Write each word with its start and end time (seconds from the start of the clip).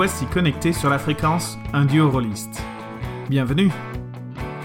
voici 0.00 0.24
connectés 0.24 0.72
sur 0.72 0.88
la 0.88 0.98
fréquence 0.98 1.58
Un 1.74 1.84
duo 1.84 2.08
rôliste. 2.08 2.62
Bienvenue 3.28 3.70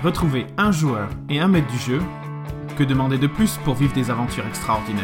Retrouvez 0.02 0.48
un 0.58 0.72
joueur 0.72 1.10
et 1.30 1.42
un 1.42 1.50
maître 1.50 1.68
du 1.68 1.78
jeu. 1.78 2.02
Que 2.78 2.86
demander 2.86 3.18
de 3.18 3.28
plus 3.28 3.58
pour 3.66 3.74
vivre 3.74 3.94
des 3.94 4.10
aventures 4.10 4.48
extraordinaires? 4.48 5.04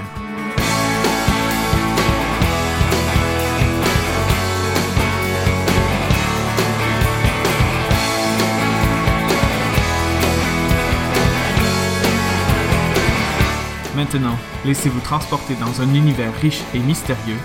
Maintenant, 13.98 14.38
laissez-vous 14.63 15.02
transporter 15.02 15.55
dans 15.55 15.82
un 15.82 15.93
univers 15.93 16.34
riche 16.35 16.62
et 16.73 16.79
mystérieux 16.79 17.35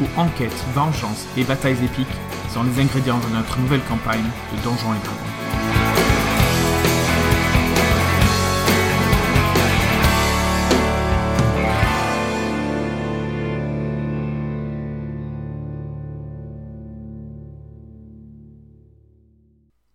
où 0.00 0.06
enquête, 0.18 0.64
vengeance 0.72 1.26
et 1.36 1.44
batailles 1.44 1.84
épiques 1.84 2.08
sont 2.52 2.64
les 2.64 2.80
ingrédients 2.80 3.20
de 3.20 3.28
notre 3.28 3.58
nouvelle 3.60 3.84
campagne 3.84 4.24
de 4.24 4.62
Donjons 4.64 4.92
et 4.92 4.98
Dragons. 5.04 5.30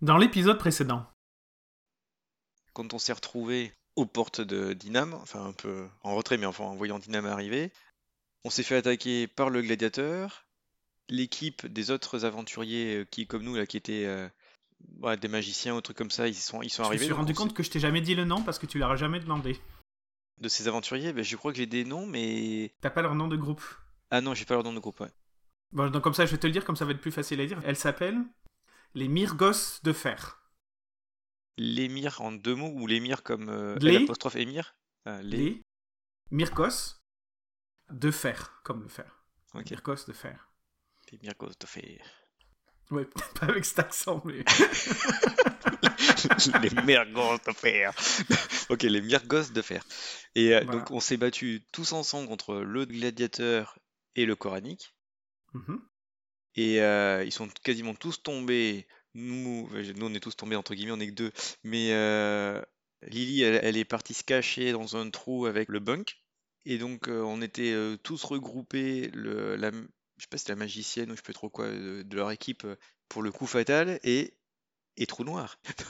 Dans 0.02 0.18
l'épisode 0.18 0.58
précédent, 0.58 1.06
quand 2.72 2.94
on 2.94 3.00
s'est 3.00 3.12
retrouvé 3.12 3.74
aux 3.98 4.06
portes 4.06 4.40
de 4.40 4.72
Dinam, 4.72 5.14
enfin 5.16 5.46
un 5.46 5.52
peu 5.52 5.88
en 6.04 6.16
retrait, 6.16 6.38
mais 6.38 6.46
enfin 6.46 6.64
en 6.64 6.76
voyant 6.76 7.00
Dinam 7.00 7.26
arriver, 7.26 7.74
on 8.46 8.50
s'est 8.50 8.64
fait 8.64 8.78
attaquer 8.78 9.28
par 9.28 9.50
le 9.50 9.62
gladiateur, 9.62 10.45
l'équipe 11.10 11.66
des 11.66 11.92
autres 11.92 12.26
aventuriers 12.26 12.98
euh, 12.98 13.06
qui, 13.06 13.28
comme 13.28 13.44
nous, 13.44 13.56
là, 13.56 13.66
qui 13.66 13.78
étaient 13.78 14.06
euh, 14.06 14.28
ouais, 15.02 15.18
des 15.18 15.28
magiciens 15.28 15.76
ou 15.76 15.82
trucs 15.82 15.98
comme 15.98 16.12
ça, 16.12 16.28
ils 16.28 16.36
sont, 16.36 16.62
ils 16.62 16.70
sont 16.70 16.84
je 16.84 16.88
me 16.88 16.92
arrivés. 16.92 17.06
suis 17.06 17.14
rendu 17.14 17.34
compte 17.34 17.54
que 17.54 17.64
je 17.64 17.70
t'ai 17.70 17.80
jamais 17.80 18.02
dit 18.02 18.16
le 18.16 18.26
nom 18.26 18.42
parce 18.42 18.60
que 18.60 18.66
tu 18.66 18.80
l'auras 18.80 18.96
jamais 18.96 19.20
demandé. 19.20 19.60
De 20.40 20.50
ces 20.50 20.68
aventuriers, 20.68 21.14
ben, 21.14 21.24
je 21.24 21.36
crois 21.38 21.52
que 21.52 21.58
j'ai 21.58 21.66
des 21.66 21.86
noms, 21.86 22.06
mais. 22.06 22.74
T'as 22.82 22.90
pas 22.90 23.02
leur 23.02 23.16
nom 23.16 23.28
de 23.28 23.38
groupe? 23.38 23.64
Ah 24.12 24.22
non, 24.22 24.34
j'ai 24.34 24.46
pas 24.46 24.56
leur 24.56 24.64
nom 24.64 24.74
de 24.74 24.80
groupe. 24.80 25.00
ouais. 25.00 25.12
Bon, 25.72 25.90
donc 25.90 26.04
comme 26.04 26.14
ça, 26.14 26.26
je 26.26 26.32
vais 26.32 26.38
te 26.38 26.48
le 26.48 26.54
dire, 26.54 26.64
comme 26.66 26.76
ça 26.76 26.86
va 26.86 26.92
être 26.92 27.02
plus 27.02 27.12
facile 27.12 27.40
à 27.42 27.46
dire. 27.46 27.60
Elle 27.64 27.76
s'appelle 27.78 28.22
les 28.94 29.08
Myrgos 29.08 29.80
de 29.84 29.94
fer. 29.94 30.42
L'émir 31.58 32.22
en 32.22 32.32
deux 32.34 32.56
mots 32.56 32.72
ou 32.76 32.86
l'émir 32.86 33.24
comme 33.24 33.50
euh, 33.50 33.78
l'apostrophe 33.80 34.36
émir? 34.36 34.76
Ah, 35.06 35.22
les. 35.22 35.38
Les 35.38 35.62
Myrgos 36.32 36.96
de 37.92 38.12
fer, 38.12 38.60
comme 38.64 38.84
le 38.84 38.90
fer. 38.90 39.24
Ok. 39.54 39.70
Myrgos 39.72 40.06
de 40.08 40.14
fer. 40.14 40.50
Les 41.12 41.20
Mirgos 41.22 41.52
de 41.60 41.66
fer. 41.68 42.00
Ouais, 42.92 43.06
pas 43.40 43.46
avec 43.48 43.66
cet 43.66 43.80
accent, 43.80 44.22
mais. 44.26 44.44
les 46.62 46.82
Mirgos 46.84 47.38
de 47.46 47.52
fer. 47.54 47.94
ok, 48.70 48.84
les 48.84 49.02
Mirgos 49.02 49.50
de 49.54 49.62
fer. 49.62 49.84
Et 50.36 50.54
euh, 50.54 50.62
Voilà. 50.64 50.80
donc 50.80 50.92
on 50.92 51.00
s'est 51.00 51.18
battus 51.18 51.62
tous 51.72 51.94
ensemble 51.94 52.28
contre 52.28 52.56
le 52.56 52.86
gladiateur 52.86 53.78
et 54.16 54.26
le 54.26 54.36
coranique. 54.36 54.94
Mhm. 55.54 55.82
Et 56.56 56.82
euh, 56.82 57.24
ils 57.26 57.32
sont 57.32 57.48
quasiment 57.64 57.96
tous 57.96 58.22
tombés. 58.24 58.88
Nous, 59.14 59.70
nous, 59.96 60.06
on 60.06 60.14
est 60.14 60.20
tous 60.20 60.36
tombés 60.36 60.56
entre 60.56 60.76
guillemets, 60.76 60.92
on 60.92 61.00
est 61.00 61.08
que 61.08 61.14
deux. 61.14 61.32
Mais 61.64 61.94
euh, 61.94 62.62
Lily, 63.04 63.44
elle, 63.44 63.60
elle 63.64 63.78
est 63.78 63.86
partie 63.86 64.14
se 64.14 64.24
cacher 64.24 64.72
dans 64.72 64.98
un 64.98 65.10
trou 65.10 65.46
avec 65.46 65.70
le 65.70 65.80
bunk. 65.80 66.18
Et 66.66 66.78
donc, 66.78 67.08
euh, 67.08 67.22
on 67.22 67.42
était 67.42 67.76
tous 68.04 68.24
regroupés. 68.24 69.10
Le, 69.14 69.56
la, 69.56 69.72
je 70.18 70.24
sais 70.24 70.28
pas 70.30 70.38
si 70.38 70.48
la 70.50 70.56
magicienne 70.56 71.10
ou 71.12 71.14
je 71.14 71.18
sais 71.18 71.24
pas 71.24 71.34
trop 71.34 71.50
quoi 71.50 71.70
de, 71.70 72.04
de 72.04 72.16
leur 72.16 72.32
équipe 72.32 72.64
euh, 72.66 72.76
pour 73.10 73.22
le 73.24 73.32
coup 73.32 73.46
fatal 73.48 74.00
et, 74.04 74.34
et 74.98 75.06
trou 75.06 75.24
noir. 75.24 75.58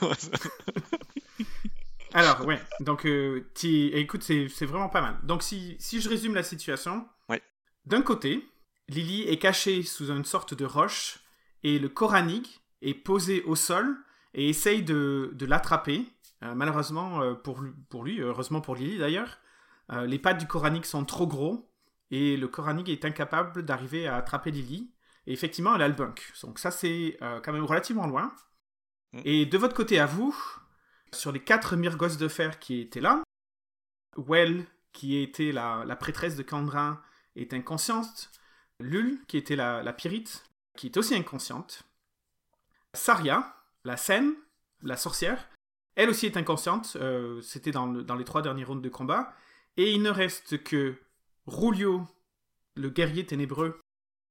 Alors, 2.14 2.46
ouais. 2.46 2.60
Donc, 2.80 3.04
euh, 3.04 3.44
écoute, 3.62 4.22
c'est 4.22 4.46
vraiment 4.66 4.88
pas 4.88 5.00
mal. 5.02 5.18
Donc, 5.22 5.42
si, 5.42 5.76
si 5.78 6.00
je 6.00 6.08
résume 6.08 6.34
la 6.34 6.42
situation. 6.42 7.06
Ouais. 7.28 7.42
D'un 7.84 8.02
côté, 8.02 8.44
Lily 8.88 9.22
est 9.22 9.38
cachée 9.38 9.82
sous 9.82 10.10
une 10.10 10.24
sorte 10.24 10.54
de 10.54 10.64
roche 10.64 11.18
et 11.62 11.78
le 11.78 11.88
Koranig 11.88 12.46
est 12.82 12.94
posé 12.94 13.42
au 13.42 13.54
sol 13.54 13.96
et 14.34 14.48
essaye 14.48 14.82
de, 14.82 15.30
de 15.34 15.46
l'attraper. 15.46 16.06
Euh, 16.42 16.54
malheureusement 16.54 17.34
pour, 17.34 17.60
lui- 17.60 17.72
pour 17.90 18.04
lui, 18.04 18.20
heureusement 18.20 18.60
pour 18.60 18.76
Lily 18.76 18.98
d'ailleurs, 18.98 19.38
euh, 19.92 20.06
les 20.06 20.18
pattes 20.18 20.38
du 20.38 20.46
Koranig 20.46 20.84
sont 20.84 21.04
trop 21.04 21.26
gros 21.26 21.70
et 22.10 22.36
le 22.36 22.48
Koranig 22.48 22.88
est 22.88 23.04
incapable 23.04 23.64
d'arriver 23.64 24.06
à 24.06 24.16
attraper 24.16 24.50
Lily. 24.50 24.92
Et 25.26 25.32
effectivement, 25.32 25.74
elle 25.74 25.82
a 25.82 25.88
le 25.88 25.94
bunk. 25.94 26.32
Donc 26.42 26.58
ça, 26.58 26.70
c'est 26.70 27.16
euh, 27.20 27.40
quand 27.40 27.52
même 27.52 27.64
relativement 27.64 28.06
loin. 28.06 28.32
Mm. 29.12 29.20
Et 29.24 29.46
de 29.46 29.58
votre 29.58 29.74
côté 29.74 29.98
à 29.98 30.06
vous, 30.06 30.36
sur 31.12 31.32
les 31.32 31.40
quatre 31.40 31.74
Myrgos 31.76 32.16
de 32.16 32.28
fer 32.28 32.58
qui 32.58 32.80
étaient 32.80 33.00
là, 33.00 33.22
Well, 34.16 34.64
qui 34.92 35.16
était 35.20 35.52
la, 35.52 35.84
la 35.84 35.96
prêtresse 35.96 36.36
de 36.36 36.42
Candrin, 36.42 37.02
est 37.34 37.52
inconsciente. 37.52 38.30
Lul, 38.78 39.20
qui 39.26 39.36
était 39.36 39.56
la, 39.56 39.82
la 39.82 39.92
pyrite, 39.92 40.44
qui 40.76 40.86
est 40.86 40.96
aussi 40.96 41.14
inconsciente. 41.14 41.82
Saria, 42.94 43.56
la 43.84 43.96
scène, 43.96 44.34
la 44.82 44.96
sorcière, 44.96 45.48
elle 45.96 46.08
aussi 46.10 46.26
est 46.26 46.36
inconsciente. 46.36 46.96
euh, 47.00 47.40
C'était 47.42 47.72
dans, 47.72 47.86
le- 47.86 48.04
dans 48.04 48.14
les 48.14 48.24
trois 48.24 48.42
derniers 48.42 48.64
rounds 48.64 48.82
de 48.82 48.88
combat. 48.88 49.34
Et 49.76 49.92
il 49.92 50.02
ne 50.02 50.10
reste 50.10 50.62
que 50.62 50.96
Rulio, 51.46 52.06
le 52.74 52.90
guerrier 52.90 53.24
ténébreux, 53.26 53.80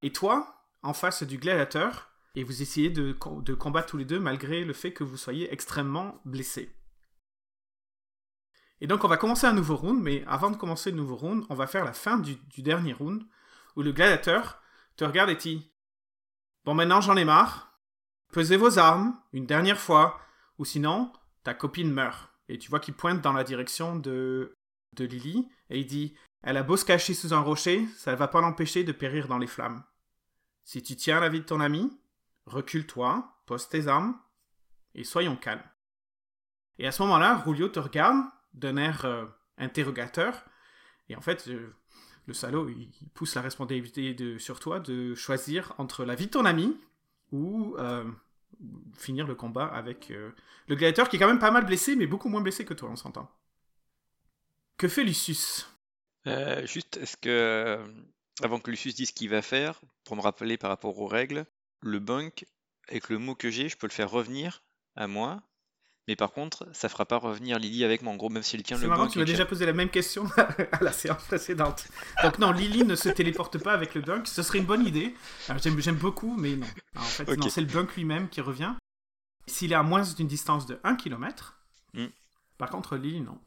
et 0.01 0.11
toi, 0.11 0.65
en 0.83 0.93
face 0.93 1.23
du 1.23 1.37
gladiateur. 1.37 2.11
Et 2.37 2.43
vous 2.43 2.61
essayez 2.61 2.89
de, 2.89 3.13
co- 3.13 3.41
de 3.41 3.53
combattre 3.53 3.87
tous 3.87 3.97
les 3.97 4.03
deux 4.03 4.19
malgré 4.19 4.65
le 4.65 4.73
fait 4.73 4.91
que 4.91 5.05
vous 5.05 5.15
soyez 5.15 5.51
extrêmement 5.53 6.19
blessés. 6.25 6.75
Et 8.81 8.87
donc 8.87 9.05
on 9.05 9.07
va 9.07 9.15
commencer 9.15 9.47
un 9.47 9.53
nouveau 9.53 9.77
round, 9.77 10.01
mais 10.01 10.23
avant 10.27 10.51
de 10.51 10.57
commencer 10.57 10.91
le 10.91 10.97
nouveau 10.97 11.15
round, 11.15 11.45
on 11.49 11.55
va 11.55 11.65
faire 11.65 11.85
la 11.85 11.93
fin 11.93 12.17
du, 12.17 12.35
du 12.35 12.61
dernier 12.61 12.91
round, 12.91 13.23
où 13.77 13.81
le 13.81 13.93
gladiateur 13.93 14.61
te 14.97 15.05
regarde 15.05 15.29
et 15.29 15.35
dit 15.35 15.71
Bon 16.65 16.73
maintenant 16.73 16.99
j'en 16.99 17.15
ai 17.15 17.23
marre, 17.23 17.79
pesez 18.33 18.57
vos 18.57 18.77
armes, 18.79 19.17
une 19.31 19.45
dernière 19.45 19.79
fois, 19.79 20.19
ou 20.57 20.65
sinon 20.65 21.13
ta 21.43 21.53
copine 21.53 21.91
meurt. 21.91 22.29
Et 22.49 22.59
tu 22.59 22.69
vois 22.69 22.81
qu'il 22.81 22.95
pointe 22.95 23.21
dans 23.21 23.33
la 23.33 23.45
direction 23.45 23.95
de, 23.95 24.53
de 24.93 25.05
Lily, 25.05 25.47
et 25.69 25.79
il 25.79 25.85
dit 25.87 26.15
Elle 26.45 26.57
a 26.57 26.63
beau 26.63 26.77
se 26.77 26.85
cacher 26.85 27.15
sous 27.15 27.33
un 27.33 27.39
rocher, 27.39 27.87
ça 27.97 28.11
ne 28.11 28.17
va 28.17 28.27
pas 28.27 28.39
l'empêcher 28.39 28.83
de 28.83 28.91
périr 28.91 29.27
dans 29.27 29.39
les 29.39 29.47
flammes. 29.47 29.83
Si 30.63 30.83
tu 30.83 30.95
tiens 30.95 31.19
la 31.19 31.27
vie 31.27 31.39
de 31.39 31.45
ton 31.45 31.59
ami, 31.59 31.91
recule-toi, 32.45 33.41
pose 33.47 33.67
tes 33.67 33.87
armes, 33.87 34.15
et 34.93 35.03
soyons 35.03 35.37
calmes. 35.37 35.67
Et 36.77 36.85
à 36.85 36.91
ce 36.91 37.01
moment-là, 37.01 37.37
Rulio 37.37 37.67
te 37.67 37.79
regarde 37.79 38.27
d'un 38.53 38.77
air 38.77 39.05
euh, 39.05 39.25
interrogateur, 39.57 40.45
et 41.09 41.15
en 41.15 41.21
fait, 41.21 41.47
euh, 41.47 41.73
le 42.27 42.33
salaud, 42.35 42.69
il 42.69 42.91
pousse 43.15 43.33
la 43.33 43.41
responsabilité 43.41 44.15
sur 44.37 44.59
toi 44.59 44.79
de 44.79 45.15
choisir 45.15 45.73
entre 45.79 46.05
la 46.05 46.13
vie 46.13 46.27
de 46.27 46.31
ton 46.31 46.45
ami 46.45 46.79
ou 47.31 47.75
euh, 47.79 48.05
finir 48.93 49.25
le 49.25 49.33
combat 49.33 49.65
avec 49.65 50.09
le 50.09 50.75
gladiateur 50.75 51.09
qui 51.09 51.15
est 51.15 51.19
quand 51.19 51.27
même 51.27 51.39
pas 51.39 51.51
mal 51.51 51.65
blessé, 51.65 51.95
mais 51.95 52.05
beaucoup 52.05 52.29
moins 52.29 52.41
blessé 52.41 52.65
que 52.65 52.75
toi, 52.75 52.89
on 52.91 52.95
s'entend. 52.95 53.31
Que 54.77 54.87
fait 54.87 55.03
Lucius? 55.03 55.74
Euh, 56.27 56.65
juste, 56.65 56.97
est-ce 56.97 57.17
que, 57.17 57.29
euh, 57.29 57.85
avant 58.41 58.59
que 58.59 58.71
Lucius 58.71 58.95
dise 58.95 59.09
ce 59.09 59.13
qu'il 59.13 59.29
va 59.29 59.41
faire, 59.41 59.81
pour 60.03 60.15
me 60.15 60.21
rappeler 60.21 60.57
par 60.57 60.69
rapport 60.69 60.97
aux 60.99 61.07
règles, 61.07 61.45
le 61.81 61.99
bunk, 61.99 62.45
avec 62.89 63.09
le 63.09 63.17
mot 63.17 63.35
que 63.35 63.49
j'ai, 63.49 63.69
je 63.69 63.77
peux 63.77 63.87
le 63.87 63.91
faire 63.91 64.09
revenir 64.09 64.63
à 64.95 65.07
moi, 65.07 65.41
mais 66.07 66.15
par 66.15 66.31
contre, 66.31 66.67
ça 66.73 66.87
fera 66.87 67.05
pas 67.05 67.17
revenir 67.17 67.57
Lily 67.57 67.83
avec 67.83 68.01
moi, 68.03 68.13
en 68.13 68.15
gros, 68.15 68.29
même 68.29 68.43
si 68.43 68.55
elle 68.55 68.63
tient 68.63 68.77
C'est 68.77 68.83
le 68.83 68.89
marrant, 68.89 69.03
bunk. 69.03 69.13
tu 69.13 69.19
m'as 69.19 69.25
déjà 69.25 69.45
posé 69.45 69.65
la 69.65 69.73
même 69.73 69.89
question 69.89 70.25
à 70.71 70.83
la 70.83 70.91
séance 70.91 71.23
précédente. 71.23 71.87
Donc 72.23 72.37
non, 72.37 72.51
Lily 72.51 72.83
ne 72.83 72.95
se 72.95 73.09
téléporte 73.09 73.57
pas 73.57 73.73
avec 73.73 73.95
le 73.95 74.01
bunk. 74.01 74.27
Ce 74.27 74.43
serait 74.43 74.59
une 74.59 74.65
bonne 74.65 74.85
idée. 74.85 75.15
J'aime 75.77 75.95
beaucoup, 75.95 76.35
mais 76.37 76.55
non. 76.55 76.67
Alors, 76.93 77.07
en 77.07 77.09
fait, 77.09 77.49
c'est 77.49 77.61
le 77.61 77.67
bunk 77.67 77.95
lui-même 77.95 78.29
qui 78.29 78.41
revient. 78.41 78.73
S'il 79.47 79.71
est 79.71 79.75
à 79.75 79.83
moins 79.83 80.03
d'une 80.15 80.27
distance 80.27 80.65
de 80.65 80.79
1 80.83 80.95
km, 80.95 81.53
Hmm. 81.93 82.07
par 82.57 82.69
contre, 82.69 82.97
Lily, 82.97 83.21
non. 83.21 83.39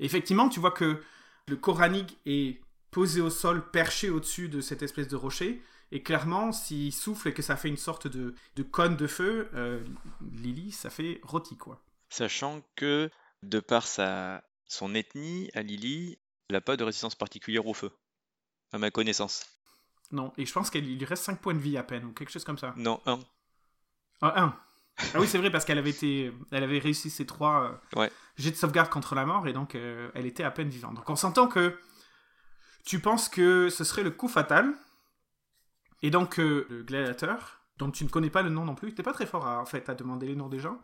Et 0.00 0.04
effectivement, 0.04 0.48
tu 0.50 0.60
vois 0.60 0.70
que 0.72 1.02
le 1.50 1.56
Koranig 1.56 2.16
est 2.24 2.60
posé 2.90 3.20
au 3.20 3.30
sol, 3.30 3.70
perché 3.70 4.08
au-dessus 4.08 4.48
de 4.48 4.60
cette 4.60 4.82
espèce 4.82 5.08
de 5.08 5.16
rocher. 5.16 5.62
Et 5.92 6.02
clairement, 6.02 6.52
s'il 6.52 6.92
souffle 6.92 7.28
et 7.28 7.34
que 7.34 7.42
ça 7.42 7.56
fait 7.56 7.68
une 7.68 7.76
sorte 7.76 8.06
de, 8.06 8.34
de 8.56 8.62
cône 8.62 8.96
de 8.96 9.06
feu, 9.06 9.50
euh, 9.54 9.84
Lily, 10.32 10.70
ça 10.70 10.88
fait 10.88 11.20
rôti, 11.24 11.56
quoi. 11.56 11.82
Sachant 12.08 12.62
que, 12.76 13.10
de 13.42 13.60
par 13.60 13.86
sa, 13.86 14.44
son 14.66 14.94
ethnie, 14.94 15.50
à 15.54 15.62
Lily, 15.62 16.18
elle 16.48 16.54
n'a 16.54 16.60
pas 16.60 16.76
de 16.76 16.84
résistance 16.84 17.16
particulière 17.16 17.66
au 17.66 17.74
feu, 17.74 17.90
à 18.72 18.78
ma 18.78 18.90
connaissance. 18.90 19.46
Non, 20.12 20.32
et 20.36 20.46
je 20.46 20.52
pense 20.52 20.70
qu'il 20.70 20.84
lui 20.84 21.04
reste 21.04 21.24
5 21.24 21.40
points 21.40 21.54
de 21.54 21.58
vie 21.60 21.76
à 21.76 21.82
peine, 21.82 22.04
ou 22.04 22.12
quelque 22.12 22.30
chose 22.30 22.44
comme 22.44 22.58
ça. 22.58 22.72
Non, 22.76 23.00
un. 23.06 23.18
Ah, 24.22 24.44
un. 24.44 24.60
Ah 25.14 25.20
oui, 25.20 25.26
c'est 25.26 25.38
vrai, 25.38 25.50
parce 25.50 25.64
qu'elle 25.64 25.78
avait 25.78 25.90
été, 25.90 26.32
elle 26.52 26.62
avait 26.64 26.78
réussi 26.78 27.10
ses 27.10 27.26
trois 27.26 27.80
euh, 27.94 27.98
Ouais. 28.00 28.10
jets 28.36 28.50
de 28.52 28.56
sauvegarde 28.56 28.88
contre 28.90 29.14
la 29.14 29.24
mort, 29.26 29.46
et 29.48 29.52
donc 29.52 29.74
euh, 29.74 30.10
elle 30.14 30.26
était 30.26 30.44
à 30.44 30.50
peine 30.50 30.68
vivante. 30.68 30.94
Donc 30.94 31.08
on 31.10 31.16
s'entend 31.16 31.46
que 31.48 31.78
tu 32.84 32.98
penses 33.00 33.28
que 33.28 33.68
ce 33.68 33.84
serait 33.84 34.02
le 34.02 34.10
coup 34.10 34.28
fatal, 34.28 34.72
et 36.02 36.10
donc 36.10 36.38
euh, 36.38 36.66
le 36.70 36.82
gladiateur 36.82 37.58
dont 37.78 37.90
tu 37.90 38.04
ne 38.04 38.10
connais 38.10 38.30
pas 38.30 38.42
le 38.42 38.50
nom 38.50 38.64
non 38.66 38.74
plus. 38.74 38.94
T'es 38.94 39.02
pas 39.02 39.12
très 39.14 39.24
fort 39.26 39.46
à, 39.46 39.58
en 39.60 39.64
fait 39.66 39.88
à 39.88 39.94
demander 39.94 40.26
les 40.26 40.36
noms 40.36 40.48
des 40.50 40.58
gens. 40.60 40.78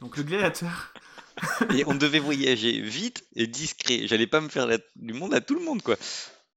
Donc 0.00 0.16
le 0.16 0.24
gladiateur. 0.24 0.92
Et 1.74 1.84
on 1.86 1.94
devait 1.94 2.18
voyager 2.18 2.80
vite 2.80 3.24
et 3.36 3.46
discret. 3.46 4.06
J'allais 4.06 4.26
pas 4.26 4.40
me 4.40 4.48
faire 4.48 4.66
la- 4.66 4.78
du 4.96 5.14
monde 5.14 5.32
à 5.34 5.40
tout 5.40 5.54
le 5.54 5.64
monde, 5.64 5.82
quoi. 5.82 5.96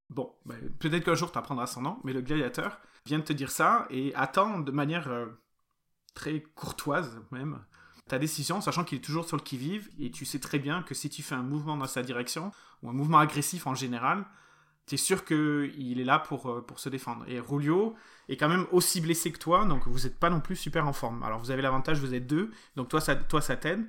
Bon, 0.09 0.35
bah, 0.45 0.55
peut-être 0.79 1.05
qu'un 1.05 1.15
jour 1.15 1.31
tu 1.31 1.37
apprendras 1.37 1.67
son 1.67 1.81
nom, 1.81 1.99
mais 2.03 2.13
le 2.13 2.21
gladiateur 2.21 2.79
vient 3.05 3.19
de 3.19 3.23
te 3.23 3.31
dire 3.31 3.51
ça 3.51 3.87
et 3.89 4.13
attend 4.15 4.59
de 4.59 4.71
manière 4.71 5.07
euh, 5.07 5.27
très 6.15 6.41
courtoise 6.55 7.21
même 7.31 7.59
ta 8.07 8.17
décision, 8.19 8.61
sachant 8.61 8.83
qu'il 8.83 8.97
est 8.97 9.01
toujours 9.01 9.27
sur 9.27 9.37
le 9.37 9.43
qui-vive 9.43 9.89
et 9.99 10.09
tu 10.11 10.25
sais 10.25 10.39
très 10.39 10.57
bien 10.59 10.81
que 10.83 10.93
si 10.95 11.09
tu 11.09 11.21
fais 11.23 11.35
un 11.35 11.43
mouvement 11.43 11.75
dans 11.77 11.87
sa 11.87 12.01
direction 12.03 12.51
ou 12.81 12.89
un 12.89 12.93
mouvement 12.93 13.19
agressif 13.19 13.67
en 13.67 13.75
général, 13.75 14.25
tu 14.87 14.93
es 14.95 14.97
sûr 14.97 15.25
qu'il 15.25 15.99
est 15.99 16.03
là 16.03 16.19
pour, 16.19 16.49
euh, 16.51 16.61
pour 16.61 16.79
se 16.79 16.89
défendre. 16.89 17.25
Et 17.27 17.39
Rulio 17.39 17.95
est 18.29 18.37
quand 18.37 18.47
même 18.49 18.67
aussi 18.71 19.01
blessé 19.01 19.31
que 19.31 19.39
toi, 19.39 19.65
donc 19.65 19.87
vous 19.87 20.01
n'êtes 20.01 20.19
pas 20.19 20.29
non 20.29 20.39
plus 20.39 20.55
super 20.55 20.87
en 20.87 20.93
forme. 20.93 21.23
Alors 21.23 21.39
vous 21.39 21.49
avez 21.51 21.63
l'avantage, 21.63 21.99
vous 21.99 22.13
êtes 22.13 22.27
deux, 22.27 22.51
donc 22.75 22.89
toi 22.89 23.01
ça, 23.01 23.15
toi, 23.15 23.41
ça 23.41 23.55
t'aide. 23.57 23.83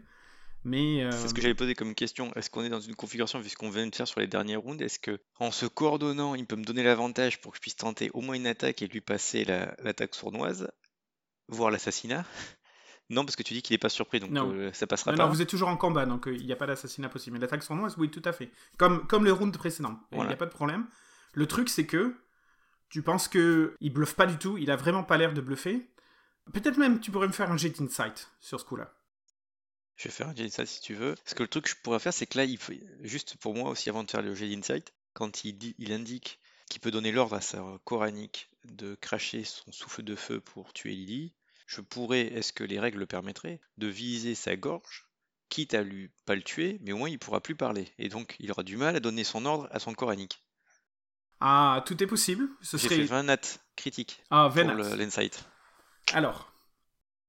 Mais 0.64 1.05
euh, 1.05 1.12
C'est 1.12 1.28
ce 1.28 1.34
que 1.34 1.40
j'avais 1.43 1.55
posé 1.55 1.75
comme 1.75 1.94
question. 1.94 2.32
Est-ce 2.34 2.50
qu'on 2.50 2.64
est 2.64 2.69
dans 2.70 2.81
une 2.81 2.96
configuration, 2.96 3.40
puisqu'on 3.40 3.70
vient 3.70 3.87
de 3.87 3.94
faire 3.94 4.08
sur 4.08 4.19
les 4.19 4.26
derniers 4.26 4.56
rounds, 4.56 4.82
est-ce 4.82 4.99
que 4.99 5.20
en 5.38 5.52
se 5.52 5.67
coordonnant, 5.67 6.34
il 6.34 6.44
peut 6.46 6.56
me 6.56 6.64
donner 6.64 6.82
l'avantage 6.82 7.40
pour 7.40 7.52
que 7.52 7.56
je 7.58 7.61
puisse 7.61 7.76
tenter 7.76 8.11
au 8.14 8.20
moins 8.23 8.34
une 8.34 8.46
attaque 8.49 8.82
et 8.82 8.88
lui 8.88 9.00
passer 9.02 9.44
la- 9.44 9.76
l'attaque 9.84 10.14
sournoise, 10.14 10.69
voire 11.48 11.70
l'assassinat? 11.70 12.25
Non, 13.08 13.25
parce 13.25 13.37
que 13.37 13.44
tu 13.44 13.54
dis 13.54 13.62
qu'il 13.62 13.75
n'est 13.75 13.78
pas 13.78 13.88
surpris, 13.88 14.19
donc 14.19 14.32
euh, 14.32 14.72
ça 14.72 14.87
passera 14.88 15.12
non, 15.12 15.16
pas. 15.16 15.25
non, 15.26 15.31
vous 15.31 15.40
êtes 15.40 15.48
toujours 15.48 15.69
en 15.69 15.76
combat, 15.76 16.06
donc 16.06 16.26
euh, 16.26 16.34
il 16.34 16.44
n'y 16.44 16.52
a 16.52 16.56
pas 16.56 16.66
d'assassinat 16.66 17.08
possible. 17.08 17.34
Mais 17.34 17.40
l'attaque 17.40 17.62
sournoise, 17.62 17.94
oui, 17.98 18.10
tout 18.10 18.22
à 18.25 18.32
fait. 18.32 18.50
Comme, 18.78 19.06
comme 19.06 19.25
le 19.25 19.32
round 19.32 19.56
précédent. 19.56 19.96
Il 20.10 20.19
n'y 20.19 20.32
a 20.32 20.37
pas 20.37 20.46
de 20.46 20.50
problème. 20.50 20.87
Le 21.32 21.46
truc, 21.46 21.69
c'est 21.69 21.87
que 21.87 22.16
tu 22.88 23.02
penses 23.02 23.28
que 23.28 23.76
il 23.81 23.93
bluffe 23.93 24.14
pas 24.14 24.26
du 24.26 24.38
tout, 24.38 24.58
il 24.58 24.70
a 24.70 24.76
vraiment 24.76 25.04
pas 25.04 25.16
l'air 25.19 25.32
de 25.34 25.40
bluffer. 25.40 25.88
Peut-être 26.52 26.78
même 26.78 27.00
tu 27.00 27.10
pourrais 27.10 27.28
me 27.28 27.32
faire 27.32 27.50
un 27.50 27.56
jet 27.56 27.70
d'insight 27.70 28.31
sur 28.40 28.58
ce 28.58 28.64
coup-là. 28.64 28.92
Je 29.96 30.08
vais 30.08 30.10
faire 30.10 30.28
un 30.28 30.34
jet 30.34 30.42
d'insight 30.42 30.66
si 30.66 30.81
tu 30.81 30.94
veux. 30.94 31.14
Parce 31.14 31.34
que 31.34 31.42
le 31.42 31.49
truc 31.49 31.64
que 31.64 31.70
je 31.70 31.76
pourrais 31.76 31.99
faire, 31.99 32.12
c'est 32.12 32.26
que 32.26 32.38
là, 32.38 32.44
il 32.44 32.58
faut... 32.58 32.72
juste 33.02 33.37
pour 33.37 33.54
moi 33.54 33.70
aussi, 33.70 33.88
avant 33.88 34.02
de 34.02 34.10
faire 34.10 34.22
le 34.22 34.34
jet 34.34 34.49
d'insight, 34.49 34.92
quand 35.14 35.44
il, 35.44 35.56
dit, 35.56 35.75
il 35.78 35.92
indique 35.92 36.40
qu'il 36.69 36.81
peut 36.81 36.90
donner 36.90 37.12
l'ordre 37.12 37.37
à 37.37 37.40
sa 37.40 37.62
coranique 37.84 38.50
de 38.72 38.94
cracher 38.96 39.44
son 39.44 39.70
souffle 39.72 40.02
de 40.02 40.16
feu 40.16 40.40
pour 40.40 40.72
tuer 40.72 40.92
Lily, 40.94 41.34
je 41.66 41.80
pourrais, 41.80 42.22
est-ce 42.26 42.52
que 42.52 42.64
les 42.64 42.78
règles 42.80 42.98
le 43.00 43.06
permettraient, 43.06 43.60
de 43.78 43.86
viser 43.86 44.34
sa 44.34 44.56
gorge, 44.56 45.06
quitte 45.48 45.74
à 45.74 45.82
lui 45.82 46.10
pas 46.24 46.34
le 46.34 46.42
tuer, 46.42 46.78
mais 46.82 46.92
au 46.92 46.96
moins 46.98 47.08
il 47.08 47.18
pourra 47.18 47.40
plus 47.40 47.56
parler. 47.56 47.92
Et 47.98 48.08
donc 48.08 48.36
il 48.40 48.50
aura 48.50 48.62
du 48.62 48.76
mal 48.76 48.96
à 48.96 49.00
donner 49.00 49.24
son 49.24 49.44
ordre 49.46 49.68
à 49.72 49.78
son 49.78 49.94
coranique. 49.94 50.42
Ah, 51.40 51.82
tout 51.86 52.02
est 52.02 52.06
possible. 52.06 52.48
Ce 52.62 52.76
J'ai 52.76 52.84
serait. 52.84 52.96
fait 52.96 53.04
20 53.04 53.24
nat 53.24 53.40
critique 53.76 54.22
Ah, 54.30 54.50
pour 54.56 54.56
Venat. 54.56 54.74
le- 54.74 54.94
l'insight. 54.96 55.44
Alors, 56.12 56.52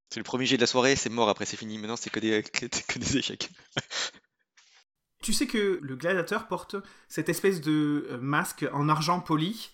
C'est 0.09 0.19
le 0.19 0.23
premier 0.23 0.45
jet 0.45 0.55
de 0.57 0.61
la 0.61 0.67
soirée, 0.67 0.95
c'est 0.95 1.09
mort, 1.09 1.29
après 1.29 1.45
c'est 1.45 1.57
fini. 1.57 1.77
Maintenant 1.77 1.95
c'est 1.97 2.09
que 2.09 2.19
des, 2.19 2.43
que 2.43 2.99
des 2.99 3.17
échecs. 3.17 3.49
tu 5.21 5.33
sais 5.33 5.47
que 5.47 5.79
le 5.81 5.95
gladiateur 5.95 6.47
porte 6.47 6.75
cette 7.09 7.29
espèce 7.29 7.59
de 7.61 8.07
euh, 8.11 8.17
masque 8.19 8.65
en 8.71 8.87
argent 8.89 9.19
poli. 9.19 9.71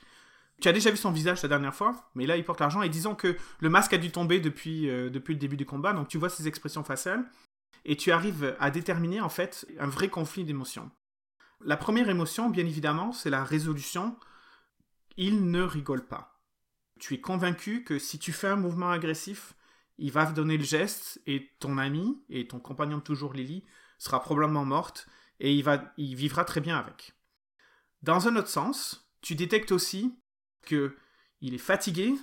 Tu 0.62 0.68
as 0.68 0.74
déjà 0.74 0.92
vu 0.92 0.98
son 0.98 1.12
visage 1.12 1.42
la 1.42 1.50
dernière 1.50 1.76
fois, 1.76 2.10
mais 2.16 2.26
là 2.26 2.38
il 2.38 2.44
porte 2.44 2.60
l'argent 2.60 2.82
et 2.82 2.90
disons 2.90 3.16
que 3.16 3.36
le 3.60 3.70
masque 3.70 3.94
a 3.94 3.98
dû 3.98 4.12
tomber 4.12 4.40
depuis, 4.40 4.90
euh, 4.90 5.10
depuis 5.10 5.34
le 5.34 5.40
début 5.40 5.58
du 5.58 5.66
combat, 5.66 5.94
donc 5.94 6.08
tu 6.08 6.18
vois 6.18 6.30
ses 6.30 6.48
expressions 6.48 6.84
faciales 6.84 7.26
et 7.86 7.98
tu 7.98 8.12
arrives 8.12 8.56
à 8.60 8.72
déterminer 8.72 9.22
en 9.22 9.30
fait 9.30 9.68
un 9.80 9.88
vrai 9.88 10.10
conflit 10.10 10.46
d'émotions. 10.46 10.90
La 11.66 11.78
première 11.78 12.10
émotion, 12.10 12.50
bien 12.50 12.66
évidemment, 12.66 13.12
c'est 13.12 13.30
la 13.30 13.44
résolution. 13.44 14.18
Il 15.18 15.50
ne 15.50 15.62
rigole 15.62 16.06
pas. 16.06 16.42
Tu 17.00 17.14
es 17.14 17.22
convaincu 17.22 17.84
que 17.84 18.00
si 18.00 18.20
tu 18.20 18.32
fais 18.32 18.48
un 18.48 18.56
mouvement 18.56 18.92
agressif, 18.92 19.56
il 19.98 20.12
va 20.12 20.26
donner 20.26 20.58
le 20.58 20.64
geste 20.64 21.22
et 21.28 21.52
ton 21.60 21.78
ami 21.78 22.22
et 22.30 22.48
ton 22.48 22.60
compagnon 22.60 22.98
de 22.98 23.04
toujours 23.04 23.34
Lily 23.34 23.64
sera 23.98 24.22
probablement 24.22 24.66
morte 24.66 25.08
et 25.40 25.54
il, 25.54 25.64
va, 25.64 25.94
il 25.98 26.16
vivra 26.16 26.46
très 26.46 26.62
bien 26.62 26.78
avec. 26.78 27.14
Dans 28.02 28.28
un 28.28 28.36
autre 28.36 28.50
sens, 28.50 29.10
tu 29.22 29.36
détectes 29.36 29.72
aussi 29.72 30.14
que 30.66 30.96
il 31.42 31.54
est 31.54 31.60
fatigué. 31.60 32.16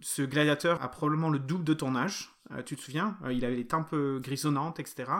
Ce 0.00 0.22
gladiateur 0.22 0.82
a 0.82 0.90
probablement 0.90 1.30
le 1.30 1.38
double 1.38 1.64
de 1.64 1.74
ton 1.74 1.96
âge. 1.96 2.30
Euh, 2.52 2.62
tu 2.62 2.76
te 2.76 2.80
souviens? 2.80 3.16
Euh, 3.24 3.32
Il 3.32 3.44
avait 3.44 3.56
les 3.56 3.66
tempes 3.66 3.92
euh, 3.92 4.20
grisonnantes, 4.20 4.78
etc. 4.78 5.10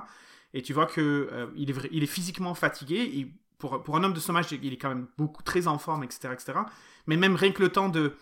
Et 0.55 0.63
tu 0.63 0.73
vois 0.73 0.87
que 0.87 1.51
il, 1.57 1.71
est 1.71 1.73
vra- 1.73 1.89
il 1.91 2.03
est 2.03 2.07
physiquement 2.07 2.55
fatigué. 2.55 3.33
Pour, 3.59 3.97
un 3.97 4.05
homme 4.05 4.13
de 4.13 4.21
son 4.21 4.37
âge, 4.37 4.53
il 4.53 4.73
est 4.73 4.77
quand 4.77 4.91
même 4.91 5.09
beaucoup 5.17 5.43
très 5.43 5.67
en 5.67 5.79
forme, 5.79 6.05
etc., 6.05 6.29
etc. 6.33 6.61
Mais 7.07 7.17
même 7.17 7.37
rien 7.37 7.53
que 7.53 7.63
le 7.63 7.71
temps 7.71 7.89
de, 7.89 8.15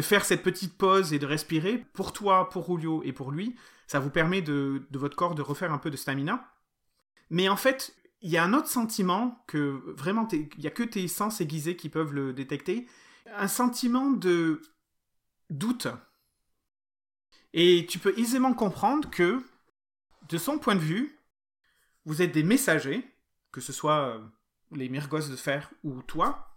faire 0.00 0.24
cette 0.24 0.42
petite 0.42 0.78
pause 0.78 1.12
et 1.12 1.18
de 1.18 1.26
respirer, 1.26 1.84
pour 1.92 2.12
toi, 2.12 2.48
pour 2.48 2.66
Julio 2.66 3.02
et 3.04 3.12
pour 3.12 3.30
lui, 3.30 3.56
ça 3.86 4.00
vous 4.00 4.10
permet 4.10 4.40
de, 4.40 4.82
de 4.90 4.98
votre 4.98 5.16
corps 5.16 5.34
de 5.34 5.42
refaire 5.42 5.72
un 5.72 5.78
peu 5.78 5.90
de 5.90 5.96
stamina. 5.96 6.50
Mais 7.28 7.48
en 7.48 7.56
fait, 7.56 7.94
il 8.22 8.30
y 8.30 8.36
a 8.36 8.44
un 8.44 8.52
autre 8.52 8.68
sentiment 8.68 9.42
que 9.46 9.82
vraiment, 9.96 10.28
il 10.32 10.48
n'y 10.58 10.66
a 10.66 10.70
que 10.70 10.82
tes 10.82 11.06
sens 11.08 11.40
aiguisés 11.40 11.76
qui 11.76 11.88
peuvent 11.88 12.12
le 12.12 12.32
détecter. 12.32 12.86
Un 13.36 13.48
sentiment 13.48 14.10
de 14.10 14.60
doute. 15.50 15.88
Et 17.52 17.86
tu 17.88 17.98
peux 17.98 18.18
aisément 18.18 18.54
comprendre 18.54 19.08
que, 19.10 19.42
de 20.28 20.38
son 20.38 20.58
point 20.58 20.74
de 20.74 20.80
vue, 20.80 21.18
vous 22.04 22.22
êtes 22.22 22.32
des 22.32 22.42
messagers, 22.42 23.08
que 23.52 23.60
ce 23.60 23.72
soit 23.72 24.08
euh, 24.08 24.20
les 24.72 24.88
Myrgos 24.88 25.28
de 25.28 25.36
fer 25.36 25.70
ou 25.84 26.02
toi, 26.02 26.56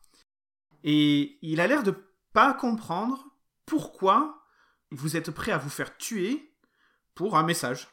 et 0.83 1.37
il 1.41 1.61
a 1.61 1.67
l'air 1.67 1.83
de 1.83 1.95
pas 2.33 2.53
comprendre 2.53 3.27
pourquoi 3.65 4.45
vous 4.91 5.15
êtes 5.15 5.31
prêt 5.31 5.51
à 5.51 5.57
vous 5.57 5.69
faire 5.69 5.97
tuer 5.97 6.53
pour 7.15 7.37
un 7.37 7.43
message. 7.43 7.87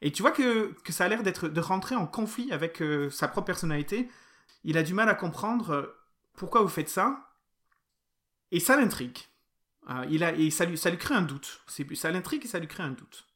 Et 0.00 0.12
tu 0.12 0.22
vois 0.22 0.32
que, 0.32 0.72
que 0.84 0.92
ça 0.92 1.04
a 1.04 1.08
l'air 1.08 1.22
d'être 1.22 1.48
de 1.48 1.60
rentrer 1.60 1.96
en 1.96 2.06
conflit 2.06 2.52
avec 2.52 2.80
euh, 2.82 3.10
sa 3.10 3.28
propre 3.28 3.46
personnalité. 3.46 4.08
Il 4.64 4.78
a 4.78 4.82
du 4.82 4.94
mal 4.94 5.08
à 5.08 5.14
comprendre 5.14 5.70
euh, 5.70 5.86
pourquoi 6.34 6.62
vous 6.62 6.68
faites 6.68 6.88
ça. 6.88 7.27
Et 8.50 8.60
ça 8.60 8.76
l'intrigue. 8.76 9.18
Euh, 9.90 10.04
et 10.36 10.50
ça 10.50 10.64
lui, 10.64 10.76
ça 10.76 10.90
lui 10.90 10.98
crée 10.98 11.14
un 11.14 11.22
doute. 11.22 11.62
Ça 11.94 12.10
l'intrigue 12.10 12.44
et 12.44 12.48
ça 12.48 12.58
lui 12.58 12.68
crée 12.68 12.82
un 12.82 12.90
doute. 12.90 13.26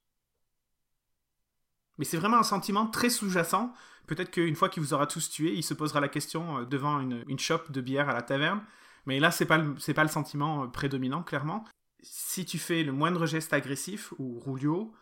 Mais 1.99 2.05
c'est 2.05 2.17
vraiment 2.17 2.38
un 2.38 2.43
sentiment 2.43 2.87
très 2.87 3.11
sous-jacent. 3.11 3.73
Peut-être 4.06 4.31
qu'une 4.31 4.56
fois 4.56 4.69
qu'il 4.69 4.82
vous 4.82 4.94
aura 4.94 5.06
tous 5.06 5.31
tués, 5.31 5.55
il 5.55 5.62
se 5.62 5.75
posera 5.75 6.00
la 6.00 6.09
question 6.09 6.59
euh, 6.59 6.64
devant 6.64 7.00
une, 7.00 7.25
une 7.29 7.38
shop 7.38 7.70
de 7.70 7.81
bière 7.81 8.09
à 8.09 8.12
la 8.12 8.23
taverne. 8.23 8.62
Mais 9.06 9.19
là, 9.19 9.31
c'est 9.31 9.46
pas 9.46 9.58
pas 9.58 10.03
le 10.03 10.08
sentiment 10.08 10.65
euh, 10.65 10.67
prédominant, 10.69 11.22
clairement. 11.22 11.65
Si 12.03 12.44
tu 12.44 12.58
fais 12.58 12.82
le 12.82 12.93
moindre 12.93 13.27
geste 13.27 13.53
agressif 13.53 14.13
ou 14.19 14.39
roulio, 14.41 14.93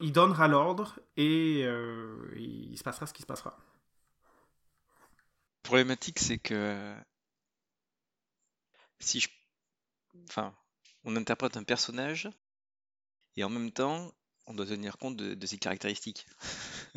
il 0.00 0.12
donnera 0.12 0.48
l'ordre 0.48 0.98
et 1.16 1.60
il 2.36 2.76
se 2.76 2.82
passera 2.82 3.06
ce 3.06 3.14
qui 3.14 3.22
se 3.22 3.26
passera. 3.26 3.56
problématique, 5.62 6.18
c'est 6.18 6.38
que 6.38 6.94
si 9.00 9.20
je... 9.20 9.28
Enfin, 10.28 10.54
on 11.04 11.16
interprète 11.16 11.56
un 11.56 11.62
personnage 11.64 12.28
et 13.36 13.44
en 13.44 13.50
même 13.50 13.70
temps, 13.70 14.12
on 14.46 14.54
doit 14.54 14.66
tenir 14.66 14.96
compte 14.98 15.16
de, 15.16 15.34
de 15.34 15.46
ses 15.46 15.58
caractéristiques. 15.58 16.26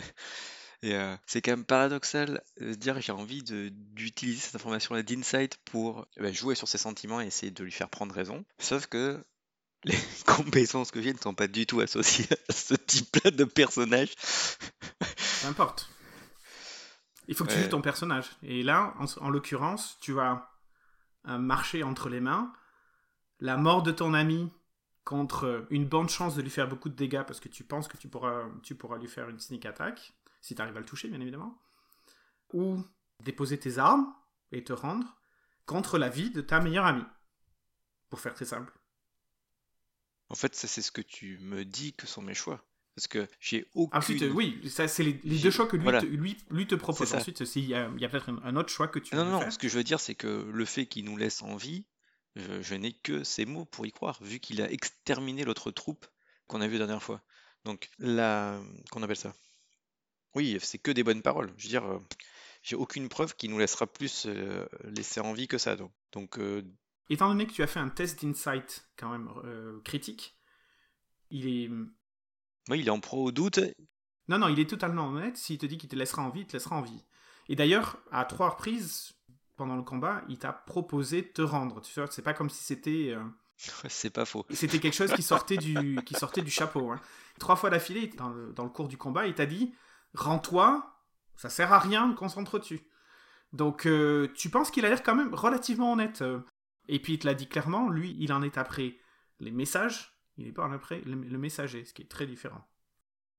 Et 0.82 0.96
euh, 0.96 1.13
c'est 1.25 1.41
quand 1.41 1.51
même 1.51 1.65
paradoxal 1.65 2.41
de 2.58 2.72
se 2.72 2.77
dire 2.77 3.01
j'ai 3.01 3.12
envie 3.12 3.44
d'utiliser 3.44 4.39
cette 4.39 4.56
information-là 4.56 5.03
d'insight 5.03 5.58
pour 5.65 6.08
eh 6.15 6.22
ben, 6.22 6.34
jouer 6.34 6.56
sur 6.56 6.70
ses 6.70 6.77
sentiments 6.77 7.20
et 7.20 7.25
essayer 7.25 7.51
de 7.51 7.63
lui 7.65 7.72
faire 7.74 7.89
prendre 7.89 8.15
raison. 8.15 8.46
Sauf 8.60 8.88
que 8.88 9.22
les 9.84 9.98
compétences 10.25 10.91
que 10.91 11.01
j'ai 11.01 11.12
ne 11.12 11.18
sont 11.18 11.34
pas 11.34 11.48
du 11.50 11.65
tout 11.65 11.82
associées 11.82 12.27
à 12.48 12.53
ce 12.53 12.75
type-là 12.75 13.32
de 13.32 13.44
personnage. 13.44 14.15
Peu 15.41 15.48
importe. 15.48 15.89
Il 17.27 17.36
faut 17.36 17.44
que 17.44 17.50
tu 17.50 17.58
Ouais. 17.58 17.63
joues 17.63 17.70
ton 17.70 17.82
personnage. 17.82 18.25
Et 18.41 18.63
là, 18.63 18.94
en, 19.00 19.06
en 19.25 19.29
l'occurrence, 19.29 19.98
tu 20.00 20.13
vas 20.13 20.49
euh, 21.30 21.38
marcher 21.38 21.84
entre 21.84 22.10
les 22.10 22.20
mains. 22.20 22.54
La 23.40 23.58
mort 23.58 23.84
de 23.84 23.92
ton 23.92 24.14
ami 24.14 24.52
contre 25.04 25.66
une 25.70 25.88
bonne 25.88 26.10
chance 26.10 26.36
de 26.36 26.42
lui 26.42 26.50
faire 26.50 26.68
beaucoup 26.68 26.90
de 26.90 26.96
dégâts 26.96 27.24
parce 27.24 27.40
que 27.40 27.50
tu 27.50 27.64
penses 27.64 27.88
que 27.88 27.98
tu 27.98 28.10
pourras, 28.10 28.46
tu 28.64 28.76
pourras 28.76 28.98
lui 28.98 29.08
faire 29.08 29.30
une 29.30 29.40
sneak 29.40 29.66
attack, 29.66 30.14
si 30.42 30.56
tu 30.56 30.62
arrives 30.62 30.78
à 30.78 30.80
le 30.80 30.86
toucher, 30.86 31.08
bien 31.08 31.22
évidemment. 31.22 31.60
Ou 32.54 32.84
déposer 33.22 33.60
tes 33.60 33.78
armes 33.78 34.14
et 34.52 34.64
te 34.64 34.74
rendre 34.74 35.18
contre 35.66 35.98
la 35.98 36.10
vie 36.10 36.32
de 36.32 36.42
ta 36.42 36.60
meilleure 36.60 36.86
amie. 36.86 37.06
Pour 38.10 38.20
faire 38.20 38.34
très 38.34 38.46
simple. 38.46 38.74
En 40.30 40.36
fait, 40.36 40.56
c'est 40.56 40.82
ce 40.82 40.92
que 40.92 41.02
tu 41.02 41.40
me 41.40 41.66
dis 41.66 41.94
que 41.94 42.06
sont 42.06 42.22
mes 42.22 42.34
choix. 42.34 42.64
Parce 43.00 43.08
que 43.08 43.27
j'ai 43.39 43.65
aucune... 43.75 43.98
Ensuite, 43.98 44.24
euh, 44.24 44.32
oui, 44.32 44.60
ça, 44.70 44.89
c'est 44.89 45.03
les, 45.03 45.13
deux 45.13 45.51
choix 45.51 45.68
que 45.68 45.77
lui, 45.77 45.84
voilà. 45.84 46.01
te, 46.01 46.06
lui, 46.06 46.36
lui 46.50 46.68
te 46.68 46.75
propose. 46.75 47.13
Ensuite, 47.13 47.46
s'il 47.46 47.65
y 47.65 47.74
a, 47.74 47.89
il 47.96 48.01
y 48.01 48.03
a 48.03 48.10
peut-être 48.10 48.29
un, 48.44 48.56
autre 48.58 48.68
choix 48.68 48.89
que 48.89 49.00
tu 49.00 49.15
Non, 49.15 49.24
veux 49.24 49.32
non, 49.32 49.39
faire. 49.39 49.53
ce 49.53 49.58
que 49.58 49.70
je 49.70 49.77
veux 49.77 49.86
dire, 49.86 50.01
c'est 50.01 50.15
que 50.15 50.50
le 50.51 50.65
fait 50.65 50.86
qu'il 50.86 51.06
nous 51.06 51.15
laisse 51.15 51.41
en 51.41 51.56
vie, 51.56 51.86
je, 52.36 52.62
je 52.62 52.75
n'ai 52.75 52.91
que 52.91 53.24
ces 53.24 53.46
mots 53.46 53.63
pour 53.63 53.86
y 53.86 53.94
croire, 53.94 54.22
vu 54.22 54.41
qu'il 54.41 54.62
a 54.62 54.70
exterminé 54.70 55.46
l'autre 55.46 55.72
troupe 55.72 56.06
qu'on 56.48 56.60
a 56.60 56.68
vu 56.68 56.74
la 56.74 56.88
dernière 56.88 57.01
fois. 57.01 57.22
Donc, 57.63 57.89
la... 58.00 58.60
qu'on 58.91 59.01
appelle 59.01 59.15
ça? 59.15 59.34
Oui, 60.36 60.58
c'est 60.62 60.77
que 60.77 60.91
des 60.91 61.03
bonnes 61.03 61.22
paroles. 61.22 61.53
Je 61.56 61.63
veux 61.63 61.70
dire, 61.70 61.86
euh, 61.86 62.00
j'ai 62.63 62.75
aucune 62.75 63.08
preuve 63.08 63.34
qu'il 63.34 63.50
nous 63.50 63.60
laissera 63.60 63.88
plus 63.88 64.25
euh, 64.25 64.65
laisser 64.84 65.22
en 65.22 65.32
vie 65.32 65.48
que 65.48 65.58
ça. 65.58 65.77
Donc, 65.77 65.94
donc 66.12 66.38
euh, 66.38 66.63
étant 67.10 67.29
donné 67.29 67.48
que 67.48 67.53
tu 67.53 67.63
as 67.63 67.68
fait 67.68 67.79
un 67.79 67.88
test 67.88 68.25
d'insight 68.25 68.89
quand 68.98 69.10
même 69.10 69.29
critique, 69.84 70.36
il 71.29 71.48
est. 71.48 71.70
Oui, 72.70 72.80
il 72.80 72.88
est 72.88 72.92
en 72.92 73.00
pro 73.00 73.25
au 73.25 73.32
doute. 73.32 73.60
Non, 74.28 74.38
non, 74.38 74.48
il 74.48 74.60
est 74.60 74.70
totalement 74.70 75.08
honnête. 75.08 75.38
S'il 75.38 75.58
te 75.58 75.66
dit 75.66 75.78
qu'il 75.78 75.89
te 75.89 75.96
laissera 75.96 76.22
en 76.22 76.30
vie, 76.30 76.42
il 76.42 76.48
te 76.48 76.54
laissera 76.54 76.75
en 76.75 76.82
vie. 76.82 77.04
Et 77.48 77.56
d'ailleurs, 77.56 77.98
à 78.12 78.25
trois 78.25 78.50
reprises 78.50 79.13
pendant 79.56 79.75
le 79.75 79.82
combat, 79.84 80.22
il 80.30 80.38
t'a 80.38 80.54
proposé 80.54 81.22
de 81.24 81.28
te 81.28 81.42
rendre. 81.42 81.82
Tu 81.82 82.00
vois, 82.00 82.10
c'est 82.12 82.22
pas 82.22 82.34
comme 82.34 82.50
si 82.50 82.63
c'était. 82.63 83.10
euh, 83.16 83.24
C'est 83.89 84.10
pas 84.12 84.25
faux. 84.25 84.46
C'était 84.51 84.80
quelque 84.80 84.94
chose 84.96 85.12
qui 85.13 85.24
sortait 85.34 85.58
du, 85.58 86.00
qui 86.06 86.13
sortait 86.16 86.42
du 86.42 86.51
chapeau. 86.51 86.92
hein. 86.92 87.00
Trois 87.39 87.56
fois 87.56 87.70
d'affilée, 87.70 88.08
dans 88.18 88.30
le, 88.30 88.54
dans 88.54 88.63
le 88.63 88.70
cours 88.70 88.88
du 88.88 88.98
combat, 88.98 89.25
il 89.28 89.34
t'a 89.34 89.46
dit 89.46 89.74
Rends-toi, 90.13 90.96
ça 91.36 91.50
sert 91.50 91.74
à 91.74 91.80
rien, 91.80 92.13
concentre-tu. 92.13 92.82
Donc, 93.51 93.86
euh, 93.88 94.32
tu 94.36 94.50
penses 94.50 94.70
qu'il 94.70 94.86
a 94.86 94.89
l'air 94.89 95.01
quand 95.04 95.16
même 95.16 95.34
relativement 95.34 95.94
honnête. 95.94 96.22
euh. 96.22 96.39
Et 96.88 97.00
puis, 97.01 97.13
il 97.13 97.20
te 97.20 97.25
l'a 97.28 97.34
dit 97.34 97.48
clairement, 97.48 97.89
lui, 97.89 98.16
il 98.20 98.32
en 98.32 98.42
est 98.44 98.58
après 98.58 98.98
les 99.39 99.51
messages, 99.51 100.19
il 100.39 100.46
n'est 100.46 100.51
pas 100.51 100.65
en 100.65 100.72
après 100.72 101.01
le, 101.01 101.15
le 101.15 101.38
messager, 101.38 101.86
ce 101.86 101.93
qui 101.93 102.01
est 102.01 102.10
très 102.10 102.25
différent. 102.25 102.65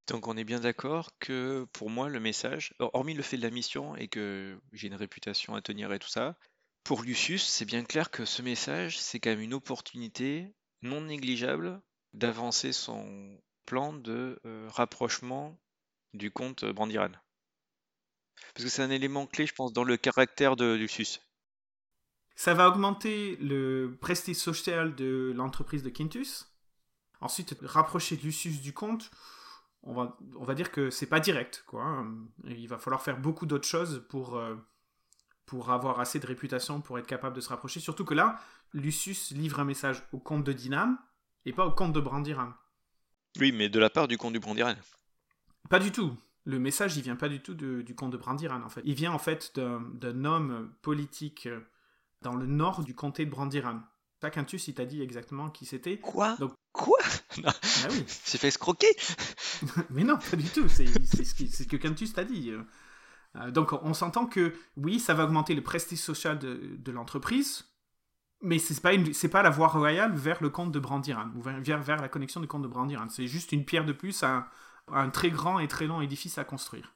Donc 0.08 0.28
on 0.28 0.36
est 0.36 0.44
bien 0.44 0.60
d'accord 0.60 1.10
que 1.20 1.66
pour 1.72 1.88
moi 1.88 2.10
le 2.10 2.20
message, 2.20 2.74
hor- 2.80 2.90
hormis 2.92 3.14
le 3.14 3.22
fait 3.22 3.38
de 3.38 3.42
la 3.42 3.50
mission 3.50 3.96
et 3.96 4.08
que 4.08 4.60
j'ai 4.72 4.88
une 4.88 4.94
réputation 4.94 5.54
à 5.54 5.62
tenir 5.62 5.90
et 5.92 5.98
tout 5.98 6.08
ça, 6.08 6.36
pour 6.84 7.02
Lucius 7.02 7.46
c'est 7.46 7.64
bien 7.64 7.82
clair 7.82 8.10
que 8.10 8.26
ce 8.26 8.42
message 8.42 8.98
c'est 8.98 9.20
quand 9.20 9.30
même 9.30 9.40
une 9.40 9.54
opportunité 9.54 10.52
non 10.82 11.00
négligeable 11.00 11.80
d'avancer 12.12 12.72
son 12.72 13.40
plan 13.64 13.94
de 13.94 14.38
euh, 14.44 14.68
rapprochement 14.70 15.58
du 16.12 16.30
comte 16.30 16.64
Brandiran. 16.66 17.12
Parce 18.54 18.64
que 18.64 18.70
c'est 18.70 18.82
un 18.82 18.90
élément 18.90 19.26
clé 19.26 19.46
je 19.46 19.54
pense 19.54 19.72
dans 19.72 19.84
le 19.84 19.96
caractère 19.96 20.54
de 20.56 20.74
Lucius. 20.74 21.20
Ça 22.34 22.54
va 22.54 22.68
augmenter 22.68 23.36
le 23.36 23.96
prestige 24.00 24.36
social 24.36 24.96
de 24.96 25.32
l'entreprise 25.36 25.84
de 25.84 25.90
Quintus. 25.90 26.49
Ensuite, 27.20 27.56
rapprocher 27.62 28.16
Lucius 28.16 28.60
du 28.60 28.72
comte, 28.72 29.10
on 29.82 29.92
va, 29.94 30.16
on 30.36 30.44
va 30.44 30.54
dire 30.54 30.70
que 30.72 30.90
c'est 30.90 31.06
pas 31.06 31.20
direct. 31.20 31.64
Quoi. 31.66 31.82
hein. 31.84 32.14
Il 32.44 32.68
va 32.68 32.78
falloir 32.78 33.02
faire 33.02 33.18
beaucoup 33.18 33.46
d'autres 33.46 33.68
choses 33.68 34.04
pour, 34.08 34.36
euh, 34.36 34.56
pour 35.46 35.70
avoir 35.70 36.00
assez 36.00 36.18
de 36.18 36.26
réputation 36.26 36.80
pour 36.80 36.98
être 36.98 37.06
capable 37.06 37.36
de 37.36 37.40
se 37.40 37.48
rapprocher. 37.48 37.80
Surtout 37.80 38.04
que 38.04 38.14
là, 38.14 38.38
Lucius 38.72 39.30
livre 39.32 39.60
un 39.60 39.64
message 39.64 40.02
au 40.12 40.18
comte 40.18 40.44
de 40.44 40.52
Dinam 40.52 40.98
et 41.44 41.52
pas 41.52 41.66
au 41.66 41.72
comte 41.72 41.92
de 41.92 42.00
Brandiran. 42.00 42.52
Oui 43.38 43.52
mais 43.52 43.68
de 43.68 43.78
la 43.78 43.90
part 43.90 44.08
du 44.08 44.18
comte 44.18 44.32
du 44.32 44.40
Brandiran. 44.40 44.74
Pas 45.68 45.78
du 45.78 45.92
tout. 45.92 46.16
Le 46.46 46.58
message, 46.58 46.96
il 46.96 47.02
vient 47.02 47.16
pas 47.16 47.28
du 47.28 47.40
tout 47.40 47.54
de- 47.54 47.82
du 47.82 47.94
comte 47.94 48.10
de 48.12 48.16
Brandiran, 48.16 48.62
en 48.62 48.68
fait. 48.70 48.80
Il 48.84 48.94
vient 48.94 49.12
en 49.12 49.18
fait 49.18 49.52
d'un 49.54 49.80
d'un 49.94 50.24
homme 50.24 50.72
politique 50.82 51.46
euh, 51.46 51.60
dans 52.22 52.34
le 52.34 52.46
nord 52.46 52.82
du 52.82 52.94
comté 52.94 53.24
de 53.26 53.30
Brandiran. 53.30 53.80
Ça, 54.20 54.30
Quintus, 54.30 54.68
il 54.68 54.74
t'a 54.74 54.84
dit 54.84 55.00
exactement 55.02 55.48
qui 55.50 55.64
c'était. 55.66 55.98
Quoi 55.98 56.36
Donc- 56.36 56.52
Quoi 56.72 56.98
Ah 57.44 57.52
oui. 57.90 58.04
J'ai 58.26 58.38
fait 58.38 58.48
escroquer 58.48 58.88
Mais 59.90 60.04
non, 60.04 60.18
pas 60.18 60.36
du 60.36 60.48
tout. 60.48 60.68
C'est 60.68 60.86
ce, 60.86 61.62
que 61.64 61.76
Quintus 61.76 62.12
t'a 62.12 62.24
dit. 62.24 62.50
Euh, 62.50 62.62
euh, 63.36 63.50
donc, 63.50 63.72
on 63.72 63.94
s'entend 63.94 64.26
que 64.26 64.54
oui, 64.76 65.00
ça 65.00 65.14
va 65.14 65.24
augmenter 65.24 65.54
le 65.54 65.62
prestige 65.62 65.98
social 66.00 66.38
de, 66.38 66.76
de 66.78 66.92
l'entreprise, 66.92 67.64
mais 68.42 68.58
c'est 68.58 68.80
pas 68.80 68.92
une- 68.92 69.12
c'est 69.14 69.28
pas 69.28 69.42
la 69.42 69.50
voie 69.50 69.68
royale 69.68 70.14
vers 70.14 70.42
le 70.42 70.50
comte 70.50 70.72
de 70.72 70.78
Brandiran 70.80 71.30
ou 71.36 71.42
vers, 71.42 72.00
la 72.00 72.08
connexion 72.08 72.40
du 72.40 72.46
comte 72.46 72.62
de 72.62 72.68
Brandiran. 72.68 73.08
C'est 73.08 73.26
juste 73.26 73.52
une 73.52 73.64
pierre 73.64 73.84
de 73.84 73.92
plus 73.92 74.22
à 74.22 74.30
un, 74.36 74.46
à 74.92 75.00
un 75.02 75.10
très 75.10 75.30
grand 75.30 75.58
et 75.60 75.68
très 75.68 75.86
long 75.86 76.00
édifice 76.02 76.38
à 76.38 76.44
construire. 76.44 76.94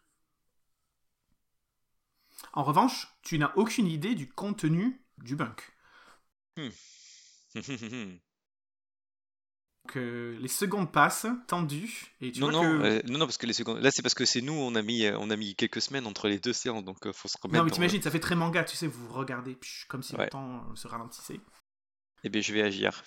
En 2.52 2.62
revanche, 2.64 3.08
tu 3.22 3.38
n'as 3.38 3.52
aucune 3.56 3.86
idée 3.86 4.14
du 4.14 4.28
contenu 4.30 5.00
du 5.18 5.36
bunk. 5.36 5.72
Que 9.86 10.34
les 10.40 10.48
secondes 10.48 10.90
passent, 10.90 11.26
tendues, 11.46 12.14
et 12.22 12.32
tu 12.32 12.40
non, 12.40 12.50
vois 12.50 12.62
non, 12.64 12.78
que... 12.80 12.84
euh, 12.86 13.02
non, 13.06 13.18
non, 13.18 13.26
parce 13.26 13.36
que 13.36 13.44
les 13.46 13.52
secondes. 13.52 13.82
Là, 13.82 13.90
c'est 13.90 14.00
parce 14.00 14.14
que 14.14 14.24
c'est 14.24 14.40
nous, 14.40 14.54
on 14.54 14.74
a 14.76 14.80
mis, 14.82 15.04
euh, 15.04 15.18
on 15.20 15.28
a 15.28 15.36
mis 15.36 15.54
quelques 15.54 15.82
semaines 15.82 16.06
entre 16.06 16.26
les 16.28 16.38
deux 16.38 16.54
séances, 16.54 16.84
donc 16.84 17.04
euh, 17.06 17.12
faut 17.12 17.28
se 17.28 17.36
remettre. 17.42 17.58
Non, 17.58 17.64
mais 17.64 17.68
dans- 17.70 17.74
t'imagines, 17.74 18.00
ça 18.00 18.10
fait 18.10 18.18
très 18.18 18.34
manga, 18.34 18.64
tu 18.64 18.76
sais, 18.78 18.86
vous 18.86 19.12
regardez 19.12 19.54
psh, 19.56 19.84
comme 19.88 20.02
si 20.02 20.14
Ouais. 20.16 20.24
le 20.24 20.30
temps 20.30 20.74
se 20.74 20.88
ralentissait. 20.88 21.38
Eh 22.22 22.30
bien, 22.30 22.40
je 22.40 22.54
vais 22.54 22.62
agir. 22.62 23.04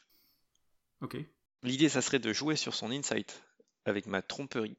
Ok. 1.01 1.17
L'idée, 1.63 1.89
ça 1.89 2.03
serait 2.03 2.19
de 2.19 2.31
jouer 2.31 2.55
sur 2.55 2.75
son 2.75 2.91
insight 2.91 3.43
avec 3.85 4.05
ma 4.05 4.21
tromperie 4.21 4.77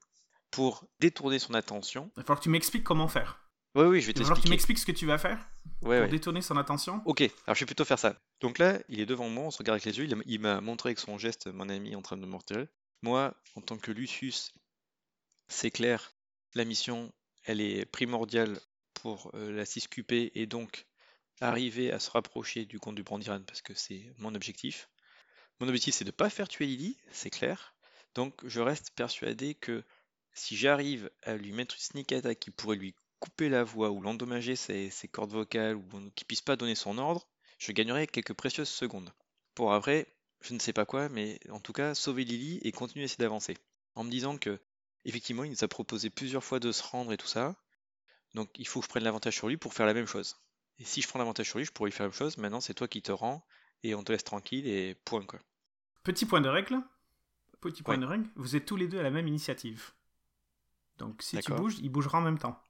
pour 0.53 0.87
détourner 1.01 1.41
son 1.41 1.55
attention. 1.55 2.13
Il 2.15 2.21
va 2.21 2.23
falloir 2.23 2.39
que 2.39 2.45
tu 2.45 2.51
m'expliques 2.51 2.85
comment 2.85 3.09
faire. 3.09 3.45
Oui, 3.75 3.87
oui, 3.87 4.01
je 4.01 4.07
vais 4.07 4.13
Il 4.13 4.19
va 4.19 4.25
falloir 4.25 4.39
que 4.39 4.43
tu 4.45 4.49
t'expliquer. 4.49 4.51
m'expliques 4.51 4.79
ce 4.79 4.87
que 4.87 4.93
tu 4.93 5.05
vas 5.07 5.19
faire 5.19 5.45
Ouais, 5.83 5.97
pour 5.99 6.05
ouais. 6.05 6.09
détourner 6.09 6.43
son 6.43 6.57
attention. 6.57 7.03
Ok, 7.05 7.21
alors 7.21 7.55
je 7.55 7.61
vais 7.61 7.67
plutôt 7.67 7.85
faire 7.85 7.99
ça. 7.99 8.17
Donc 8.41 8.59
là, 8.59 8.79
il 8.89 9.01
est 9.01 9.07
devant 9.07 9.29
moi, 9.29 9.45
on 9.45 9.51
se 9.51 9.59
regarde 9.59 9.77
avec 9.77 9.85
les 9.85 9.99
yeux, 9.99 10.09
il 10.27 10.41
m'a 10.41 10.61
montré 10.61 10.91
avec 10.91 10.99
son 10.99 11.19
geste 11.19 11.47
mon 11.49 11.69
ami 11.69 11.95
en 11.95 12.03
train 12.03 12.17
de 12.17 12.23
me 12.23 12.27
mortirer. 12.27 12.69
Moi, 13.03 13.35
en 13.55 13.61
tant 13.61 13.79
que 13.79 13.93
Lucius, 13.93 14.53
c'est 15.47 15.71
clair, 15.71 16.13
la 16.55 16.65
mission, 16.65 17.13
elle 17.45 17.61
est 17.61 17.87
primordiale 17.87 18.59
pour 18.95 19.31
euh, 19.35 19.53
la 19.53 19.65
6QP 19.65 20.33
et 20.35 20.47
donc 20.47 20.87
arriver 21.41 21.93
à 21.93 22.01
se 22.01 22.11
rapprocher 22.11 22.65
du 22.65 22.81
comte 22.81 22.97
du 22.97 23.05
Brandiran 23.05 23.41
parce 23.47 23.63
que 23.63 23.75
c'est 23.75 24.13
mon 24.19 24.35
objectif. 24.35 24.89
Mon 25.61 25.69
objectif, 25.69 25.95
c'est 25.95 26.05
de 26.05 26.11
ne 26.11 26.17
pas 26.17 26.31
faire 26.31 26.49
tuer 26.49 26.67
Lily, 26.67 26.97
c'est 27.13 27.31
clair. 27.31 27.75
Donc 28.15 28.35
je 28.45 28.61
reste 28.61 28.91
persuadé 28.97 29.55
que 29.55 29.85
si 30.33 30.57
j'arrive 30.57 31.11
à 31.23 31.37
lui 31.37 31.53
mettre 31.53 31.75
une 31.75 31.81
sneak 31.81 32.13
attack 32.13 32.39
qui 32.39 32.51
pourrait 32.51 32.77
lui 32.77 32.95
couper 33.21 33.49
la 33.49 33.65
voix 33.65 33.91
ou 33.91 34.01
l'endommager 34.01 34.57
ses, 34.57 34.91
ses 34.91 35.09
cordes 35.09 35.33
vocales 35.33 35.77
ou 35.77 35.83
qu'il 36.15 36.27
puisse 36.27 36.41
pas 36.41 36.57
donner 36.57 36.75
son 36.75 36.99
ordre, 36.99 37.27
je 37.59 37.73
gagnerai 37.73 38.07
quelques 38.07 38.35
précieuses 38.35 38.69
secondes. 38.69 39.13
Pour 39.55 39.73
après, 39.73 40.07
je 40.41 40.55
ne 40.55 40.59
sais 40.59 40.73
pas 40.73 40.87
quoi, 40.87 41.09
mais 41.09 41.41
en 41.51 41.61
tout 41.61 41.73
cas, 41.73 41.95
sauver 41.95 42.25
Lily 42.25 42.61
et 42.63 42.73
continuer 42.73 43.03
à 43.03 43.07
essayer 43.07 43.23
d'avancer. 43.23 43.57
En 43.97 44.05
me 44.05 44.11
disant 44.11 44.39
que, 44.39 44.61
effectivement, 45.05 45.43
il 45.45 45.51
nous 45.51 45.65
a 45.65 45.69
proposé 45.69 46.11
plusieurs 46.11 46.45
fois 46.45 46.61
de 46.61 46.71
se 46.71 46.83
rendre 46.83 47.13
et 47.13 47.17
tout 47.17 47.27
ça. 47.27 47.57
Donc 48.35 48.51
il 48.57 48.67
faut 48.69 48.81
que 48.81 48.85
je 48.87 48.91
prenne 48.91 49.03
l'avantage 49.05 49.35
sur 49.35 49.49
lui 49.49 49.57
pour 49.57 49.75
faire 49.75 49.87
la 49.87 49.95
même 49.95 50.07
chose. 50.07 50.37
Et 50.79 50.85
si 50.85 51.03
je 51.03 51.09
prends 51.09 51.19
l'avantage 51.19 51.49
sur 51.49 51.59
lui, 51.59 51.65
je 51.65 51.73
pourrais 51.73 51.91
lui 51.91 51.97
faire 51.97 52.05
la 52.07 52.11
même 52.11 52.17
chose. 52.19 52.37
Maintenant, 52.39 52.61
c'est 52.61 52.75
toi 52.75 52.87
qui 52.87 53.03
te 53.03 53.11
rends 53.11 53.45
et 53.83 53.95
on 53.97 54.05
te 54.05 54.13
laisse 54.13 54.23
tranquille 54.23 54.69
et 54.69 54.95
point 54.95 55.25
quoi. 55.25 55.41
Petit 56.05 56.27
point 56.27 56.41
de 56.41 56.49
règle. 56.49 56.81
Petit 57.61 57.83
point 57.83 57.95
Ouais. 57.97 58.01
de 58.01 58.07
règle. 58.07 58.29
Vous 58.37 58.55
êtes 58.55 58.65
tous 58.67 58.77
les 58.77 58.87
deux 58.87 59.01
à 59.01 59.03
la 59.03 59.11
même 59.11 59.27
initiative. 59.27 59.91
Donc 60.99 61.23
si 61.23 61.39
tu 61.39 61.53
bouges, 61.53 61.79
il 61.81 61.89
bougera 61.91 62.19
en 62.19 62.23
même 62.23 62.39
temps. 62.39 62.61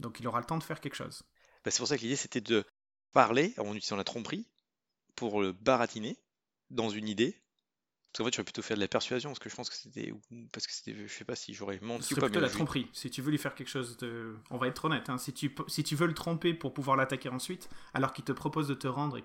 Donc 0.00 0.20
il 0.20 0.26
aura 0.26 0.40
le 0.40 0.46
temps 0.46 0.58
de 0.58 0.62
faire 0.62 0.80
quelque 0.80 0.96
chose. 0.96 1.22
Bah, 1.64 1.70
c'est 1.70 1.78
pour 1.78 1.88
ça 1.88 1.96
que 1.96 2.02
l'idée 2.02 2.16
c'était 2.16 2.40
de 2.40 2.64
parler 3.12 3.54
en 3.58 3.74
utilisant 3.74 3.96
la 3.96 4.04
tromperie 4.04 4.46
pour 5.16 5.40
le 5.40 5.52
baratiner 5.52 6.16
dans 6.70 6.90
une 6.90 7.08
idée. 7.08 7.40
Parce 8.12 8.18
qu'en 8.18 8.24
fait, 8.26 8.34
j'aurais 8.36 8.44
plutôt 8.44 8.62
faire 8.62 8.76
de 8.76 8.80
la 8.82 8.86
persuasion 8.88 9.30
parce 9.30 9.40
que 9.40 9.48
je 9.50 9.56
pense 9.56 9.68
que 9.68 9.74
c'était. 9.74 10.12
Parce 10.52 10.66
que 10.68 10.72
c'était. 10.72 10.94
Je 10.94 11.12
sais 11.12 11.24
pas 11.24 11.34
si 11.34 11.52
j'aurais 11.52 11.80
menti 11.80 12.12
ou 12.14 12.16
pas, 12.16 12.26
plutôt 12.26 12.40
la 12.40 12.46
je- 12.48 12.52
tromperie. 12.54 12.88
Si 12.92 13.10
tu 13.10 13.22
veux 13.22 13.30
lui 13.32 13.38
faire 13.38 13.56
quelque 13.56 13.68
chose 13.70 13.96
de... 13.96 14.36
On 14.50 14.56
va 14.56 14.68
être 14.68 14.84
honnête. 14.84 15.10
hein. 15.10 15.18
Si, 15.18 15.32
tu, 15.32 15.52
si 15.66 15.82
tu 15.82 15.96
veux 15.96 16.06
le 16.06 16.14
tromper 16.14 16.54
pour 16.54 16.72
pouvoir 16.74 16.96
l'attaquer 16.96 17.28
ensuite, 17.28 17.68
alors 17.92 18.12
qu'il 18.12 18.24
te 18.24 18.30
propose 18.30 18.68
de 18.68 18.74
te 18.74 18.86
rendre, 18.86 19.18
et- 19.18 19.24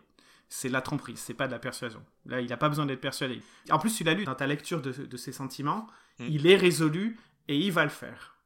c'est 0.51 0.69
la 0.69 0.81
tromperie, 0.81 1.15
c'est 1.17 1.35
pas 1.35 1.45
de 1.45 1.51
la 1.51 1.59
persuasion. 1.59 2.03
Là, 2.25 2.41
il 2.41 2.49
n'a 2.49 2.57
pas 2.57 2.67
besoin 2.69 2.87
d'être 2.87 3.01
persuadé. 3.01 3.43
En 3.69 3.77
plus, 3.77 3.95
tu 3.95 4.03
l'as 4.03 4.15
lu 4.15 4.25
dans 4.25 4.33
ta 4.33 4.47
lecture 4.47 4.81
de, 4.81 4.91
de 4.91 5.17
ses 5.17 5.33
sentiments. 5.33 5.85
Hmm. 6.17 6.25
Il 6.27 6.47
est 6.47 6.55
résolu 6.55 7.19
et 7.47 7.55
il 7.59 7.71
va 7.71 7.83
le 7.83 7.91
faire. 7.91 8.38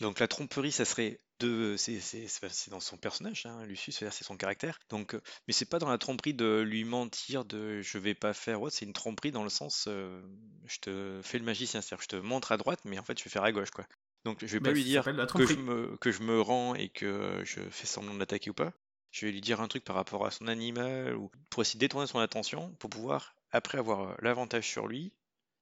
Donc 0.00 0.18
la 0.18 0.28
tromperie, 0.28 0.72
ça 0.72 0.84
serait 0.84 1.20
de, 1.38 1.76
c'est 1.76 2.70
dans 2.70 2.80
son 2.80 2.96
personnage, 2.96 3.46
hein, 3.46 3.64
Lucius, 3.66 3.96
c'est-à-dire 3.96 4.14
c'est 4.14 4.24
son 4.24 4.36
caractère. 4.36 4.78
Donc, 4.88 5.14
euh, 5.14 5.20
mais 5.46 5.52
c'est 5.52 5.68
pas 5.68 5.78
dans 5.78 5.88
la 5.88 5.98
tromperie 5.98 6.34
de 6.34 6.60
lui 6.60 6.84
mentir, 6.84 7.44
de 7.44 7.80
je 7.82 7.98
vais 7.98 8.14
pas 8.14 8.32
faire 8.32 8.62
autre. 8.62 8.74
C'est 8.74 8.86
une 8.86 8.92
tromperie 8.92 9.32
dans 9.32 9.42
le 9.44 9.50
sens, 9.50 9.86
euh, 9.88 10.22
je 10.66 10.78
te 10.78 11.20
fais 11.22 11.38
le 11.38 11.44
magicien, 11.44 11.80
c'est-à-dire 11.80 12.02
je 12.02 12.08
te 12.08 12.16
montre 12.16 12.52
à 12.52 12.56
droite, 12.56 12.80
mais 12.84 12.98
en 12.98 13.04
fait 13.04 13.18
je 13.18 13.24
vais 13.24 13.30
faire 13.30 13.44
à 13.44 13.52
gauche, 13.52 13.70
quoi. 13.70 13.86
Donc 14.24 14.38
je 14.44 14.52
vais 14.52 14.60
pas 14.60 14.70
Ben, 14.70 14.74
lui 14.74 14.84
dire 14.84 15.04
que 15.04 15.46
je 15.46 15.54
me 15.54 15.96
que 15.98 16.10
je 16.10 16.22
me 16.22 16.40
rends 16.40 16.74
et 16.74 16.88
que 16.88 17.42
je 17.44 17.60
fais 17.70 17.86
semblant 17.86 18.14
de 18.14 18.18
l'attaquer 18.18 18.50
ou 18.50 18.54
pas. 18.54 18.72
Je 19.12 19.24
vais 19.24 19.32
lui 19.32 19.40
dire 19.40 19.60
un 19.60 19.68
truc 19.68 19.84
par 19.84 19.96
rapport 19.96 20.26
à 20.26 20.30
son 20.30 20.46
animal 20.48 21.14
ou 21.16 21.30
pour 21.48 21.62
essayer 21.62 21.78
de 21.78 21.84
détourner 21.84 22.06
son 22.06 22.18
attention 22.18 22.74
pour 22.78 22.90
pouvoir 22.90 23.34
après 23.50 23.78
avoir 23.78 24.10
euh, 24.10 24.14
l'avantage 24.20 24.68
sur 24.68 24.86
lui 24.88 25.12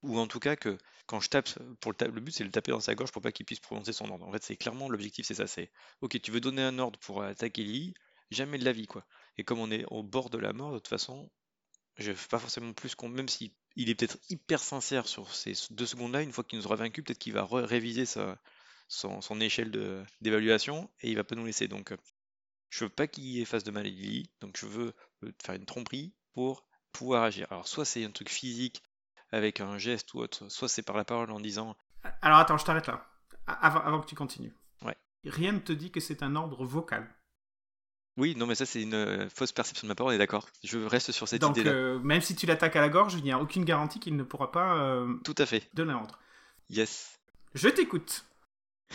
ou 0.04 0.18
en 0.18 0.26
tout 0.26 0.40
cas 0.40 0.56
que 0.56 0.78
quand 1.06 1.20
je 1.20 1.28
tape 1.28 1.48
pour 1.80 1.92
le, 1.92 2.06
le 2.08 2.20
but 2.20 2.32
c'est 2.32 2.44
de 2.44 2.48
le 2.48 2.52
taper 2.52 2.72
dans 2.72 2.80
sa 2.80 2.94
gorge 2.94 3.12
pour 3.12 3.22
pas 3.22 3.32
qu'il 3.32 3.46
puisse 3.46 3.60
prononcer 3.60 3.92
son 3.92 4.08
ordre. 4.10 4.26
En 4.26 4.32
fait, 4.32 4.42
c'est 4.42 4.56
clairement 4.56 4.88
l'objectif, 4.88 5.26
c'est 5.26 5.34
ça, 5.34 5.46
c'est 5.46 5.70
OK, 6.00 6.20
tu 6.20 6.30
veux 6.30 6.40
donner 6.40 6.62
un 6.62 6.78
ordre 6.78 6.98
pour 7.00 7.22
attaquer 7.22 7.62
Lily, 7.64 7.94
jamais 8.30 8.58
de 8.58 8.64
la 8.64 8.72
vie 8.72 8.86
quoi. 8.86 9.06
Et 9.36 9.44
comme 9.44 9.58
on 9.58 9.70
est 9.70 9.84
au 9.90 10.02
bord 10.02 10.30
de 10.30 10.38
la 10.38 10.52
mort, 10.52 10.72
de 10.72 10.78
toute 10.78 10.88
façon, 10.88 11.30
je 11.96 12.12
fais 12.12 12.28
pas 12.28 12.38
forcément 12.38 12.72
plus 12.72 12.94
qu'on 12.94 13.08
même 13.08 13.28
si 13.28 13.54
il 13.76 13.90
est 13.90 13.94
peut-être 13.94 14.18
hyper 14.28 14.60
sincère 14.60 15.08
sur 15.08 15.34
ces 15.34 15.54
deux 15.70 15.86
secondes-là, 15.86 16.22
une 16.22 16.32
fois 16.32 16.44
qu'il 16.44 16.58
nous 16.58 16.66
aura 16.66 16.76
vaincu, 16.76 17.02
peut-être 17.02 17.18
qu'il 17.18 17.32
va 17.32 17.44
réviser 17.44 18.06
sa, 18.06 18.38
son, 18.88 19.20
son 19.20 19.40
échelle 19.40 19.70
d'évaluation 20.20 20.90
et 21.00 21.10
il 21.10 21.16
va 21.16 21.24
pas 21.24 21.34
nous 21.34 21.44
laisser. 21.44 21.68
Donc, 21.68 21.92
euh, 21.92 21.96
je 22.70 22.84
veux 22.84 22.90
pas 22.90 23.06
qu'il 23.06 23.44
fasse 23.46 23.64
de 23.64 23.70
mal 23.70 23.86
à 23.86 23.88
Lily, 23.88 24.30
donc 24.40 24.56
je 24.58 24.66
veux 24.66 24.94
euh, 25.24 25.32
faire 25.44 25.54
une 25.54 25.66
tromperie 25.66 26.12
pour 26.32 26.66
pouvoir 26.92 27.24
agir. 27.24 27.46
Alors, 27.50 27.68
soit 27.68 27.84
c'est 27.84 28.04
un 28.04 28.10
truc 28.10 28.28
physique 28.28 28.82
avec 29.34 29.60
un 29.60 29.78
geste 29.78 30.14
ou 30.14 30.18
autre, 30.20 30.48
soit 30.48 30.68
c'est 30.68 30.82
par 30.82 30.96
la 30.96 31.04
parole 31.04 31.30
en 31.30 31.40
disant 31.40 31.76
Alors 32.22 32.38
attends, 32.38 32.56
je 32.58 32.64
t'arrête 32.64 32.86
là. 32.86 33.06
Avant, 33.46 33.80
avant 33.80 34.00
que 34.00 34.06
tu 34.06 34.14
continues. 34.14 34.54
Ouais. 34.82 34.96
Rien 35.24 35.52
ne 35.52 35.58
te 35.58 35.72
dit 35.72 35.90
que 35.90 36.00
c'est 36.00 36.22
un 36.22 36.34
ordre 36.36 36.64
vocal. 36.64 37.08
Oui, 38.16 38.36
non, 38.36 38.46
mais 38.46 38.54
ça, 38.54 38.64
c'est 38.64 38.80
une 38.80 38.94
euh, 38.94 39.28
fausse 39.28 39.50
perception 39.50 39.86
de 39.86 39.90
ma 39.90 39.96
part, 39.96 40.06
on 40.06 40.10
est 40.12 40.18
d'accord. 40.18 40.48
Je 40.62 40.78
reste 40.78 41.10
sur 41.10 41.26
cette 41.26 41.40
Donc, 41.40 41.56
idée-là. 41.56 41.72
euh, 41.72 41.98
même 41.98 42.20
si 42.20 42.36
tu 42.36 42.46
l'attaques 42.46 42.76
à 42.76 42.80
la 42.80 42.88
gorge, 42.88 43.14
il 43.14 43.24
n'y 43.24 43.32
a 43.32 43.40
aucune 43.40 43.64
garantie 43.64 43.98
qu'il 43.98 44.14
ne 44.16 44.22
pourra 44.22 44.52
pas 44.52 44.76
euh, 44.78 45.14
Tout 45.24 45.34
à 45.38 45.46
fait. 45.46 45.68
de 45.74 45.82
la 45.82 45.96
rendre. 45.96 46.18
Yes. 46.70 47.18
Je 47.54 47.68
t'écoute. 47.68 48.24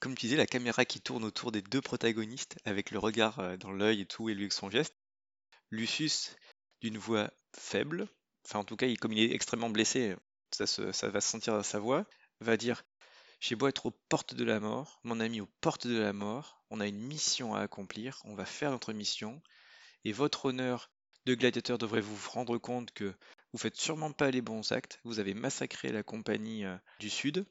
Comme 0.00 0.14
tu 0.14 0.26
disais, 0.26 0.36
la 0.36 0.46
caméra 0.46 0.84
qui 0.84 1.00
tourne 1.00 1.24
autour 1.24 1.52
des 1.52 1.60
deux 1.60 1.80
protagonistes, 1.82 2.56
avec 2.64 2.90
le 2.90 2.98
regard 2.98 3.58
dans 3.58 3.72
l'œil 3.72 4.00
et 4.02 4.06
tout, 4.06 4.28
et 4.28 4.34
lui 4.34 4.44
avec 4.44 4.52
son 4.52 4.70
geste. 4.70 4.96
Lucius, 5.70 6.36
d'une 6.80 6.96
voix 6.98 7.30
faible, 7.56 8.08
enfin 8.44 8.60
en 8.60 8.64
tout 8.64 8.76
cas, 8.76 8.86
comme 8.96 9.12
il 9.12 9.20
est 9.20 9.34
extrêmement 9.34 9.70
blessé, 9.70 10.16
ça 10.52 11.08
va 11.08 11.20
se 11.20 11.28
sentir 11.28 11.54
dans 11.54 11.62
sa 11.62 11.78
voix, 11.78 12.06
va 12.40 12.56
dire 12.56 12.84
J'ai 13.40 13.54
beau 13.54 13.68
être 13.68 13.86
aux 13.86 13.98
portes 14.08 14.34
de 14.34 14.44
la 14.44 14.60
mort, 14.60 15.00
mon 15.04 15.20
ami 15.20 15.40
aux 15.40 15.50
portes 15.60 15.86
de 15.86 15.98
la 15.98 16.12
mort, 16.12 16.62
on 16.70 16.80
a 16.80 16.86
une 16.86 17.00
mission 17.00 17.54
à 17.54 17.60
accomplir, 17.60 18.20
on 18.24 18.34
va 18.34 18.44
faire 18.44 18.70
notre 18.70 18.92
mission, 18.92 19.42
et 20.04 20.12
votre 20.12 20.46
honneur 20.46 20.90
de 21.26 21.34
gladiateur 21.34 21.78
devrait 21.78 22.00
vous 22.00 22.16
rendre 22.30 22.58
compte 22.58 22.92
que 22.92 23.14
vous 23.52 23.58
faites 23.58 23.76
sûrement 23.76 24.12
pas 24.12 24.30
les 24.30 24.42
bons 24.42 24.72
actes, 24.72 25.00
vous 25.04 25.20
avez 25.20 25.34
massacré 25.34 25.90
la 25.92 26.02
compagnie 26.02 26.64
euh, 26.64 26.76
du 27.00 27.10
Sud, 27.10 27.46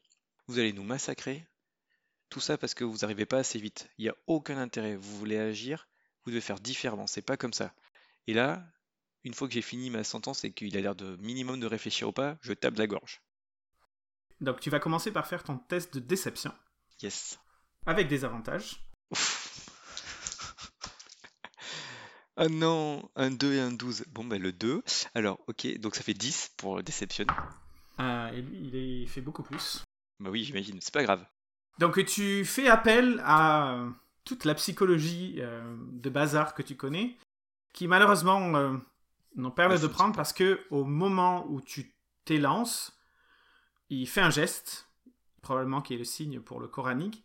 vous 0.47 0.59
allez 0.59 0.73
nous 0.73 0.83
massacrer, 0.83 1.47
tout 2.29 2.39
ça 2.39 2.57
parce 2.57 2.73
que 2.73 2.83
vous 2.83 2.97
n'arrivez 2.97 3.25
pas 3.25 3.39
assez 3.39 3.59
vite. 3.59 3.89
Il 3.97 4.03
n'y 4.03 4.09
a 4.09 4.15
aucun 4.27 4.57
intérêt. 4.57 4.95
Vous 4.95 5.17
voulez 5.17 5.37
agir, 5.37 5.87
vous 6.23 6.31
devez 6.31 6.41
faire 6.41 6.59
différemment. 6.59 7.07
C'est 7.07 7.21
pas 7.21 7.37
comme 7.37 7.53
ça. 7.53 7.73
Et 8.27 8.33
là, 8.33 8.65
une 9.27 9.33
fois 9.33 9.47
que 9.47 9.53
j'ai 9.53 9.61
fini 9.61 9.89
ma 9.89 10.03
sentence 10.03 10.43
et 10.43 10.51
qu'il 10.51 10.75
a 10.77 10.81
l'air 10.81 10.95
de 10.95 11.15
minimum 11.17 11.59
de 11.59 11.67
réfléchir 11.67 12.07
ou 12.07 12.11
pas, 12.11 12.37
je 12.41 12.53
tape 12.53 12.77
la 12.77 12.87
gorge. 12.87 13.21
Donc, 14.41 14.59
tu 14.59 14.69
vas 14.69 14.79
commencer 14.79 15.11
par 15.11 15.27
faire 15.27 15.43
ton 15.43 15.57
test 15.57 15.93
de 15.95 15.99
déception 15.99 16.53
Yes. 17.01 17.39
avec 17.85 18.07
des 18.07 18.23
avantages. 18.25 18.83
Ouf. 19.11 19.43
Ah 22.35 22.47
non, 22.49 23.09
un 23.15 23.31
2 23.31 23.53
et 23.53 23.59
un 23.59 23.71
12. 23.71 24.05
Bon, 24.09 24.23
bah 24.23 24.37
le 24.37 24.51
2. 24.51 24.83
Alors, 25.15 25.39
ok, 25.47 25.79
donc 25.79 25.95
ça 25.95 26.03
fait 26.03 26.13
10 26.13 26.51
pour 26.57 26.83
déception. 26.83 27.25
Euh, 27.99 28.27
et 28.29 28.41
lui, 28.41 28.59
il 28.67 28.75
est- 28.75 29.07
fait 29.07 29.21
beaucoup 29.21 29.41
plus. 29.43 29.83
Bah 30.19 30.29
oui, 30.29 30.43
j'imagine, 30.43 30.77
c'est 30.81 30.93
pas 30.93 31.03
grave. 31.03 31.25
Donc, 31.79 32.03
tu 32.05 32.45
fais 32.45 32.67
appel 32.67 33.21
à 33.25 33.87
toute 34.23 34.45
la 34.45 34.53
psychologie 34.55 35.35
euh, 35.39 35.75
de 35.91 36.09
bazar 36.09 36.53
que 36.53 36.61
tu 36.61 36.75
connais, 36.75 37.17
qui 37.73 37.87
malheureusement 37.87 38.55
euh, 38.55 38.77
Ne 39.37 39.49
l'air 39.55 39.79
de 39.79 39.87
prendre 39.87 40.15
parce 40.15 40.33
que 40.33 40.65
au 40.71 40.83
moment 40.83 41.45
où 41.47 41.61
tu 41.61 41.95
t'élances, 42.25 42.99
il 43.89 44.07
fait 44.09 44.21
un 44.21 44.29
geste, 44.31 44.89
probablement 45.41 45.81
qui 45.81 45.93
est 45.93 45.97
le 45.97 46.03
signe 46.03 46.41
pour 46.41 46.59
le 46.59 46.67
coranique, 46.67 47.23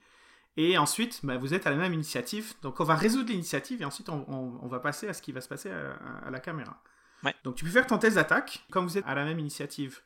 et 0.58 0.76
ensuite, 0.76 1.24
bah, 1.24 1.38
vous 1.38 1.54
êtes 1.54 1.66
à 1.66 1.70
la 1.70 1.76
même 1.76 1.94
initiative. 1.94 2.52
Donc, 2.60 2.78
on 2.80 2.84
va 2.84 2.94
résoudre 2.94 3.30
l'initiative 3.30 3.80
et 3.80 3.84
ensuite, 3.86 4.10
on, 4.10 4.24
on- 4.28 4.58
on 4.62 4.68
va 4.68 4.80
passer 4.80 5.08
à 5.08 5.14
ce 5.14 5.22
qui 5.22 5.32
va 5.32 5.40
se 5.40 5.48
passer 5.48 5.70
à, 5.70 5.92
à- 5.94 6.26
à 6.26 6.30
la 6.30 6.40
caméra. 6.40 6.82
Ouais. 7.24 7.34
Donc, 7.44 7.54
tu 7.54 7.64
peux 7.64 7.70
faire 7.70 7.86
ton 7.86 7.96
test 7.98 8.16
d'attaque. 8.16 8.62
Comme 8.70 8.84
vous 8.86 8.98
êtes 8.98 9.06
à 9.06 9.14
la 9.14 9.24
même 9.24 9.38
initiative, 9.38 10.02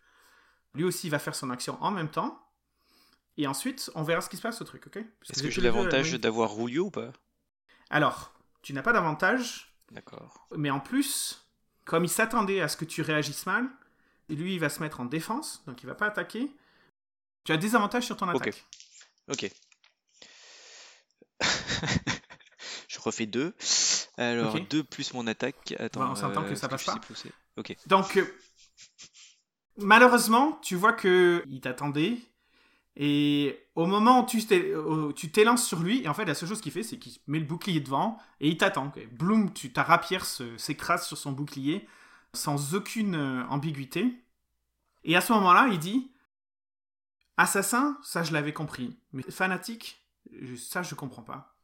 lui 0.74 0.84
aussi 0.84 1.08
va 1.08 1.18
faire 1.18 1.34
son 1.34 1.50
action 1.50 1.76
en 1.82 1.90
même 1.90 2.08
temps. 2.10 2.40
Et 3.36 3.46
ensuite, 3.48 3.90
on 3.96 4.04
verra 4.04 4.20
ce 4.20 4.28
qui 4.28 4.36
se 4.36 4.42
passe 4.42 4.60
au 4.62 4.64
truc, 4.64 4.86
ok? 4.86 4.96
Est-ce 4.98 5.42
que 5.42 5.50
j'ai 5.50 5.60
l'avantage 5.60 6.12
d'avoir 6.14 6.50
Rouillot 6.50 6.86
ou 6.86 6.90
pas? 6.90 7.12
Alors, 7.90 8.32
tu 8.62 8.72
n'as 8.72 8.82
pas 8.82 8.92
d'avantage, 8.92 9.76
D'accord. 9.90 10.46
mais 10.56 10.70
en 10.70 10.80
plus, 10.80 11.45
comme 11.86 12.04
il 12.04 12.10
s'attendait 12.10 12.60
à 12.60 12.68
ce 12.68 12.76
que 12.76 12.84
tu 12.84 13.00
réagisses 13.00 13.46
mal, 13.46 13.66
lui, 14.28 14.54
il 14.54 14.60
va 14.60 14.68
se 14.68 14.80
mettre 14.80 15.00
en 15.00 15.04
défense, 15.06 15.62
donc 15.66 15.82
il 15.82 15.86
va 15.86 15.94
pas 15.94 16.06
attaquer. 16.06 16.50
Tu 17.44 17.52
as 17.52 17.56
des 17.56 17.74
avantages 17.74 18.04
sur 18.04 18.16
ton 18.16 18.28
attaque. 18.28 18.66
Ok. 19.32 19.50
Je 22.88 22.98
refais 22.98 23.26
2. 23.26 23.54
Alors, 24.18 24.54
Ok. 24.54 24.68
2 24.68 24.84
plus 24.84 25.14
mon 25.14 25.26
attaque. 25.26 25.74
Attends, 25.78 26.10
on 26.10 26.14
s'entend 26.16 26.42
que 26.42 26.50
euh, 26.50 26.56
ça 26.56 26.68
passe 26.68 26.84
pas. 26.84 27.00
Ok. 27.56 27.76
Donc, 27.86 28.16
euh, 28.16 28.26
malheureusement, 29.76 30.58
tu 30.62 30.74
vois 30.74 30.92
que 30.92 31.44
il 31.48 31.60
t'attendait. 31.60 32.18
Et 32.98 33.68
au 33.74 33.84
moment 33.84 34.22
où 34.24 35.12
tu 35.12 35.30
t'élances 35.30 35.66
sur 35.66 35.80
lui, 35.80 36.02
et 36.02 36.08
en 36.08 36.14
fait, 36.14 36.24
la 36.24 36.34
seule 36.34 36.48
chose 36.48 36.62
qu'il 36.62 36.72
fait, 36.72 36.82
c'est 36.82 36.98
qu'il 36.98 37.12
met 37.26 37.38
le 37.38 37.44
bouclier 37.44 37.80
devant 37.80 38.18
et 38.40 38.48
il 38.48 38.56
t'attend. 38.56 38.90
Bloom, 39.12 39.52
tu, 39.52 39.70
ta 39.72 39.82
rapière 39.82 40.24
se- 40.24 40.56
s'écrase 40.56 41.06
sur 41.06 41.18
son 41.18 41.32
bouclier 41.32 41.86
sans 42.32 42.74
aucune 42.74 43.14
euh, 43.14 43.44
ambiguïté. 43.48 44.14
Et 45.04 45.14
à 45.14 45.20
ce 45.20 45.32
moment-là, 45.34 45.68
il 45.70 45.78
dit 45.78 46.10
Assassin, 47.36 47.98
ça 48.02 48.22
je 48.22 48.32
l'avais 48.32 48.54
compris. 48.54 48.98
Mais 49.12 49.22
fanatique, 49.22 50.02
ça 50.56 50.82
je 50.82 50.94
comprends 50.94 51.22
pas. 51.22 51.54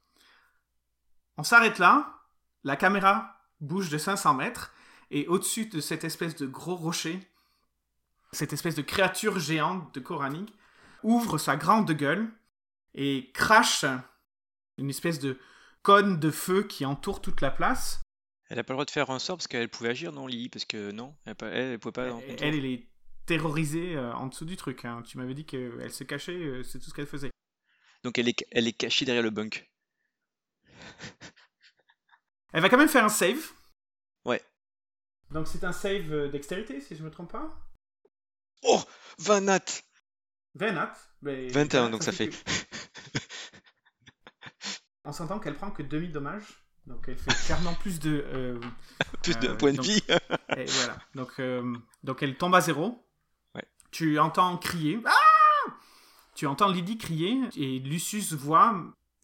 On 1.39 1.45
s'arrête 1.45 1.79
là. 1.79 2.15
La 2.63 2.77
caméra 2.77 3.41
bouge 3.61 3.89
de 3.89 3.97
500 3.97 4.35
mètres. 4.35 4.73
Et 5.11 5.27
au-dessus 5.29 5.67
de 5.67 5.81
cette 5.81 6.05
espèce 6.05 6.37
de 6.37 6.47
gros 6.47 6.77
rocher, 6.77 7.21
cette 8.33 8.53
espèce 8.53 8.75
de 8.75 8.83
créature 8.83 9.39
géante 9.39 9.95
de 9.95 10.01
coranique 10.01 10.55
ouvre 11.03 11.39
sa 11.39 11.57
grande 11.57 11.91
gueule 11.93 12.31
et 12.95 13.31
crache 13.33 13.85
une 14.79 14.91
espèce 14.91 15.19
de 15.19 15.39
cône 15.83 16.19
de 16.21 16.31
feu 16.31 16.63
qui 16.63 16.85
entoure 16.85 17.21
toute 17.21 17.41
la 17.41 17.51
place. 17.51 18.01
Elle 18.49 18.59
a 18.59 18.65
pas 18.65 18.73
le 18.75 18.77
droit 18.77 18.85
de 18.85 18.91
faire 18.91 19.11
un 19.11 19.19
sort 19.19 19.37
parce 19.37 19.47
qu'elle 19.49 19.69
pouvait 19.69 19.91
agir, 19.91 20.13
non, 20.13 20.27
Lily 20.27 20.49
Parce 20.49 20.65
que 20.65 20.91
non, 20.93 21.17
elle, 21.25 21.35
elle 21.43 21.79
pouvait 21.79 21.93
pas. 21.93 22.09
elle, 22.29 22.55
elle 22.55 22.65
est 22.67 22.87
terrorisée 23.27 23.97
euh, 23.97 24.13
en 24.15 24.27
dessous 24.27 24.45
du 24.45 24.57
truc. 24.57 24.85
hein. 24.85 25.03
Tu 25.07 25.17
m'avais 25.17 25.35
dit 25.35 25.47
qu'elle 25.47 25.91
se 25.93 26.05
cachait, 26.05 26.33
euh, 26.37 26.63
c'est 26.63 26.79
tout 26.79 26.91
ce 26.91 26.95
qu'elle 26.95 27.07
faisait. 27.07 27.31
Donc 28.05 28.19
elle 28.19 28.29
est, 28.29 28.45
elle 28.51 28.67
est 28.69 28.73
cachée 28.73 29.05
derrière 29.05 29.23
le 29.23 29.31
bunk. 29.31 29.71
Elle 32.53 32.61
va 32.61 32.69
quand 32.69 32.77
même 32.77 32.89
faire 32.89 33.05
un 33.05 33.09
save. 33.09 33.53
Ouais. 34.27 34.43
Donc 35.31 35.49
c'est 35.49 35.65
un 35.65 35.73
save 35.73 36.13
euh, 36.13 36.29
dextérité, 36.29 36.81
si 36.83 36.95
je 36.97 37.03
me 37.03 37.11
trompe 37.11 37.33
pas. 37.33 37.59
Oh 38.63 38.83
20 39.19 39.41
nat 39.43 39.65
20 40.55 40.73
nat. 40.73 40.93
mais 41.23 41.49
21, 41.49 41.81
voilà, 41.81 41.93
donc 41.93 42.03
ça 42.03 42.13
fait. 42.13 42.31
On 45.05 45.13
s'entend 45.13 45.39
qu'elle 45.41 45.55
prend 45.57 45.71
que 45.71 45.83
demi 45.83 46.09
dommage. 46.09 46.45
Donc 46.87 47.05
elle 47.09 47.17
fait 47.17 47.35
clairement 47.47 47.75
plus 47.75 48.01
de. 48.01 48.25
euh, 48.27 48.61
plus 49.23 49.39
de 49.39 49.49
Euh, 49.49 49.57
points 49.57 49.73
de 49.73 49.81
vie. 49.83 50.03
et 50.57 50.65
voilà. 50.65 50.99
Donc, 51.15 51.31
euh, 51.39 51.75
donc 52.03 52.23
elle 52.23 52.37
tombe 52.37 52.55
à 52.55 52.61
zéro. 52.61 53.05
Ouais. 53.55 53.65
Tu 53.91 54.19
entends 54.19 54.57
crier. 54.59 55.01
Ah 55.05 55.11
tu 56.35 56.47
entends 56.47 56.69
Lydie 56.69 56.97
crier 56.97 57.39
et 57.57 57.79
Lucius 57.79 58.33
voit 58.33 58.75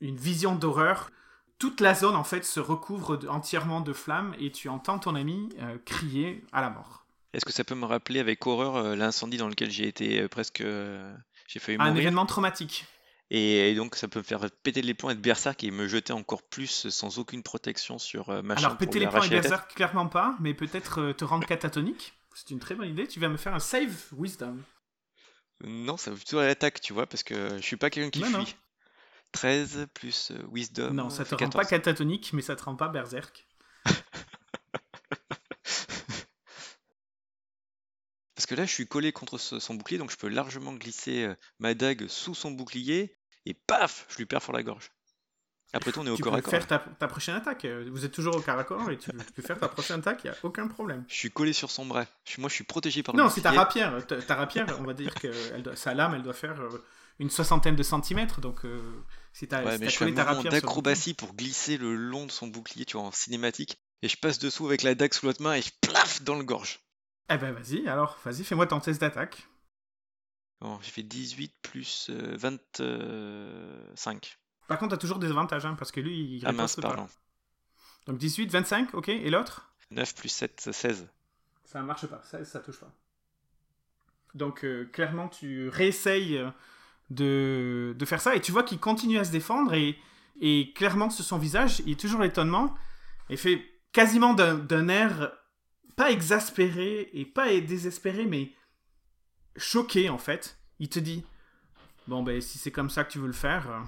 une 0.01 0.17
vision 0.17 0.55
d'horreur. 0.55 1.11
Toute 1.59 1.81
la 1.81 1.95
zone 1.95 2.15
en 2.15 2.23
fait 2.23 2.45
se 2.45 2.61
recouvre 2.61 3.19
entièrement 3.31 3.81
de 3.81 3.93
flammes 3.95 4.35
et 4.39 4.53
tu 4.53 4.69
entends 4.69 4.99
ton 4.99 5.15
ami 5.15 5.49
crier 5.87 6.45
à 6.53 6.61
la 6.61 6.69
mort. 6.71 7.07
Est-ce 7.35 7.45
que 7.45 7.53
ça 7.53 7.65
peut 7.65 7.75
me 7.75 7.85
rappeler 7.87 8.21
avec 8.21 8.47
horreur 8.47 8.77
euh, 8.77 8.97
l'incendie 8.97 9.37
dans 9.37 9.49
lequel 9.49 9.71
j'ai 9.71 9.87
été 9.87 10.21
euh, 10.23 10.29
presque. 10.29 10.61
euh, 10.63 11.15
j'ai 11.47 11.59
failli 11.61 11.79
Un 11.81 11.87
mourir 11.89 12.03
événement 12.03 12.27
traumatique. 12.27 12.87
et, 13.31 13.75
donc 13.75 13.97
ça 13.97 14.09
peut 14.09 14.21
me 14.21 14.25
faire 14.25 14.41
péter 14.63 14.81
les 14.83 14.95
plombs, 14.95 15.11
être 15.11 15.21
berserk 15.21 15.63
et 15.65 15.71
me 15.71 15.87
jeter 15.89 16.13
encore 16.13 16.43
plus 16.43 16.89
sans 16.89 17.19
aucune 17.19 17.43
protection 17.43 17.99
sur 17.99 18.31
euh, 18.31 18.43
machin 18.43 18.67
Alors 18.67 18.79
péter 18.79 18.99
les 18.99 19.05
la 19.07 19.13
tête. 19.21 19.31
berserk 19.31 19.75
clairement 19.75 20.09
pas, 20.09 20.37
mais 20.41 20.55
peut-être 20.55 21.13
te 21.13 21.25
rendre 21.25 21.47
catatonique. 21.47 22.15
C'est 22.35 22.51
une 22.51 22.61
très 22.61 22.75
bonne 22.77 22.89
idée. 22.91 23.07
Tu 23.09 23.19
vas 23.21 23.29
me 23.29 23.37
faire 23.37 23.55
un 23.55 23.59
save 23.59 23.93
wisdom. 24.13 24.59
Non, 25.65 25.97
ça 25.97 26.11
va 26.13 26.17
plutôt 26.17 26.39
à 26.39 26.47
l'attaque, 26.47 26.81
tu 26.81 26.93
vois, 26.93 27.07
parce 27.07 27.25
que 27.25 27.57
je 27.57 27.63
suis 27.63 27.77
pas 27.77 27.91
quelqu'un 27.91 28.11
qui 28.11 28.21
Non, 28.21 28.31
non. 28.31 28.45
fuit. 28.45 28.55
13 29.33 29.89
plus 29.93 30.33
wisdom. 30.53 30.93
non, 30.95 31.11
ça 31.11 31.25
te 31.25 31.31
rend 31.35 31.51
pas 31.51 31.65
14. 31.65 31.67
catatonique, 31.69 32.33
mais 32.33 32.43
ça 32.43 32.55
te 32.57 32.63
rend 32.63 32.77
pas 32.77 32.87
berserk. 32.89 33.48
Parce 38.39 38.47
que 38.47 38.55
là, 38.55 38.65
je 38.67 38.73
suis 38.73 38.87
collé 38.87 39.11
contre 39.11 39.37
ce- 39.37 39.59
son 39.59 39.75
bouclier, 39.75 39.99
donc 39.99 40.13
je 40.13 40.17
peux 40.17 40.29
largement 40.29 40.73
glisser 40.73 41.25
euh, 41.25 41.35
ma 41.59 41.75
dague 41.75 42.07
sous 42.07 42.37
son 42.37 42.53
bouclier 42.53 43.17
et 43.47 43.53
paf, 43.53 44.07
je 44.11 44.17
lui 44.19 44.27
perfore 44.27 44.55
la 44.55 44.63
gorge. 44.63 44.93
Après 45.73 45.91
tout, 45.91 45.99
on 45.99 46.07
est 46.07 46.11
au 46.11 46.15
tu 46.17 46.23
corps 46.23 46.35
peux 46.35 46.39
à 46.39 46.43
corps. 46.43 46.51
faire 46.53 46.67
ta, 46.69 46.79
ta 46.79 47.09
prochaine 47.09 47.35
attaque. 47.35 47.67
Vous 47.67 48.05
êtes 48.05 48.13
toujours 48.13 48.37
au 48.37 48.41
corps 48.41 48.57
à 48.57 48.63
corps 48.63 48.89
et 48.93 48.97
tu, 48.97 49.11
tu 49.11 49.33
peux 49.35 49.43
faire 49.43 49.59
ta 49.59 49.67
prochaine 49.67 49.99
attaque, 49.99 50.21
il 50.23 50.31
n'y 50.31 50.37
a 50.37 50.39
aucun 50.45 50.69
problème. 50.69 51.05
Je 51.09 51.17
suis 51.17 51.33
collé 51.33 51.53
sur 51.53 51.73
son 51.73 51.85
bras. 51.85 52.07
Je 52.25 52.31
suis- 52.31 52.41
moi, 52.41 52.49
je 52.49 52.55
suis 52.55 52.63
protégé 52.63 53.03
par 53.03 53.17
le 53.17 53.21
Non, 53.21 53.29
c'est 53.29 53.41
ta 53.41 53.51
rapière. 53.51 54.07
Ta, 54.07 54.23
ta 54.23 54.37
rapière, 54.37 54.67
on 54.79 54.85
va 54.85 54.95
dire 54.95 55.13
que 55.15 55.27
elle 55.53 55.65
doit- 55.65 55.75
sa 55.75 55.93
lame, 55.95 56.15
elle 56.15 56.23
doit 56.23 56.33
faire 56.33 56.61
euh, 56.61 56.85
une 57.19 57.31
soixantaine 57.31 57.75
de 57.75 57.83
centimètres. 57.83 58.41
Donc, 58.41 58.65
euh, 58.65 58.81
si 59.33 59.47
Ouais, 59.51 59.77
je 59.91 59.99
collé 59.99 60.15
ta 60.15 60.23
mouvement 60.23 60.37
rapière 60.37 60.43
sur 60.43 60.45
le 60.45 60.61
d'acrobatie 60.61 61.15
pour 61.15 61.35
glisser 61.35 61.77
le 61.77 61.97
long 61.97 62.25
de 62.27 62.31
son 62.31 62.47
bouclier, 62.47 62.85
tu 62.85 62.97
vois, 62.97 63.05
en 63.07 63.11
cinématique. 63.13 63.77
Et 64.03 64.09
je 64.09 64.17
passe 64.17 64.39
dessous 64.39 64.67
avec 64.69 64.83
la 64.85 64.95
dague 64.95 65.13
sous 65.13 65.27
l'autre 65.27 65.43
main 65.43 65.55
et 65.55 65.63
je 65.63 65.71
plaf 65.81 66.23
dans 66.23 66.37
le 66.37 66.45
gorge. 66.45 66.79
Eh 67.31 67.37
ben, 67.39 67.53
vas-y, 67.53 67.89
alors, 67.89 68.19
vas-y, 68.25 68.45
fais-moi 68.45 68.67
ton 68.67 68.81
test 68.81 69.01
d'attaque. 69.01 69.49
Bon, 70.61 70.79
j'ai 70.83 70.91
fait 70.93 71.03
18 71.03 71.55
plus 71.63 72.07
euh, 72.11 72.37
25. 72.37 74.39
Par 74.69 74.79
contre, 74.79 74.93
t'as 74.93 75.01
toujours 75.01 75.19
des 75.19 75.31
avantages, 75.31 75.67
hein, 75.67 75.75
parce 75.75 75.91
que 75.91 76.01
lui, 76.01 76.37
il 76.37 76.43
Ah 76.45 76.53
mince, 76.53 76.77
riposte 76.77 76.81
pas. 76.81 76.89
pardon. 76.89 77.09
Donc 78.07 78.19
18, 78.19 78.51
25, 78.51 78.95
ok, 78.95 79.09
et 79.09 79.31
l'autre? 79.31 79.71
9 79.91 80.15
plus 80.15 80.29
7, 80.31 80.71
16. 80.73 81.09
Ça 81.65 81.83
marche 81.83 82.07
pas, 82.07 82.23
ça, 82.25 82.45
ça 82.45 82.61
touche 82.61 82.81
pas. 82.81 82.93
Donc 84.35 84.65
euh, 84.65 84.85
clairement, 84.93 85.29
tu 85.29 85.69
réessayes 85.69 86.39
euh, 86.39 86.51
de, 87.11 87.95
de 87.99 88.05
faire 88.05 88.21
ça 88.21 88.37
et 88.37 88.41
tu 88.41 88.53
vois 88.53 88.63
qu'il 88.63 88.79
continue 88.79 89.19
à 89.19 89.25
se 89.25 89.31
défendre 89.33 89.75
et 89.75 89.99
Et 90.41 90.73
clairement, 90.75 91.11
sur 91.11 91.25
son 91.25 91.39
visage, 91.39 91.81
il 91.81 91.91
y 91.91 91.93
a 91.93 91.97
toujours 91.97 92.21
l'étonnement. 92.23 92.75
Il 93.31 93.37
fait 93.39 93.65
quasiment 93.93 94.35
d'un 94.35 94.89
air 94.89 95.33
pas 95.99 96.11
exaspéré 96.13 97.11
et 97.13 97.27
pas 97.27 97.49
désespéré, 97.61 98.25
mais 98.25 98.53
choqué 99.57 100.09
en 100.09 100.19
fait. 100.19 100.59
Il 100.79 100.89
te 100.89 100.99
dit 101.01 101.25
Bon, 102.07 102.23
ben 102.23 102.41
si 102.41 102.57
c'est 102.57 102.71
comme 102.73 102.89
ça 102.89 103.05
que 103.05 103.11
tu 103.13 103.19
veux 103.19 103.27
le 103.27 103.33
faire. 103.33 103.69
euh, 103.71 103.81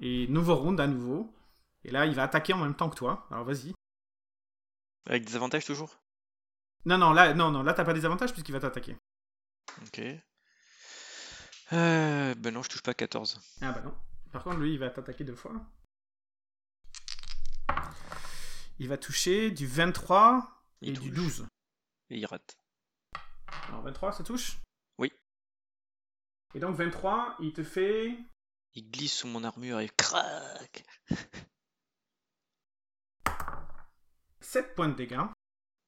Et 0.00 0.26
nouveau 0.28 0.56
round 0.56 0.78
à 0.80 0.86
nouveau. 0.86 1.32
Et 1.84 1.90
là, 1.90 2.04
il 2.06 2.14
va 2.14 2.24
attaquer 2.24 2.52
en 2.52 2.58
même 2.58 2.74
temps 2.74 2.90
que 2.90 2.96
toi. 2.96 3.26
Alors 3.30 3.44
vas-y. 3.44 3.72
Avec 5.08 5.24
des 5.24 5.36
avantages 5.36 5.64
toujours? 5.64 5.96
Non, 6.84 6.98
non, 6.98 7.12
là, 7.12 7.32
non, 7.34 7.50
non, 7.52 7.62
là, 7.62 7.72
t'as 7.74 7.84
pas 7.84 7.94
des 7.94 8.04
avantages 8.04 8.32
puisqu'il 8.32 8.52
va 8.52 8.60
t'attaquer. 8.60 8.96
Ok. 9.86 10.00
Euh, 11.72 12.34
ben 12.34 12.52
non, 12.54 12.62
je 12.62 12.68
touche 12.68 12.82
pas 12.82 12.94
14. 12.94 13.40
Ah 13.62 13.72
bah 13.72 13.82
non. 13.82 13.94
Par 14.32 14.42
contre, 14.42 14.58
lui, 14.58 14.72
il 14.72 14.78
va 14.78 14.90
t'attaquer 14.90 15.24
deux 15.24 15.34
fois. 15.36 15.52
Il 18.78 18.88
va 18.88 18.98
toucher 18.98 19.50
du 19.50 19.66
23 19.66 20.55
et 20.82 20.88
Il 20.88 21.00
du 21.00 21.10
touche. 21.10 21.38
12. 21.38 21.46
Et 22.10 22.18
il 22.18 22.26
rate. 22.26 22.58
Alors 23.68 23.82
23, 23.82 24.12
ça 24.12 24.24
touche? 24.24 24.58
Oui. 24.98 25.12
Et 26.54 26.60
donc 26.60 26.76
23, 26.76 27.36
il 27.40 27.52
te 27.52 27.64
fait 27.64 28.16
Il 28.74 28.90
glisse 28.90 29.18
sous 29.18 29.28
mon 29.28 29.44
armure 29.44 29.80
et 29.80 29.88
crac 29.88 30.84
7 34.40 34.74
points 34.74 34.88
de 34.88 34.94
dégâts. 34.94 35.26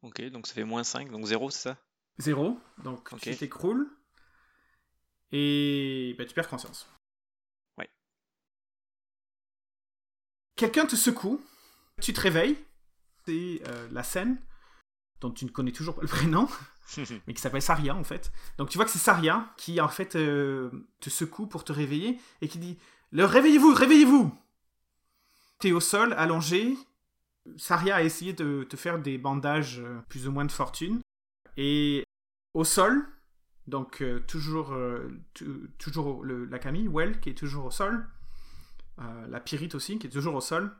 Ok, 0.02 0.20
donc 0.30 0.46
ça 0.46 0.54
fait 0.54 0.64
moins 0.64 0.84
5, 0.84 1.10
donc 1.10 1.24
0, 1.24 1.50
c'est 1.50 1.70
ça? 1.70 1.78
0. 2.18 2.58
Donc 2.78 3.08
tu 3.20 3.36
t'écroules. 3.36 3.88
Et 5.30 6.14
bah, 6.18 6.24
tu 6.24 6.34
perds 6.34 6.48
conscience. 6.48 6.88
Ouais. 7.76 7.88
Quelqu'un 10.56 10.86
te 10.86 10.96
secoue. 10.96 11.40
Tu 12.00 12.12
te 12.12 12.20
réveilles. 12.20 12.56
C'est 13.26 13.60
euh, 13.66 13.88
la 13.92 14.02
scène 14.02 14.40
dont 15.20 15.30
tu 15.30 15.44
ne 15.44 15.50
connais 15.50 15.72
toujours 15.72 15.94
pas 15.96 16.02
le 16.02 16.08
prénom. 16.08 16.48
mais 17.26 17.34
qui 17.34 17.40
s'appelle 17.42 17.60
Saria 17.62 17.94
en 17.94 18.04
fait. 18.04 18.32
Donc 18.56 18.70
tu 18.70 18.78
vois 18.78 18.84
que 18.86 18.90
c'est 18.90 18.98
Saria 18.98 19.52
qui 19.58 19.80
en 19.80 19.88
fait 19.88 20.16
euh, 20.16 20.70
te 21.00 21.10
secoue 21.10 21.46
pour 21.46 21.64
te 21.64 21.72
réveiller 21.72 22.18
et 22.40 22.48
qui 22.48 22.58
dit 22.58 22.78
Le 23.10 23.24
réveillez-vous, 23.24 23.74
réveillez-vous 23.74 24.32
T'es 25.58 25.72
au 25.72 25.80
sol, 25.80 26.14
allongé. 26.16 26.76
Saria 27.56 27.96
a 27.96 28.02
essayé 28.02 28.32
de 28.32 28.64
te 28.64 28.76
faire 28.76 28.98
des 29.00 29.18
bandages 29.18 29.80
euh, 29.80 30.00
plus 30.08 30.28
ou 30.28 30.32
moins 30.32 30.44
de 30.44 30.52
fortune. 30.52 31.00
Et 31.56 32.04
au 32.54 32.62
sol, 32.64 33.06
donc 33.66 34.00
euh, 34.00 34.20
toujours, 34.20 34.74
tu- 35.34 35.70
toujours 35.78 36.24
le- 36.24 36.44
la 36.44 36.58
Camille, 36.58 36.88
Well, 36.88 37.20
qui 37.20 37.30
est 37.30 37.34
toujours 37.34 37.66
au 37.66 37.70
sol. 37.70 38.06
La 39.28 39.38
Pyrite 39.40 39.74
aussi, 39.76 39.98
qui 39.98 40.08
est 40.08 40.10
toujours 40.10 40.34
au 40.34 40.40
sol. 40.40 40.74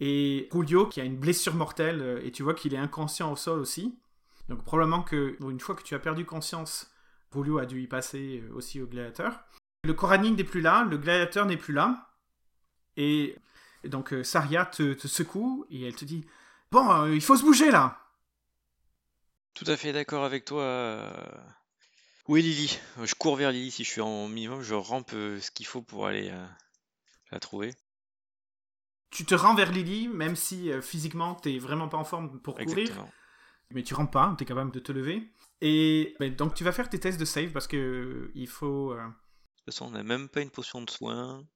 Et 0.00 0.48
Julio, 0.52 0.86
qui 0.86 1.00
a 1.00 1.04
une 1.04 1.16
blessure 1.16 1.54
mortelle, 1.54 2.00
euh, 2.00 2.24
et 2.24 2.30
tu 2.30 2.42
vois 2.42 2.54
qu'il 2.54 2.74
est 2.74 2.78
inconscient 2.78 3.32
au 3.32 3.36
sol 3.36 3.58
aussi. 3.58 3.98
Donc 4.48 4.64
probablement 4.64 5.02
que 5.02 5.36
une 5.40 5.60
fois 5.60 5.74
que 5.74 5.82
tu 5.82 5.94
as 5.94 5.98
perdu 5.98 6.24
conscience, 6.24 6.90
Julio 7.34 7.58
a 7.58 7.66
dû 7.66 7.82
y 7.82 7.86
passer 7.86 8.42
euh, 8.42 8.54
aussi 8.54 8.80
au 8.80 8.86
gladiateur. 8.86 9.40
Le 9.84 9.94
Coranique 9.94 10.36
n'est 10.36 10.44
plus 10.44 10.60
là, 10.60 10.84
le 10.84 10.98
gladiateur 10.98 11.46
n'est 11.46 11.56
plus 11.56 11.74
là. 11.74 12.10
Et 12.96 13.36
donc 13.84 14.12
euh, 14.12 14.22
Saria 14.22 14.66
te, 14.66 14.94
secoue 15.06 15.66
et 15.70 15.86
elle 15.86 15.94
te 15.94 16.04
dit 16.04 16.24
Bon, 16.70 17.06
il 17.06 17.20
faut 17.20 17.36
se 17.36 17.42
bouger 17.42 17.70
là 17.70 17.98
Tout 19.54 19.64
à 19.66 19.76
fait 19.76 19.92
d'accord 19.92 20.24
avec 20.24 20.44
toi. 20.44 21.10
Où 22.26 22.36
est 22.36 22.42
Lily 22.42 22.78
Je 23.02 23.14
cours 23.14 23.36
vers 23.36 23.50
Lily 23.50 23.70
si 23.70 23.84
je 23.84 23.90
suis 23.90 24.00
en 24.00 24.28
minimum, 24.28 24.62
je 24.62 24.74
rampe 24.74 25.12
ce 25.12 25.50
qu'il 25.50 25.66
faut 25.66 25.80
pour 25.80 26.06
aller 26.06 26.30
la 27.30 27.40
trouver. 27.40 27.74
Tu 29.10 29.24
te 29.24 29.34
rends 29.34 29.54
vers 29.54 29.72
Lily, 29.72 30.08
même 30.08 30.36
si 30.36 30.70
euh, 30.70 30.82
physiquement 30.82 31.34
t'es 31.34 31.58
vraiment 31.58 31.88
pas 31.88 31.96
en 31.96 32.04
forme 32.04 32.40
pour 32.40 32.54
courir, 32.56 32.78
Exactement. 32.78 33.10
mais 33.70 33.82
tu 33.82 33.94
rampes 33.94 34.12
pas, 34.12 34.34
t'es 34.38 34.44
capable 34.44 34.70
de 34.70 34.80
te 34.80 34.92
lever. 34.92 35.32
Et 35.60 36.14
donc 36.36 36.54
tu 36.54 36.62
vas 36.62 36.72
faire 36.72 36.88
tes 36.88 37.00
tests 37.00 37.18
de 37.18 37.24
save 37.24 37.50
parce 37.52 37.66
que 37.66 37.76
euh, 37.76 38.32
il 38.34 38.46
faut. 38.48 38.92
euh, 38.92 38.96
De 39.06 39.12
toute 39.56 39.64
façon, 39.66 39.86
on 39.86 39.90
n'a 39.90 40.02
même 40.02 40.28
pas 40.28 40.40
une 40.42 40.50
potion 40.50 40.82
de 40.82 40.90
soin. 40.90 41.46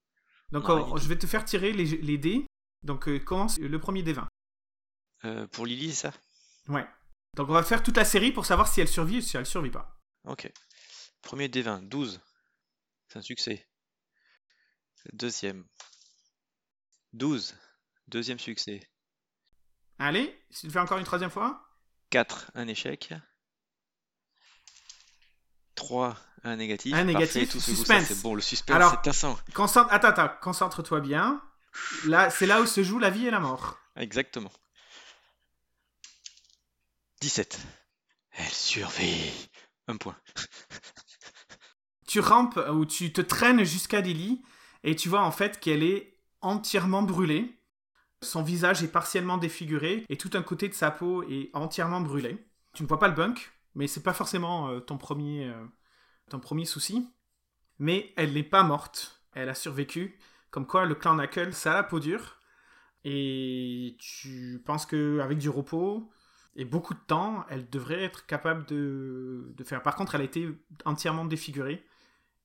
Donc 0.50 0.66
rien 0.66 0.94
du 0.94 1.02
je 1.02 1.08
vais 1.08 1.18
te 1.18 1.26
faire 1.26 1.44
tirer 1.44 1.72
les, 1.72 1.84
les 1.84 2.18
dés. 2.18 2.46
Donc 2.82 3.08
commence 3.24 3.58
le 3.58 3.78
premier 3.78 4.02
des 4.02 4.12
20. 4.14 4.26
Euh, 5.24 5.46
pour 5.48 5.66
Lily, 5.66 5.90
c'est 5.94 6.08
ça? 6.10 6.12
Ouais. 6.68 6.86
Donc 7.36 7.48
on 7.48 7.52
va 7.52 7.62
faire 7.62 7.82
toute 7.82 7.96
la 7.96 8.04
série 8.04 8.32
pour 8.32 8.44
savoir 8.44 8.66
si 8.68 8.80
elle 8.80 8.88
survit 8.88 9.18
ou 9.18 9.20
si 9.20 9.36
elle 9.36 9.46
survit 9.46 9.70
pas. 9.70 9.98
Ok. 10.24 10.50
Premier 11.22 11.48
des 11.48 11.62
20, 11.62 11.82
12. 11.82 12.20
C'est 13.08 13.18
un 13.18 13.22
succès. 13.22 13.66
Deuxième. 15.12 15.64
12. 17.12 17.54
Deuxième 18.08 18.38
succès. 18.38 18.80
Allez, 19.98 20.36
si 20.50 20.60
tu 20.62 20.66
le 20.66 20.72
fais 20.72 20.78
encore 20.80 20.98
une 20.98 21.04
troisième 21.04 21.30
fois? 21.30 21.64
4, 22.10 22.50
un 22.54 22.66
échec. 22.68 23.12
3, 25.74 26.16
un 26.44 26.56
négatif. 26.56 26.94
Un 26.94 27.04
négatif, 27.04 27.34
Parfait, 27.34 27.46
tout 27.46 27.60
suspense. 27.60 28.06
c'est 28.08 28.22
bon, 28.22 28.34
le 28.34 28.40
suspense, 28.40 28.76
Alors- 28.76 28.90
c'est 28.92 29.02
tassant. 29.02 29.38
Concentre... 29.54 29.92
Attends, 29.92 30.08
attends, 30.08 30.30
concentre-toi 30.40 31.00
bien. 31.00 31.42
Là, 32.06 32.28
c'est 32.30 32.46
là 32.46 32.60
où 32.60 32.66
se 32.66 32.82
joue 32.82 32.98
la 32.98 33.10
vie 33.10 33.26
et 33.26 33.30
la 33.30 33.40
mort. 33.40 33.78
Exactement. 33.96 34.52
17. 37.20 37.58
Elle 38.32 38.48
survit. 38.48 39.48
Un 39.88 39.96
point. 39.96 40.16
Tu 42.06 42.20
rampes 42.20 42.58
ou 42.72 42.84
tu 42.84 43.12
te 43.12 43.20
traînes 43.20 43.64
jusqu'à 43.64 44.00
Lily 44.00 44.42
et 44.84 44.96
tu 44.96 45.08
vois 45.08 45.22
en 45.22 45.32
fait 45.32 45.60
qu'elle 45.60 45.82
est 45.82 46.11
entièrement 46.42 47.02
brûlée. 47.02 47.58
Son 48.20 48.42
visage 48.42 48.82
est 48.82 48.92
partiellement 48.92 49.38
défiguré 49.38 50.04
et 50.08 50.16
tout 50.16 50.30
un 50.34 50.42
côté 50.42 50.68
de 50.68 50.74
sa 50.74 50.90
peau 50.90 51.22
est 51.24 51.50
entièrement 51.54 52.00
brûlé. 52.00 52.46
Tu 52.72 52.82
ne 52.82 52.88
vois 52.88 52.98
pas 52.98 53.08
le 53.08 53.14
bunk, 53.14 53.50
mais 53.74 53.86
c'est 53.86 54.02
pas 54.02 54.12
forcément 54.12 54.68
euh, 54.68 54.80
ton, 54.80 54.98
premier, 54.98 55.48
euh, 55.48 55.64
ton 56.30 56.38
premier 56.38 56.64
souci. 56.64 57.08
Mais 57.78 58.12
elle 58.16 58.32
n'est 58.32 58.42
pas 58.42 58.62
morte. 58.62 59.22
Elle 59.32 59.48
a 59.48 59.54
survécu. 59.54 60.18
Comme 60.50 60.66
quoi, 60.66 60.84
le 60.84 60.94
clan 60.94 61.14
Knuckle, 61.14 61.52
ça 61.52 61.72
a 61.72 61.74
la 61.74 61.82
peau 61.82 61.98
dure. 61.98 62.38
Et 63.04 63.96
tu 63.98 64.62
penses 64.64 64.86
qu'avec 64.86 65.38
du 65.38 65.48
repos 65.48 66.10
et 66.54 66.64
beaucoup 66.64 66.94
de 66.94 67.00
temps, 67.00 67.44
elle 67.48 67.68
devrait 67.68 68.04
être 68.04 68.26
capable 68.26 68.66
de 68.66 69.64
faire. 69.64 69.82
Par 69.82 69.96
contre, 69.96 70.14
elle 70.14 70.20
a 70.20 70.24
été 70.24 70.48
entièrement 70.84 71.24
défigurée 71.24 71.84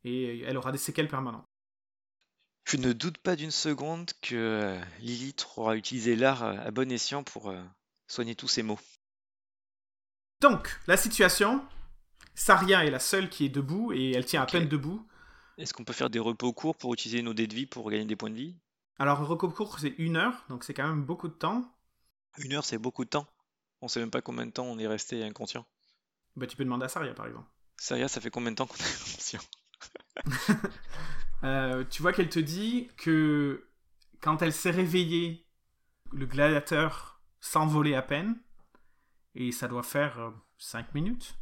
et 0.03 0.41
elle 0.41 0.57
aura 0.57 0.71
des 0.71 0.77
séquelles 0.77 1.09
permanentes. 1.09 1.46
Je 2.67 2.75
ne 2.75 2.91
doute 2.91 3.17
pas 3.17 3.37
d'une 3.37 3.51
seconde 3.51 4.11
que 4.21 4.35
euh, 4.35 4.81
Lilith 4.99 5.47
aura 5.55 5.77
utilisé 5.77 6.17
l'art 6.17 6.43
euh, 6.43 6.57
à 6.57 6.69
bon 6.69 6.91
escient 6.91 7.23
pour 7.23 7.49
euh, 7.49 7.63
soigner 8.07 8.35
tous 8.35 8.49
ses 8.49 8.61
maux. 8.61 8.77
Donc, 10.41 10.77
la 10.85 10.97
situation, 10.97 11.63
Saria 12.35 12.83
est 12.83 12.91
la 12.91 12.99
seule 12.99 13.29
qui 13.29 13.45
est 13.45 13.49
debout 13.49 13.93
et 13.93 14.11
elle 14.11 14.25
tient 14.25 14.41
à 14.41 14.45
peine 14.45 14.67
debout. 14.67 15.07
Est-ce 15.57 15.73
qu'on 15.73 15.85
peut 15.85 15.93
faire 15.93 16.09
des 16.09 16.19
repos 16.19 16.51
courts 16.51 16.75
pour 16.75 16.93
utiliser 16.93 17.21
nos 17.21 17.33
dés 17.33 17.47
de 17.47 17.55
vie 17.55 17.67
pour 17.67 17.89
gagner 17.89 18.03
des 18.03 18.17
points 18.17 18.31
de 18.31 18.35
vie? 18.35 18.57
Alors, 18.99 19.21
le 19.21 19.25
recours 19.25 19.53
court, 19.53 19.79
c'est 19.79 19.95
une 19.97 20.17
heure, 20.17 20.43
donc 20.49 20.65
c'est 20.65 20.73
quand 20.73 20.89
même 20.89 21.05
beaucoup 21.05 21.29
de 21.29 21.35
temps. 21.35 21.73
Une 22.37 22.51
heure, 22.51 22.65
c'est 22.65 22.77
beaucoup 22.77 23.05
de 23.05 23.09
temps. 23.09 23.27
On 23.79 23.87
sait 23.87 24.01
même 24.01 24.11
pas 24.11 24.21
combien 24.21 24.45
de 24.45 24.51
temps 24.51 24.65
on 24.65 24.77
est 24.77 24.87
resté 24.87 25.23
inconscient. 25.23 25.65
Bah, 26.35 26.47
tu 26.47 26.57
peux 26.57 26.65
demander 26.65 26.83
à 26.83 26.89
Saria, 26.89 27.13
par 27.13 27.27
exemple. 27.27 27.47
Saria, 27.77 28.09
ça 28.09 28.19
fait 28.19 28.29
combien 28.29 28.51
de 28.51 28.57
temps 28.57 28.67
qu'on 28.67 28.75
est 28.75 28.93
inconscient? 29.09 29.41
Euh, 31.43 31.83
tu 31.89 32.01
vois 32.01 32.13
qu'elle 32.13 32.29
te 32.29 32.39
dit 32.39 32.89
que 32.97 33.67
quand 34.21 34.41
elle 34.41 34.53
s'est 34.53 34.71
réveillée, 34.71 35.45
le 36.11 36.25
gladiateur 36.25 37.21
s'envolait 37.39 37.95
à 37.95 38.01
peine. 38.01 38.37
Et 39.35 39.51
ça 39.51 39.67
doit 39.67 39.83
faire 39.83 40.33
5 40.57 40.95
minutes. 40.95 41.37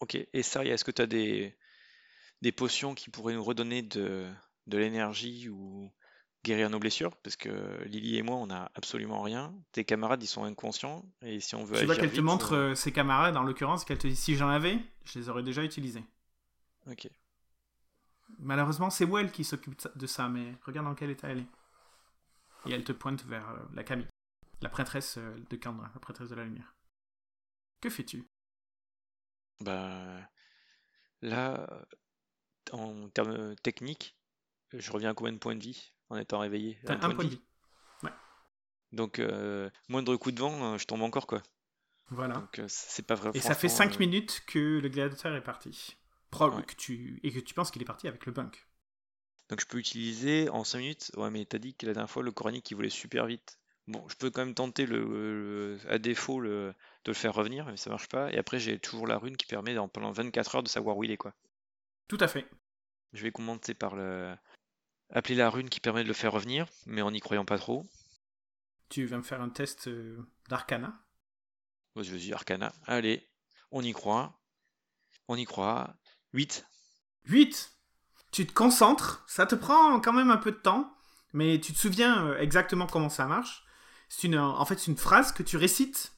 Ok, 0.00 0.16
et 0.32 0.42
Saria, 0.42 0.74
est-ce 0.74 0.84
que 0.84 0.90
tu 0.90 1.02
as 1.02 1.06
des, 1.06 1.54
des 2.42 2.52
potions 2.52 2.94
qui 2.94 3.10
pourraient 3.10 3.34
nous 3.34 3.44
redonner 3.44 3.82
de, 3.82 4.26
de 4.66 4.78
l'énergie 4.78 5.48
ou 5.48 5.90
guérir 6.42 6.70
nos 6.70 6.78
blessures? 6.78 7.14
Parce 7.18 7.36
que 7.36 7.82
Lily 7.84 8.16
et 8.16 8.22
moi, 8.22 8.36
on 8.36 8.46
n'a 8.46 8.70
absolument 8.74 9.22
rien. 9.22 9.54
Tes 9.72 9.84
camarades, 9.84 10.22
ils 10.22 10.26
sont 10.26 10.44
inconscients. 10.44 11.04
Et 11.22 11.40
si 11.40 11.54
on 11.54 11.64
veut 11.64 11.78
Tu 11.78 11.84
vois 11.84 11.96
qu'elle 11.96 12.12
te 12.12 12.20
montre 12.20 12.52
euh, 12.54 12.70
euh, 12.70 12.74
ses 12.74 12.92
camarades, 12.92 13.36
en 13.36 13.42
l'occurrence, 13.42 13.84
qu'elle 13.84 13.98
te 13.98 14.06
dit 14.06 14.16
si 14.16 14.36
j'en 14.36 14.48
avais, 14.48 14.78
je 15.04 15.18
les 15.18 15.28
aurais 15.28 15.42
déjà 15.42 15.62
utilisés. 15.62 16.04
Ok. 16.86 17.08
Malheureusement, 18.38 18.90
c'est 18.90 19.04
Well 19.04 19.30
qui 19.30 19.44
s'occupe 19.44 19.80
de 19.96 20.06
ça- 20.06 20.28
mais 20.28 20.54
regarde 20.64 20.86
dans 20.86 20.94
quel 20.94 21.10
état 21.10 21.28
elle 21.28 21.38
est. 21.40 21.46
Et 22.66 22.72
elle 22.72 22.84
te 22.84 22.92
pointe 22.92 23.24
vers 23.24 23.48
euh, 23.50 23.58
la 23.74 23.84
Camille, 23.84 24.08
la 24.62 24.68
prêtresse 24.68 25.18
euh, 25.18 25.36
de 25.50 25.56
Kandra, 25.56 25.90
la 25.94 26.00
prêtresse 26.00 26.30
de 26.30 26.34
la 26.34 26.44
lumière. 26.44 26.74
Que 27.80 27.90
fais-tu? 27.90 28.24
Bah, 29.60 30.28
là, 31.22 31.86
en 32.72 33.08
termes 33.10 33.54
techniques, 33.56 34.16
je 34.72 34.90
reviens 34.90 35.10
à 35.10 35.14
combien 35.14 35.32
de 35.32 35.38
points 35.38 35.54
de 35.54 35.62
vie 35.62 35.92
en 36.08 36.16
étant 36.16 36.38
réveillé? 36.38 36.78
T'as 36.86 36.94
un 36.94 37.10
point 37.10 37.24
de 37.24 37.30
vie. 37.30 37.40
Donc, 38.92 39.18
euh, 39.18 39.68
moindre 39.88 40.14
coup 40.16 40.30
de 40.30 40.38
vent, 40.38 40.74
euh, 40.74 40.78
je 40.78 40.86
tombe 40.86 41.02
encore, 41.02 41.26
quoi. 41.26 41.42
Voilà. 42.10 42.34
Donc, 42.34 42.58
euh, 42.60 42.66
c'est 42.68 43.04
pas 43.04 43.16
vrai. 43.16 43.30
Et 43.34 43.40
ça 43.40 43.54
fait 43.54 43.68
franchement, 43.68 43.90
5 43.90 43.96
euh, 43.96 43.98
minutes 43.98 44.44
que 44.46 44.78
le 44.78 44.88
gladiateur 44.88 45.34
est 45.34 45.42
parti. 45.42 45.96
Ouais. 46.40 46.64
que 46.66 46.74
tu... 46.74 47.20
Et 47.22 47.32
que 47.32 47.40
tu 47.40 47.54
penses 47.54 47.70
qu'il 47.70 47.82
est 47.82 47.86
parti 47.86 48.08
avec 48.08 48.26
le 48.26 48.32
bunk. 48.32 48.66
Donc 49.48 49.60
je 49.60 49.66
peux 49.66 49.78
utiliser 49.78 50.50
en 50.50 50.64
5 50.64 50.78
minutes. 50.80 51.10
Ouais, 51.16 51.30
mais 51.30 51.46
t'as 51.46 51.56
dit 51.58 51.74
que 51.74 51.86
la 51.86 51.94
dernière 51.94 52.10
fois, 52.10 52.22
le 52.22 52.30
coranique, 52.30 52.70
il 52.70 52.74
volait 52.74 52.90
super 52.90 53.24
vite. 53.26 53.58
Bon, 53.86 54.06
je 54.08 54.16
peux 54.16 54.30
quand 54.30 54.44
même 54.44 54.54
tenter 54.54 54.84
le, 54.86 54.98
le- 55.76 55.78
à 55.88 55.98
défaut 55.98 56.40
le, 56.40 56.74
de 57.04 57.10
le 57.10 57.14
faire 57.14 57.32
revenir, 57.34 57.64
mais 57.66 57.76
ça 57.78 57.88
marche 57.90 58.08
pas. 58.08 58.30
Et 58.32 58.38
après, 58.38 58.58
j'ai 58.58 58.78
toujours 58.78 59.06
la 59.06 59.16
rune 59.18 59.36
qui 59.38 59.46
permet 59.46 59.74
pendant 59.92 60.12
24 60.12 60.56
heures 60.56 60.62
de 60.62 60.68
savoir 60.68 60.96
où 60.98 61.04
il 61.04 61.10
est, 61.10 61.16
quoi. 61.16 61.34
Tout 62.08 62.18
à 62.20 62.28
fait. 62.28 62.48
Je 63.14 63.22
vais 63.22 63.32
commencer 63.32 63.72
par 63.72 63.96
le... 63.96 64.36
appeler 65.10 65.36
la 65.36 65.50
rune 65.50 65.70
qui 65.70 65.80
permet 65.80 66.02
de 66.04 66.08
le 66.08 66.14
faire 66.14 66.32
revenir, 66.32 66.66
mais 66.86 67.02
en 67.02 67.10
n'y 67.12 67.20
croyant 67.20 67.44
pas 67.44 67.58
trop. 67.58 67.86
Tu 68.88 69.04
vas 69.04 69.18
me 69.18 69.22
faire 69.22 69.42
un 69.42 69.50
test 69.50 69.88
euh, 69.88 70.26
d'arcana. 70.48 71.04
Je 71.96 72.14
dis 72.16 72.32
Arcana. 72.32 72.72
Allez, 72.86 73.28
on 73.72 73.82
y 73.82 73.92
croit. 73.92 74.38
On 75.28 75.36
y 75.36 75.44
croit. 75.44 75.96
8. 76.34 76.66
8 77.26 77.72
Tu 78.32 78.46
te 78.46 78.52
concentres, 78.52 79.24
ça 79.26 79.46
te 79.46 79.54
prend 79.54 80.00
quand 80.00 80.12
même 80.12 80.30
un 80.30 80.36
peu 80.36 80.50
de 80.50 80.56
temps, 80.56 80.94
mais 81.32 81.60
tu 81.60 81.72
te 81.72 81.78
souviens 81.78 82.26
euh, 82.26 82.38
exactement 82.38 82.86
comment 82.86 83.08
ça 83.08 83.26
marche. 83.26 83.64
C'est 84.08 84.26
une, 84.26 84.38
en 84.38 84.64
fait 84.64 84.78
c'est 84.78 84.90
une 84.90 84.98
phrase 84.98 85.32
que 85.32 85.42
tu 85.42 85.56
récites, 85.56 86.12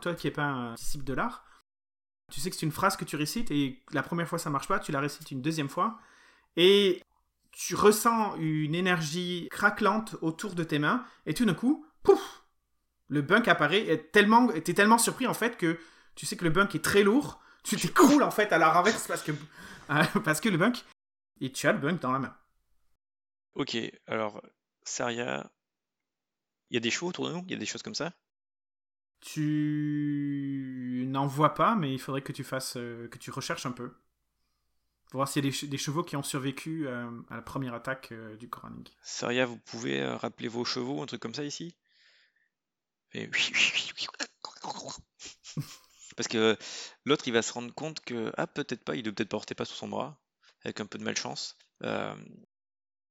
toi 0.00 0.14
qui 0.14 0.26
n'es 0.26 0.30
pas 0.32 0.44
un 0.44 0.74
disciple 0.74 1.04
de 1.04 1.14
l'art. 1.14 1.44
Tu 2.30 2.40
sais 2.40 2.50
que 2.50 2.56
c'est 2.56 2.66
une 2.66 2.72
phrase 2.72 2.96
que 2.96 3.04
tu 3.04 3.16
récites 3.16 3.50
et 3.50 3.82
la 3.92 4.02
première 4.02 4.28
fois 4.28 4.38
ça 4.38 4.50
marche 4.50 4.68
pas, 4.68 4.78
tu 4.78 4.92
la 4.92 5.00
récites 5.00 5.30
une 5.30 5.42
deuxième 5.42 5.68
fois 5.68 5.98
et 6.56 7.02
tu 7.50 7.74
ressens 7.74 8.36
une 8.36 8.74
énergie 8.74 9.48
craquelante 9.50 10.16
autour 10.22 10.54
de 10.54 10.64
tes 10.64 10.78
mains 10.78 11.04
et 11.26 11.34
tout 11.34 11.44
d'un 11.44 11.54
coup, 11.54 11.86
pouf, 12.02 12.44
le 13.08 13.20
bunk 13.20 13.48
apparaît 13.48 13.86
et 13.86 14.06
tellement, 14.10 14.48
t'es 14.48 14.74
tellement 14.74 14.98
surpris 14.98 15.26
en 15.26 15.34
fait 15.34 15.56
que 15.56 15.78
tu 16.14 16.24
sais 16.26 16.36
que 16.36 16.44
le 16.44 16.50
bunk 16.50 16.74
est 16.74 16.84
très 16.84 17.02
lourd, 17.02 17.42
tu 17.62 17.76
t'écroules 17.76 18.22
en 18.22 18.30
fait 18.30 18.52
à 18.52 18.58
la 18.58 18.72
renverse 18.72 19.06
parce 19.06 19.22
que 19.22 19.32
euh, 19.90 20.04
parce 20.24 20.40
que 20.40 20.48
le 20.48 20.56
bunk 20.58 20.84
et 21.40 21.50
tu 21.52 21.66
as 21.66 21.72
le 21.72 21.78
bunk 21.78 22.00
dans 22.00 22.12
la 22.12 22.18
main. 22.18 22.36
Ok, 23.54 23.76
alors, 24.06 24.42
Saria. 24.82 25.50
Il 26.70 26.74
y 26.74 26.76
a 26.78 26.80
des 26.80 26.90
chevaux 26.90 27.08
autour 27.08 27.28
de 27.28 27.34
nous? 27.34 27.42
Il 27.46 27.50
y 27.50 27.54
a 27.54 27.58
des 27.58 27.66
choses 27.66 27.82
comme 27.82 27.94
ça? 27.94 28.12
Tu 29.20 31.04
n'en 31.08 31.26
vois 31.26 31.54
pas, 31.54 31.74
mais 31.74 31.92
il 31.92 31.98
faudrait 32.00 32.22
que 32.22 32.32
tu 32.32 32.44
fasses, 32.44 32.76
euh, 32.76 33.08
que 33.08 33.18
tu 33.18 33.30
recherches 33.30 33.66
un 33.66 33.72
peu. 33.72 33.92
Pour 35.10 35.18
voir 35.18 35.28
s'il 35.28 35.44
y 35.44 35.48
a 35.48 35.50
des, 35.50 35.54
che- 35.56 35.68
des 35.68 35.76
chevaux 35.78 36.02
qui 36.02 36.16
ont 36.16 36.22
survécu 36.22 36.86
euh, 36.88 37.10
à 37.28 37.36
la 37.36 37.42
première 37.42 37.74
attaque 37.74 38.12
euh, 38.12 38.36
du 38.36 38.48
Koraning. 38.48 38.88
Saria, 39.02 39.44
vous 39.44 39.58
pouvez 39.58 40.02
rappeler 40.06 40.48
vos 40.48 40.64
chevaux, 40.64 41.02
un 41.02 41.06
truc 41.06 41.20
comme 41.20 41.34
ça 41.34 41.44
ici? 41.44 41.76
Et- 43.12 43.28
Parce 46.16 46.28
que 46.28 46.56
l'autre, 47.04 47.26
il 47.28 47.32
va 47.32 47.42
se 47.42 47.52
rendre 47.52 47.72
compte 47.74 48.00
que, 48.00 48.32
ah, 48.36 48.46
peut-être 48.46 48.84
pas, 48.84 48.96
il 48.96 49.02
doit 49.02 49.12
peut-être 49.12 49.28
porter 49.30 49.54
pas 49.54 49.64
sous 49.64 49.74
son 49.74 49.88
bras, 49.88 50.20
avec 50.64 50.80
un 50.80 50.86
peu 50.86 50.98
de 50.98 51.04
malchance. 51.04 51.56
Euh, 51.82 52.14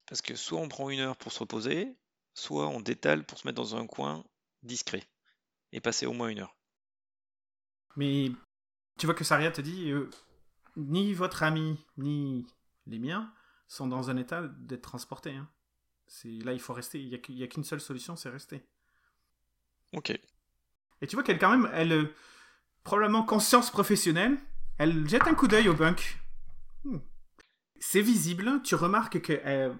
parce 0.08 0.22
que 0.22 0.36
soit 0.36 0.60
on 0.60 0.70
prend 0.70 0.90
une 0.90 1.00
heure 1.00 1.18
pour 1.18 1.32
se 1.32 1.40
reposer, 1.40 1.96
soit 2.34 2.68
on 2.68 2.82
détale 2.82 3.26
pour 3.26 3.38
se 3.40 3.48
mettre 3.48 3.62
dans 3.62 3.76
un 3.76 3.88
coin 3.88 4.24
discret 4.64 5.04
et 5.72 5.82
passer 5.82 6.06
au 6.06 6.14
moins 6.14 6.30
une 6.30 6.40
heure. 6.40 6.56
Mais 7.96 8.32
tu 8.98 9.06
vois 9.06 9.16
que 9.16 9.24
Saria 9.24 9.52
te 9.52 9.62
dit 9.62 9.92
euh, 9.92 10.10
ni 10.78 11.14
votre 11.14 11.44
ami 11.44 11.78
ni 11.98 12.46
les 12.88 13.00
miens 13.00 13.34
sont 13.68 13.88
dans 13.88 14.10
un 14.10 14.18
état 14.18 14.44
d'être 14.60 14.82
transportés. 14.82 15.36
hein. 15.36 15.50
C'est 16.08 16.30
là 16.30 16.54
il 16.54 16.60
faut 16.60 16.74
rester. 16.74 17.02
Il 17.02 17.08
y 17.08 17.16
a 17.16 17.18
qu'- 17.18 17.32
il 17.32 17.38
y 17.38 17.44
a 17.44 17.48
qu'une 17.48 17.64
seule 17.64 17.82
solution, 17.82 18.16
c'est 18.16 18.30
rester. 18.30 18.66
Ok. 19.94 20.12
Et 21.02 21.08
tu 21.08 21.16
vois 21.16 21.24
qu'elle, 21.24 21.40
quand 21.40 21.50
même, 21.50 21.70
elle, 21.74 21.92
euh, 21.92 22.14
probablement 22.84 23.24
conscience 23.24 23.72
professionnelle, 23.72 24.38
elle 24.78 25.08
jette 25.08 25.28
un 25.28 25.34
coup 25.34 25.48
d'œil 25.48 25.70
au 25.70 25.74
bunk. 25.74 26.20
Hmm. 26.84 26.98
C'est 27.80 28.02
visible, 28.02 28.62
tu 28.64 28.76
remarques 28.76 29.22
que 29.22 29.40
euh, 29.46 29.74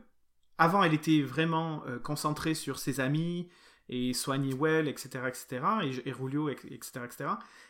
avant 0.58 0.84
elle 0.84 0.94
était 0.94 1.22
vraiment 1.22 1.84
euh, 1.88 2.00
concentrée 2.00 2.54
sur 2.54 2.80
ses 2.80 3.00
amis 3.00 3.50
et 3.90 4.14
soigner 4.14 4.54
Well, 4.54 4.88
etc., 4.88 5.26
etc., 5.28 5.64
et, 5.84 6.10
et 6.10 6.74
etc., 6.74 7.02
etc. 7.04 7.30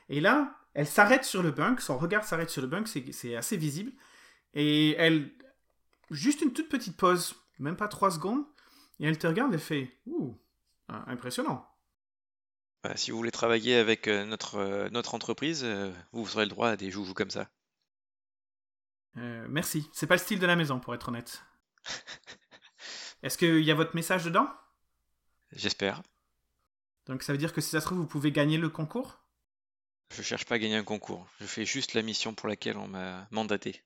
Et 0.10 0.22
là, 0.22 0.56
elle 0.74 0.88
s'arrête 0.88 1.26
sur 1.26 1.42
le 1.42 1.52
bunk, 1.52 1.82
son 1.82 1.98
regard 1.98 2.24
s'arrête 2.24 2.50
sur 2.50 2.62
le 2.62 2.68
bunk, 2.68 2.88
c'est 2.88 3.12
c'est 3.12 3.36
assez 3.36 3.58
visible, 3.58 3.92
et 4.54 4.92
elle, 4.98 5.32
juste 6.10 6.42
une 6.42 6.54
toute 6.54 6.70
petite 6.70 6.98
pause, 6.98 7.36
même 7.60 7.76
pas 7.76 7.88
trois 7.88 8.12
secondes, 8.12 8.44
et 9.00 9.06
elle 9.06 9.18
te 9.18 9.28
regarde 9.28 9.54
et 9.54 9.58
fait, 9.58 9.90
ouh, 10.06 10.38
ah, 10.88 11.04
impressionnant. 11.08 11.71
Bah, 12.84 12.98
si 12.98 13.12
vous 13.12 13.18
voulez 13.18 13.32
travailler 13.32 13.76
avec 13.76 14.08
euh, 14.08 14.26
notre, 14.26 14.56
euh, 14.56 14.90
notre 14.90 15.14
entreprise, 15.14 15.62
euh, 15.64 15.92
vous 16.14 16.36
aurez 16.36 16.46
le 16.46 16.50
droit 16.50 16.70
à 16.70 16.78
des 16.78 16.90
joujoux 16.90 17.14
comme 17.14 17.30
ça. 17.30 17.50
Merci. 19.16 19.90
C'est 19.92 20.08
pas 20.08 20.16
le 20.16 20.22
style 20.22 20.40
de 20.40 20.46
la 20.46 20.56
maison, 20.56 20.80
pour 20.80 20.96
être 20.96 21.10
honnête. 21.10 21.44
Est-ce 23.24 23.38
qu'il 23.38 23.62
y 23.62 23.70
a 23.70 23.76
votre 23.76 23.94
message 23.94 24.24
dedans? 24.24 24.50
J'espère. 25.52 26.02
Donc 27.08 27.24
ça 27.24 27.34
veut 27.34 27.38
dire 27.38 27.52
que 27.52 27.60
si 27.60 27.72
ça 27.72 27.82
se 27.82 27.86
trouve, 27.86 27.98
vous 27.98 28.08
pouvez 28.08 28.32
gagner 28.32 28.58
le 28.58 28.70
concours? 28.70 29.20
Je 30.14 30.22
cherche 30.22 30.46
pas 30.46 30.56
à 30.56 30.60
gagner 30.60 30.78
un 30.78 30.86
concours. 30.86 31.28
Je 31.42 31.46
fais 31.46 31.66
juste 31.66 31.94
la 31.94 32.04
mission 32.04 32.34
pour 32.34 32.48
laquelle 32.48 32.78
on 32.78 32.88
m'a 32.88 33.28
mandaté. 33.32 33.84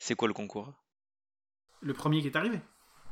C'est 0.00 0.16
quoi 0.16 0.26
le 0.26 0.34
concours? 0.34 0.72
Le 1.80 1.94
premier 1.94 2.20
qui 2.20 2.26
est 2.26 2.36
arrivé. 2.36 2.60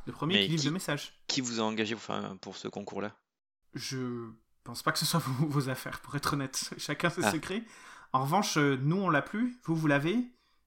Le 0.05 0.11
premier 0.11 0.41
qui 0.41 0.49
livre 0.49 0.65
le 0.65 0.71
message. 0.71 1.13
Qui 1.27 1.39
vous 1.39 1.61
a 1.61 1.63
engagé 1.63 1.95
enfin, 1.95 2.37
pour 2.41 2.57
ce 2.57 2.67
concours-là? 2.67 3.15
Je 3.75 4.29
pense 4.69 4.83
pas 4.83 4.91
que 4.91 4.99
ce 4.99 5.05
soit 5.05 5.19
vos, 5.25 5.47
vos 5.47 5.69
affaires, 5.69 5.99
pour 6.01 6.15
être 6.15 6.33
honnête. 6.33 6.73
Chacun 6.77 7.09
ses 7.09 7.23
Ah. 7.25 7.31
secrets. 7.31 7.63
En 8.13 8.21
revanche, 8.23 8.57
euh, 8.57 8.77
nous, 8.77 8.97
on 8.97 9.09
l'a 9.09 9.21
plus. 9.21 9.59
Vous, 9.65 9.75
vous 9.75 9.87
l'avez. 9.87 10.17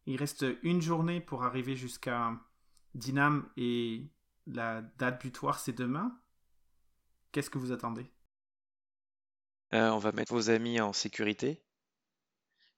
Il 0.06 0.16
reste 0.16 0.44
une 0.62 0.82
journée 0.82 1.20
pour 1.20 1.44
arriver 1.44 1.76
jusqu'à 1.76 2.32
Dinam 2.94 3.48
et 3.56 4.10
la 4.46 4.82
date 4.82 5.22
butoir, 5.22 5.58
c'est 5.60 5.72
demain. 5.72 6.18
Qu'est-ce 7.30 7.50
que 7.50 7.58
vous 7.58 7.72
attendez? 7.72 8.10
Euh, 9.74 9.90
on 9.90 9.98
va 9.98 10.12
mettre 10.12 10.32
vos 10.34 10.50
amis 10.50 10.80
en 10.80 10.92
sécurité. 10.92 11.62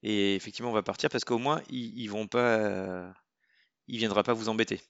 Et 0.02 0.34
effectivement, 0.36 0.70
on 0.70 0.74
va 0.74 0.82
partir 0.82 1.08
parce 1.10 1.24
qu'au 1.24 1.38
moins, 1.38 1.62
ils, 1.70 1.98
ils 1.98 2.08
vont 2.08 2.26
pas. 2.28 2.58
euh, 2.58 3.10
il 3.88 3.98
viendra 3.98 4.22
pas 4.22 4.34
vous 4.34 4.48
embêter. 4.48 4.80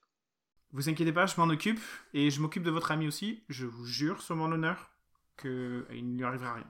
Vous 0.72 0.88
inquiétez 0.88 1.12
pas, 1.12 1.26
je 1.26 1.36
m'en 1.36 1.48
occupe. 1.48 1.80
Et 2.12 2.30
je 2.30 2.40
m'occupe 2.40 2.64
de 2.64 2.70
votre 2.70 2.90
ami 2.90 3.06
aussi. 3.06 3.44
Je 3.48 3.64
vous 3.64 3.86
jure 3.86 4.20
sur 4.22 4.34
mon 4.36 4.50
honneur 4.50 4.90
qu'il 5.36 5.50
ne 6.12 6.16
lui 6.18 6.24
arrivera 6.24 6.54
rien. 6.54 6.66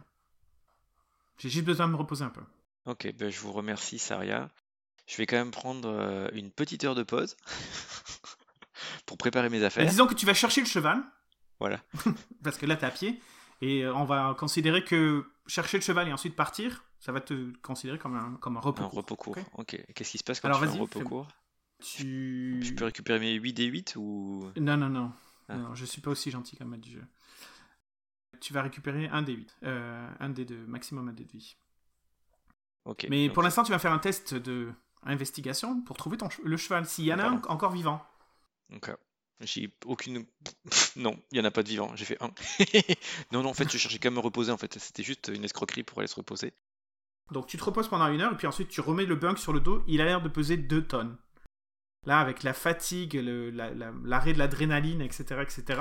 J'ai 1.39 1.51
juste 1.51 1.65
besoin 1.65 1.87
de 1.87 1.93
me 1.93 1.97
reposer 1.97 2.25
un 2.25 2.31
peu. 2.31 2.43
Ok, 2.87 3.13
ben 3.17 3.31
je 3.31 3.41
vous 3.41 3.53
remercie, 3.53 3.99
Saria. 3.99 4.51
Je 5.07 5.17
vais 5.17 5.27
quand 5.27 5.37
même 5.37 5.51
prendre 5.51 5.89
euh, 5.89 6.29
une 6.33 6.51
petite 6.51 6.85
heure 6.85 6.95
de 6.95 7.03
pause 7.03 7.37
pour 9.07 9.19
préparer 9.19 9.49
mes 9.51 9.59
Mais 9.59 9.65
affaires. 9.65 9.87
disons 9.87 10.07
que 10.07 10.15
tu 10.15 10.27
vas 10.27 10.35
chercher 10.35 10.61
le 10.61 10.67
cheval, 10.67 11.03
Voilà. 11.61 11.81
parce 12.43 12.57
que 12.59 12.67
là 12.67 12.77
t'es 12.77 12.87
à 12.87 12.91
pied, 12.91 13.21
et 13.61 13.85
euh, 13.85 13.95
on 13.95 14.05
va 14.05 14.35
considérer 14.39 14.85
que 14.85 15.25
chercher 15.47 15.79
le 15.79 15.83
cheval 15.83 16.09
et 16.09 16.13
ensuite 16.13 16.35
partir, 16.37 16.85
ça 16.99 17.13
va 17.13 17.21
te 17.21 17.53
considérer 17.61 17.99
comme 17.99 18.17
un, 18.17 18.35
comme 18.41 18.57
un 18.57 18.61
repos. 18.61 18.83
Un 18.83 18.89
court, 18.89 18.99
repos 18.99 19.17
court. 19.17 19.37
ok. 19.55 19.79
Qu'est-ce 19.95 20.11
qui 20.11 20.19
se 20.19 20.25
passe 20.25 20.41
quand 20.41 20.49
Alors, 20.49 20.61
tu 20.61 20.69
fais 20.69 20.77
un 20.77 20.81
repos 20.81 21.01
court? 21.01 21.29
Tu... 21.83 22.61
Je 22.63 22.73
peux 22.73 22.85
récupérer 22.87 23.19
mes 23.19 23.35
8 23.35 23.53
des 23.53 23.65
8 23.67 23.97
ou? 23.97 24.51
Non, 24.57 24.77
non, 24.77 24.89
non. 24.89 25.13
Ah. 25.49 25.57
Non, 25.57 25.75
je 25.75 25.85
suis 25.85 26.01
pas 26.01 26.11
aussi 26.11 26.31
gentil 26.31 26.57
comme 26.57 26.69
maître 26.71 26.83
du 26.83 26.93
jeu. 26.93 27.05
Tu 28.41 28.53
vas 28.53 28.63
récupérer 28.63 29.07
un 29.09 29.23
des 29.23 29.33
8. 29.35 29.57
Euh, 29.65 30.11
un 30.21 30.29
des 30.31 30.45
deux, 30.45 30.65
maximum 30.67 31.09
un 31.09 31.13
des 31.13 31.25
de 31.25 31.33
vie. 31.33 31.57
Ok. 32.85 33.07
Mais 33.09 33.27
donc- 33.27 33.35
pour 33.35 33.43
l'instant, 33.43 33.63
tu 33.63 33.73
vas 33.73 33.79
faire 33.79 33.93
un 33.93 33.99
test 33.99 34.35
de 34.35 34.73
investigation 35.03 35.81
pour 35.83 35.97
trouver 35.97 36.17
ton 36.17 36.29
che- 36.29 36.41
le 36.45 36.57
cheval. 36.57 36.87
S'il 36.87 37.05
y 37.05 37.13
en 37.15 37.19
a 37.19 37.25
un 37.29 37.43
encore 37.49 37.73
vivant. 37.73 38.05
Euh, 38.73 38.97
j'ai 39.41 39.75
aucune. 39.85 40.25
Non, 40.97 41.19
il 41.33 41.35
n'y 41.35 41.41
en 41.41 41.45
a 41.45 41.51
pas 41.51 41.63
de 41.63 41.69
vivant. 41.69 41.95
J'ai 41.97 42.05
fait 42.05 42.17
un. 42.23 42.31
non, 43.33 43.43
non, 43.43 43.51
en 43.51 43.55
fait, 43.55 43.71
je 43.71 43.77
cherchais 43.79 43.99
qu'à 43.99 44.11
me 44.11 44.19
reposer. 44.21 44.53
En 44.53 44.57
fait, 44.57 44.79
c'était 44.79 45.03
juste 45.03 45.31
une 45.35 45.45
escroquerie 45.45 45.83
pour 45.83 45.99
aller 45.99 46.07
se 46.09 46.17
reposer. 46.17 46.53
Donc 47.31 47.47
tu 47.47 47.57
te 47.57 47.65
reposes 47.65 47.89
pendant 47.89 48.09
une 48.09 48.21
heure 48.21 48.33
et 48.35 48.37
puis 48.37 48.47
ensuite 48.47 48.69
tu 48.69 48.83
remets 48.83 49.07
le 49.07 49.17
bunk 49.17 49.39
sur 49.39 49.53
le 49.55 49.61
dos. 49.61 49.83
Il 49.87 50.01
a 50.03 50.05
l'air 50.05 50.21
de 50.23 50.29
peser 50.29 50.57
2 50.59 50.87
tonnes. 50.87 51.17
Là, 52.05 52.21
avec 52.21 52.43
la 52.43 52.53
fatigue, 52.53 53.15
le- 53.15 53.49
la- 53.51 53.71
la- 53.71 53.93
l'arrêt 54.05 54.35
de 54.35 54.39
l'adrénaline, 54.39 55.01
etc., 55.01 55.41
etc., 55.41 55.81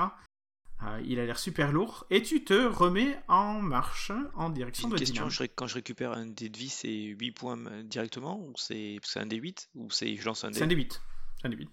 euh, 0.86 1.02
il 1.06 1.19
a 1.19 1.26
l'air 1.26 1.39
super 1.39 1.72
lourd. 1.72 2.06
Et 2.10 2.22
tu 2.22 2.43
te 2.43 2.54
remets 2.54 3.17
en 3.28 3.62
marche 3.62 4.12
en 4.36 4.50
direction 4.50 4.88
une 4.88 4.93
de 4.93 5.00
question. 5.00 5.30
Je 5.30 5.43
Quand 5.46 5.67
je 5.67 5.76
récupère 5.76 6.12
un 6.12 6.26
dé 6.26 6.50
de 6.50 6.58
vie, 6.58 6.69
c'est 6.69 6.91
8 6.91 7.32
points 7.32 7.65
euh, 7.67 7.84
directement 7.84 8.39
ou 8.39 8.54
c'est 8.58 9.00
un 9.15 9.26
dé 9.26 9.38
8 9.38 9.69
ou 9.76 9.89
c'est 9.91 10.15
je 10.15 10.26
lance 10.26 10.43
un 10.43 10.52
dé? 10.52 10.58
C'est 10.58 10.63
un 10.63 10.67
des 10.67 10.76
8. 10.76 11.02
C'est 11.39 11.48
un 11.48 11.50
des 11.50 11.58
8. 11.58 11.69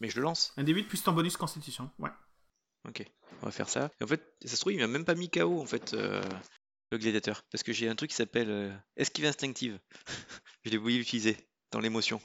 mais 0.00 0.08
je 0.08 0.16
le 0.16 0.22
lance? 0.22 0.52
Un 0.56 0.64
des 0.64 0.72
8 0.72 0.84
plus 0.84 1.02
ton 1.02 1.12
bonus 1.12 1.36
constitution. 1.36 1.90
Ouais. 1.98 2.10
Ok, 2.88 3.04
on 3.42 3.46
va 3.46 3.52
faire 3.52 3.68
ça. 3.68 3.90
En 4.02 4.06
fait, 4.06 4.34
ça 4.44 4.56
se 4.56 4.60
trouve, 4.60 4.72
il 4.72 4.80
m'a 4.80 4.88
même 4.88 5.04
pas 5.04 5.14
mis 5.14 5.30
KO 5.30 5.60
en 5.60 5.66
fait, 5.66 5.94
euh, 5.94 6.22
le 6.90 6.98
gladiateur. 6.98 7.44
Parce 7.50 7.62
que 7.62 7.72
j'ai 7.72 7.88
un 7.88 7.94
truc 7.94 8.10
qui 8.10 8.16
s'appelle 8.16 8.50
euh, 8.50 8.72
esquive 8.96 9.24
instinctive. 9.24 9.78
je 10.64 10.70
l'ai 10.70 10.78
voulu 10.78 10.96
utiliser 10.96 11.36
dans 11.70 11.80
l'émotion. 11.80 12.20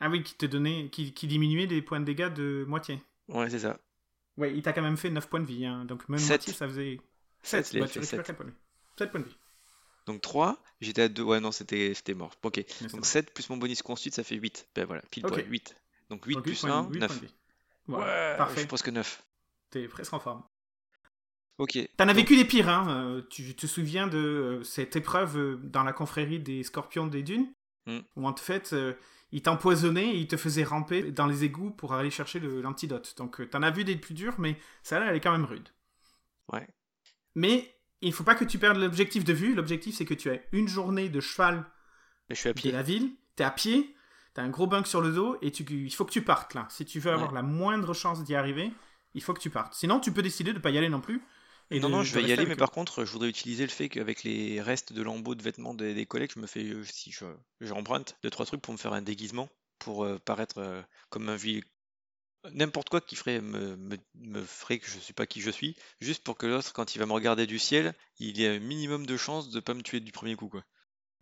Ah 0.00 0.08
oui, 0.08 0.22
qui 0.22 0.34
te 0.34 0.46
donnait, 0.46 0.88
qui, 0.90 1.12
qui 1.12 1.26
diminuait 1.26 1.66
les 1.66 1.82
points 1.82 1.98
de 1.98 2.04
dégâts 2.04 2.32
de 2.32 2.64
moitié. 2.68 3.02
Ouais, 3.26 3.50
c'est 3.50 3.58
ça. 3.58 3.80
Ouais, 4.38 4.54
il 4.54 4.62
t'a 4.62 4.72
quand 4.72 4.80
même 4.82 4.96
fait 4.96 5.10
9 5.10 5.28
points 5.28 5.40
de 5.40 5.44
vie. 5.46 5.66
hein. 5.66 5.84
Donc 5.84 6.08
même 6.08 6.18
Sept. 6.18 6.28
moitié, 6.28 6.52
ça 6.54 6.66
faisait 6.66 6.98
7. 7.42 7.66
Sept, 7.66 7.74
il 7.74 7.82
a 7.82 7.86
fait 7.86 7.92
tu 7.92 7.98
récupères 7.98 8.18
sept. 8.24 8.26
4 8.26 8.36
points 8.36 8.46
de 8.46 8.50
vie. 8.50 8.56
7 8.98 9.10
points 9.10 9.20
de 9.20 9.26
vie. 9.26 9.36
Donc 10.06 10.20
3, 10.22 10.56
j'étais 10.80 11.02
à 11.02 11.08
2. 11.08 11.22
Ouais, 11.22 11.40
non, 11.40 11.52
c'était 11.52 11.92
mort. 12.14 12.32
Ok. 12.42 12.56
Mais 12.80 12.86
Donc 12.88 13.00
bon. 13.00 13.02
7 13.02 13.34
plus 13.34 13.50
mon 13.50 13.58
bonus 13.58 13.82
consuite, 13.82 14.14
ça 14.14 14.24
fait 14.24 14.36
8. 14.36 14.68
Ben 14.74 14.86
voilà, 14.86 15.02
pile 15.10 15.26
Ok. 15.26 15.32
poil, 15.34 15.44
8. 15.50 15.76
Donc 16.08 16.24
8 16.24 16.34
Donc, 16.36 16.44
plus 16.44 16.60
points- 16.60 16.70
1, 16.78 16.88
huit 16.88 16.98
9. 17.00 17.08
points 17.08 17.16
de 17.20 17.26
vie. 17.26 17.34
Voilà, 17.88 18.06
Ouais, 18.06 18.32
je 18.32 18.38
parfait. 18.38 18.58
suis 18.60 18.68
presque 18.68 18.88
neuf. 18.88 19.22
T'es 19.70 19.86
presque 19.88 20.12
en 20.14 20.20
forme. 20.20 20.42
Ok. 21.58 21.76
T'en 21.96 22.08
as 22.08 22.12
vécu 22.12 22.36
des 22.36 22.44
pires, 22.44 22.68
hein. 22.68 22.86
euh, 22.88 23.22
Tu 23.30 23.54
te 23.56 23.66
souviens 23.66 24.06
de 24.06 24.16
euh, 24.18 24.62
cette 24.62 24.94
épreuve 24.94 25.36
euh, 25.36 25.56
dans 25.64 25.82
la 25.82 25.92
confrérie 25.92 26.38
des 26.38 26.62
scorpions 26.62 27.06
des 27.08 27.22
dunes? 27.22 27.52
Hmm. 27.88 28.00
Où 28.16 28.28
en 28.28 28.36
fait, 28.36 28.72
euh, 28.74 28.92
ils 29.32 29.42
t'empoisonnaient 29.42 30.10
et 30.14 30.18
ils 30.18 30.28
te 30.28 30.36
faisaient 30.36 30.62
ramper 30.62 31.10
dans 31.10 31.26
les 31.26 31.42
égouts 31.44 31.70
pour 31.70 31.94
aller 31.94 32.10
chercher 32.10 32.38
l'antidote. 32.38 33.14
Donc 33.16 33.40
euh, 33.40 33.46
t'en 33.48 33.62
as 33.62 33.70
vu 33.70 33.82
des 33.84 33.96
plus 33.96 34.14
durs, 34.14 34.34
mais 34.38 34.56
celle-là, 34.82 35.06
elle 35.10 35.16
est 35.16 35.20
quand 35.20 35.32
même 35.32 35.44
rude. 35.46 35.68
Ouais. 36.52 36.68
Mais 37.34 37.74
il 38.02 38.12
faut 38.12 38.24
pas 38.24 38.34
que 38.34 38.44
tu 38.44 38.58
perdes 38.58 38.76
l'objectif 38.78 39.24
de 39.24 39.32
vue. 39.32 39.54
L'objectif, 39.54 39.94
c'est 39.96 40.04
que 40.04 40.14
tu 40.14 40.30
as 40.30 40.38
une 40.52 40.68
journée 40.68 41.08
de 41.08 41.20
cheval 41.20 41.64
Mais 42.28 42.34
je 42.34 42.40
suis 42.40 42.48
à 42.50 42.52
de 42.52 42.58
pied. 42.60 42.72
la 42.72 42.82
ville, 42.82 43.10
t'es 43.36 43.44
à 43.44 43.50
pied, 43.50 43.94
t'as 44.34 44.42
un 44.42 44.50
gros 44.50 44.66
bunk 44.66 44.86
sur 44.86 45.00
le 45.00 45.10
dos 45.12 45.36
et 45.42 45.50
tu, 45.50 45.64
il 45.64 45.92
faut 45.94 46.04
que 46.04 46.12
tu 46.12 46.22
partes 46.22 46.54
là. 46.54 46.66
Si 46.70 46.84
tu 46.84 47.00
veux 47.00 47.10
avoir 47.10 47.30
Ouais. 47.30 47.34
la 47.36 47.42
moindre 47.42 47.94
chance 47.94 48.22
d'y 48.22 48.34
arriver, 48.34 48.70
il 49.14 49.22
faut 49.22 49.32
que 49.34 49.40
tu 49.40 49.50
partes. 49.50 49.74
Sinon, 49.74 49.98
tu 49.98 50.12
peux 50.12 50.22
décider 50.22 50.52
de 50.52 50.58
pas 50.58 50.70
y 50.70 50.78
aller 50.78 50.90
non 50.90 51.00
plus. 51.00 51.22
Et 51.70 51.80
non, 51.80 51.88
non, 51.90 52.02
je 52.02 52.14
vais 52.14 52.24
y 52.24 52.32
aller, 52.32 52.46
mais 52.46 52.54
eux. 52.54 52.56
par 52.56 52.70
contre, 52.70 53.04
je 53.04 53.12
voudrais 53.12 53.28
utiliser 53.28 53.64
le 53.64 53.70
fait 53.70 53.88
qu'avec 53.88 54.22
les 54.22 54.60
restes 54.62 54.92
de 54.92 55.02
lambeaux 55.02 55.34
de 55.34 55.42
vêtements 55.42 55.74
des, 55.74 55.94
des 55.94 56.06
collègues, 56.06 56.32
je 56.34 56.40
me 56.40 56.46
fais, 56.46 56.64
euh, 56.64 56.82
si 56.84 57.12
je, 57.12 57.26
j'emprunte 57.60 58.16
deux, 58.22 58.30
trois 58.30 58.46
trucs 58.46 58.62
pour 58.62 58.72
me 58.72 58.78
faire 58.78 58.94
un 58.94 59.02
déguisement, 59.02 59.48
pour 59.78 60.04
euh, 60.04 60.18
paraître 60.18 60.58
euh, 60.58 60.82
comme 61.10 61.28
un 61.28 61.36
vieux. 61.36 61.62
N'importe 62.54 62.88
quoi 62.88 63.00
qui 63.02 63.16
ferait, 63.16 63.40
me, 63.42 63.76
me, 63.76 63.96
me 64.14 64.42
ferait 64.42 64.78
que 64.78 64.86
je 64.88 64.98
suis 64.98 65.12
pas 65.12 65.26
qui 65.26 65.40
je 65.40 65.50
suis, 65.50 65.76
juste 66.00 66.22
pour 66.24 66.38
que 66.38 66.46
l'autre, 66.46 66.72
quand 66.72 66.94
il 66.94 66.98
va 67.00 67.06
me 67.06 67.12
regarder 67.12 67.46
du 67.46 67.58
ciel, 67.58 67.94
il 68.18 68.40
ait 68.40 68.56
un 68.56 68.60
minimum 68.60 69.04
de 69.06 69.16
chance 69.16 69.50
de 69.50 69.60
pas 69.60 69.74
me 69.74 69.82
tuer 69.82 70.00
du 70.00 70.12
premier 70.12 70.36
coup, 70.36 70.48
quoi. 70.48 70.64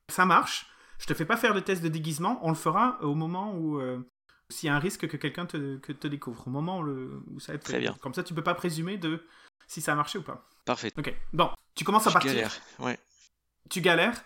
Ça 0.08 0.26
marche. 0.26 0.66
Je 0.98 1.06
te 1.06 1.14
fais 1.14 1.24
pas 1.26 1.36
faire 1.36 1.54
de 1.54 1.60
test 1.60 1.82
de 1.82 1.88
déguisement. 1.88 2.38
On 2.42 2.50
le 2.50 2.54
fera 2.54 2.98
au 3.02 3.14
moment 3.14 3.54
où. 3.54 3.80
euh, 3.80 3.98
S'il 4.50 4.68
y 4.68 4.70
a 4.70 4.76
un 4.76 4.78
risque 4.78 5.08
que 5.08 5.16
quelqu'un 5.16 5.44
te, 5.46 5.78
que 5.78 5.92
te 5.92 6.06
découvre. 6.06 6.46
Au 6.46 6.50
moment 6.50 6.78
où, 6.78 6.82
le, 6.84 7.20
où 7.26 7.40
ça 7.40 7.52
va 7.52 7.56
être 7.56 7.64
Très 7.64 7.74
fait. 7.74 7.80
bien. 7.80 7.96
Comme 8.00 8.14
ça, 8.14 8.22
tu 8.22 8.32
peux 8.32 8.44
pas 8.44 8.54
présumer 8.54 8.96
de 8.96 9.26
si 9.66 9.80
ça 9.80 9.92
a 9.92 9.94
marché 9.94 10.18
ou 10.18 10.22
pas. 10.22 10.44
Parfait. 10.64 10.92
Ok. 10.96 11.14
Bon, 11.32 11.50
tu 11.74 11.84
commences 11.84 12.06
à 12.06 12.10
Je 12.10 12.14
partir. 12.14 12.32
galère. 12.34 12.54
Ouais. 12.78 12.98
Tu 13.70 13.80
galères. 13.80 14.22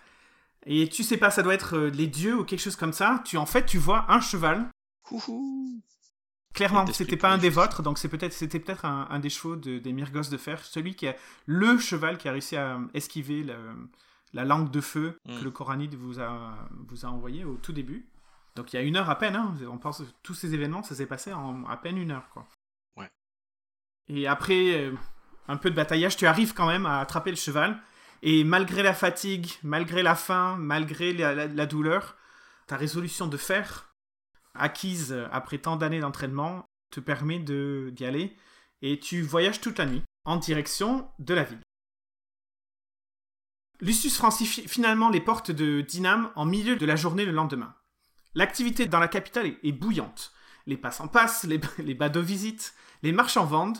Et 0.65 0.87
tu 0.89 1.03
sais 1.03 1.17
pas, 1.17 1.31
ça 1.31 1.41
doit 1.43 1.53
être 1.55 1.75
euh, 1.75 1.89
les 1.89 2.07
dieux 2.07 2.37
ou 2.39 2.45
quelque 2.45 2.59
chose 2.59 2.75
comme 2.75 2.93
ça. 2.93 3.21
Tu 3.25 3.37
En 3.37 3.45
fait, 3.45 3.65
tu 3.65 3.77
vois 3.77 4.05
un 4.11 4.21
cheval. 4.21 4.69
Houhou. 5.09 5.81
Clairement, 6.53 6.85
c'était 6.87 7.15
pas 7.17 7.29
un 7.31 7.37
des 7.37 7.49
vôtres, 7.49 7.81
donc 7.81 7.97
c'est 7.97 8.09
peut-être, 8.09 8.33
c'était 8.33 8.59
peut-être 8.59 8.83
un, 8.85 9.07
un 9.09 9.19
des 9.19 9.29
chevaux 9.29 9.55
de- 9.55 9.79
des 9.79 9.93
Myrgos 9.93 10.29
de 10.29 10.35
fer, 10.37 10.63
celui 10.65 10.95
qui 10.95 11.07
a 11.07 11.15
le 11.45 11.77
cheval 11.79 12.17
qui 12.17 12.27
a 12.27 12.33
réussi 12.33 12.57
à 12.57 12.77
esquiver 12.93 13.41
le- 13.43 13.89
la 14.33 14.43
langue 14.43 14.69
de 14.69 14.81
feu 14.81 15.17
Mm. 15.25 15.39
que 15.39 15.43
le 15.45 15.51
Coranide 15.51 15.95
vous 15.95 16.19
a, 16.19 16.57
vous 16.89 17.05
a 17.05 17.09
envoyé 17.09 17.45
au 17.45 17.55
tout 17.55 17.71
début. 17.71 18.05
Donc 18.55 18.73
il 18.73 18.75
y 18.75 18.79
a 18.79 18.81
une 18.81 18.97
heure 18.97 19.09
à 19.09 19.17
peine, 19.17 19.35
hein, 19.37 19.55
on 19.71 19.77
pense 19.77 19.99
que 19.99 20.03
tous 20.23 20.33
ces 20.33 20.53
événements, 20.53 20.83
ça 20.83 20.93
s'est 20.93 21.05
passé 21.05 21.31
en 21.31 21.63
à 21.67 21.77
peine 21.77 21.97
une 21.97 22.11
heure, 22.11 22.27
quoi. 22.33 22.45
Ouais. 22.97 23.09
Et 24.09 24.27
après 24.27 24.75
euh, 24.75 24.93
un 25.47 25.57
peu 25.57 25.69
de 25.69 25.75
bataillage, 25.75 26.17
tu 26.17 26.25
arrives 26.27 26.53
quand 26.53 26.67
même 26.67 26.85
à 26.85 26.99
attraper 26.99 27.29
le 27.31 27.35
cheval, 27.37 27.81
et 28.21 28.43
malgré 28.43 28.83
la 28.83 28.93
fatigue, 28.93 29.51
malgré 29.63 30.03
la 30.03 30.15
faim, 30.15 30.55
malgré 30.59 31.13
la, 31.13 31.65
douleur, 31.65 32.15
ta 32.67 32.77
résolution 32.77 33.27
de 33.27 33.37
fer, 33.37 33.93
acquise 34.53 35.15
après 35.31 35.57
tant 35.57 35.75
d'années 35.75 35.99
d'entraînement, 35.99 36.65
te 36.91 36.99
permet 36.99 37.39
de- 37.39 37.89
d'y 37.93 38.05
aller, 38.05 38.35
et 38.81 38.99
tu 38.99 39.21
voyages 39.21 39.61
toute 39.61 39.77
la 39.79 39.85
nuit 39.85 40.03
en 40.25 40.37
direction 40.37 41.09
de 41.19 41.33
la 41.33 41.43
ville. 41.43 41.61
Lucius 43.79 44.17
franchit 44.17 44.45
fi- 44.45 44.67
finalement 44.67 45.09
les 45.09 45.21
portes 45.21 45.51
de 45.51 45.81
Dinam 45.81 46.31
en 46.35 46.45
milieu 46.45 46.75
de 46.75 46.85
la 46.85 46.95
journée 46.95 47.25
le 47.25 47.31
lendemain. 47.31 47.73
L'activité 48.35 48.85
dans 48.85 48.99
la 48.99 49.07
capitale 49.07 49.55
est, 49.63 49.71
bouillante. 49.71 50.31
Les 50.67 50.77
passants 50.77 51.07
passent, 51.07 51.43
les, 51.43 51.59
les 51.79 51.95
badauds 51.95 52.21
visitent, 52.21 52.73
les 53.01 53.11
marchands 53.11 53.45
vendent, 53.45 53.79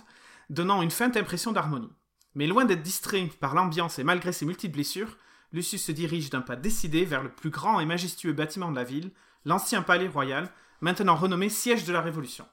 donnant 0.52 0.82
une 0.82 0.92
feinte 0.92 1.18
impression 1.18 1.54
d'harmonie. 1.54 1.92
Mais 2.36 2.46
loin 2.46 2.66
d'être 2.66 2.84
distrait 2.84 3.30
par 3.40 3.56
l'ambiance 3.56 4.00
et 4.00 4.04
malgré 4.04 4.34
ses 4.34 4.46
multiples 4.46 4.76
blessures, 4.76 5.18
Lucius 5.54 5.84
se 5.84 5.92
dirige 5.92 6.30
d'un 6.30 6.42
pas 6.42 6.56
décidé 6.56 7.06
vers 7.06 7.24
le 7.24 7.32
plus 7.32 7.50
grand 7.50 7.80
et 7.80 7.86
majestueux 7.86 8.34
bâtiment 8.34 8.70
de 8.70 8.76
la 8.76 8.84
ville, 8.84 9.12
l'ancien 9.46 9.82
palais 9.82 10.08
royal, 10.08 10.52
maintenant 10.82 11.16
renommé 11.16 11.50
siège 11.50 11.86
de 11.86 11.94
la 11.94 12.02
Révolution. 12.02 12.46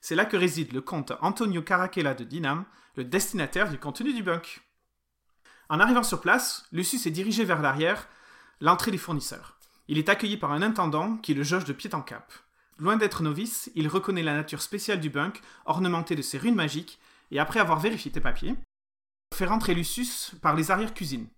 C'est 0.00 0.14
là 0.14 0.24
que 0.24 0.36
réside 0.36 0.72
le 0.72 0.80
comte 0.80 1.12
Antonio 1.20 1.62
Caracalla 1.62 2.14
de 2.14 2.24
Dinam, 2.24 2.64
le 2.96 3.04
destinataire 3.04 3.70
du 3.70 3.78
contenu 3.78 4.12
du 4.12 4.22
bunk. 4.22 4.62
En 5.68 5.80
arrivant 5.80 6.02
sur 6.02 6.20
place, 6.20 6.66
Lucius 6.72 7.06
est 7.06 7.10
dirigé 7.10 7.44
vers 7.44 7.62
l'arrière, 7.62 8.08
l'entrée 8.60 8.90
des 8.90 8.98
fournisseurs. 8.98 9.58
Il 9.88 9.98
est 9.98 10.08
accueilli 10.08 10.36
par 10.36 10.52
un 10.52 10.62
intendant 10.62 11.16
qui 11.18 11.34
le 11.34 11.42
jauge 11.42 11.64
de 11.64 11.72
pied 11.72 11.94
en 11.94 12.00
cap. 12.00 12.32
Loin 12.78 12.96
d'être 12.96 13.22
novice, 13.22 13.70
il 13.74 13.88
reconnaît 13.88 14.22
la 14.22 14.34
nature 14.34 14.62
spéciale 14.62 15.00
du 15.00 15.10
bunk, 15.10 15.40
ornementé 15.64 16.16
de 16.16 16.22
ses 16.22 16.38
runes 16.38 16.54
magiques, 16.54 16.98
et 17.34 17.38
après 17.38 17.60
avoir 17.60 17.78
vérifié 17.80 18.10
tes 18.10 18.20
papiers, 18.20 18.54
fait 19.34 19.44
rentrer 19.46 19.74
Lucius 19.74 20.32
par 20.40 20.54
les 20.54 20.70
arrières-cuisines. 20.70 21.28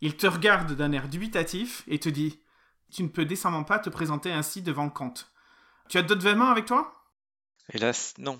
Il 0.00 0.16
te 0.16 0.26
regarde 0.26 0.72
d'un 0.72 0.92
air 0.92 1.08
dubitatif 1.08 1.84
et 1.86 1.98
te 1.98 2.08
dit 2.08 2.40
Tu 2.92 3.02
ne 3.02 3.08
peux 3.08 3.24
décemment 3.24 3.64
pas 3.64 3.78
te 3.78 3.88
présenter 3.88 4.30
ainsi 4.32 4.60
devant 4.62 4.84
le 4.84 4.90
comte. 4.90 5.32
Tu 5.88 5.96
as 5.98 6.02
d'autres 6.02 6.22
vêtements 6.22 6.50
avec 6.50 6.66
toi? 6.66 7.04
Hélas, 7.72 8.14
non. 8.18 8.38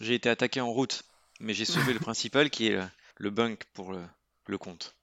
J'ai 0.00 0.14
été 0.14 0.28
attaqué 0.28 0.60
en 0.60 0.70
route, 0.70 1.04
mais 1.40 1.54
j'ai 1.54 1.64
sauvé 1.64 1.92
le 1.92 2.00
principal 2.08 2.50
qui 2.50 2.68
est 2.68 2.76
le, 2.76 2.84
le 3.18 3.30
bunk 3.30 3.64
pour 3.74 3.92
le, 3.92 4.02
le 4.46 4.58
compte. 4.58 4.94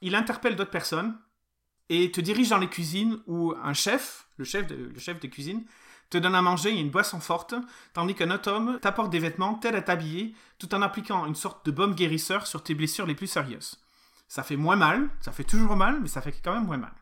Il 0.00 0.14
interpelle 0.14 0.56
d'autres 0.56 0.70
personnes 0.70 1.18
et 1.90 2.10
te 2.10 2.20
dirige 2.20 2.48
dans 2.48 2.58
les 2.58 2.68
cuisines 2.68 3.22
où 3.26 3.54
un 3.62 3.74
chef, 3.74 4.26
le 4.36 4.44
chef, 4.44 4.66
de- 4.66 4.74
le 4.74 4.98
chef 4.98 5.20
des 5.20 5.30
cuisines, 5.30 5.64
te 6.10 6.18
donne 6.18 6.34
à 6.34 6.42
manger 6.42 6.70
et 6.70 6.80
une 6.80 6.90
boisson 6.90 7.20
forte, 7.20 7.54
tandis 7.92 8.14
qu'un 8.14 8.30
autre 8.30 8.50
homme 8.50 8.78
t'apporte 8.80 9.10
des 9.10 9.18
vêtements, 9.18 9.54
t'aide 9.54 9.74
à 9.74 9.82
t'habiller, 9.82 10.34
tout 10.58 10.74
en 10.74 10.82
appliquant 10.82 11.26
une 11.26 11.34
sorte 11.34 11.64
de 11.66 11.70
baume 11.70 11.94
guérisseur 11.94 12.46
sur 12.46 12.62
tes 12.62 12.74
blessures 12.74 13.06
les 13.06 13.14
plus 13.14 13.26
sérieuses. 13.26 13.78
Ça 14.28 14.42
fait 14.42 14.56
moins 14.56 14.76
mal, 14.76 15.08
ça 15.20 15.32
fait 15.32 15.44
toujours 15.44 15.76
mal, 15.76 16.00
mais 16.00 16.08
ça 16.08 16.20
fait 16.20 16.34
quand 16.42 16.54
même 16.54 16.66
moins 16.66 16.76
mal. 16.76 16.94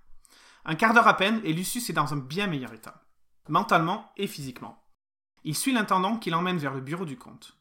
Un 0.64 0.74
quart 0.74 0.94
d'heure 0.94 1.08
à 1.08 1.16
peine 1.16 1.40
et 1.44 1.52
Lucius 1.52 1.90
est 1.90 1.94
dans 1.94 2.12
un 2.12 2.18
bien 2.18 2.46
meilleur 2.46 2.72
état, 2.72 3.02
mentalement 3.48 4.12
et 4.16 4.26
physiquement. 4.26 4.82
Il 5.44 5.56
suit 5.56 5.72
l'intendant 5.72 6.18
qui 6.18 6.30
l'emmène 6.30 6.58
vers 6.58 6.74
le 6.74 6.80
bureau 6.80 7.04
du 7.04 7.16
comte. 7.16 7.56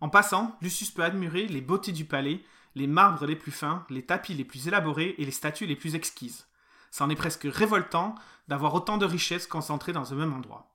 En 0.00 0.08
passant, 0.08 0.56
Lucius 0.60 0.90
peut 0.90 1.04
admirer 1.04 1.46
les 1.46 1.60
beautés 1.60 1.92
du 1.92 2.04
palais, 2.04 2.44
les 2.74 2.86
marbres 2.86 3.26
les 3.26 3.36
plus 3.36 3.52
fins, 3.52 3.86
les 3.88 4.04
tapis 4.04 4.34
les 4.34 4.44
plus 4.44 4.68
élaborés 4.68 5.14
et 5.18 5.24
les 5.24 5.30
statues 5.30 5.66
les 5.66 5.76
plus 5.76 5.94
exquises. 5.94 6.46
C'en 6.90 7.08
est 7.08 7.16
presque 7.16 7.46
révoltant 7.50 8.14
d'avoir 8.48 8.74
autant 8.74 8.98
de 8.98 9.06
richesses 9.06 9.46
concentrées 9.46 9.92
dans 9.92 10.12
un 10.12 10.16
même 10.16 10.32
endroit. 10.32 10.71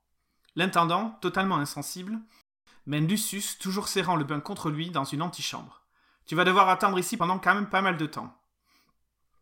L'intendant, 0.58 1.12
totalement 1.22 1.58
insensible, 1.58 2.20
mène 2.88 3.08
Lucius, 3.08 3.60
toujours 3.60 3.88
serrant 3.88 4.16
le 4.16 4.24
bain 4.24 4.40
contre 4.40 4.72
lui, 4.72 4.90
dans 4.90 5.04
une 5.04 5.22
antichambre. 5.22 5.84
Tu 6.26 6.34
vas 6.34 6.46
devoir 6.46 6.68
attendre 6.68 6.98
ici 6.98 7.16
pendant 7.16 7.38
quand 7.38 7.54
même 7.54 7.70
pas 7.70 7.84
mal 7.84 7.96
de 7.96 8.08
temps. 8.08 8.36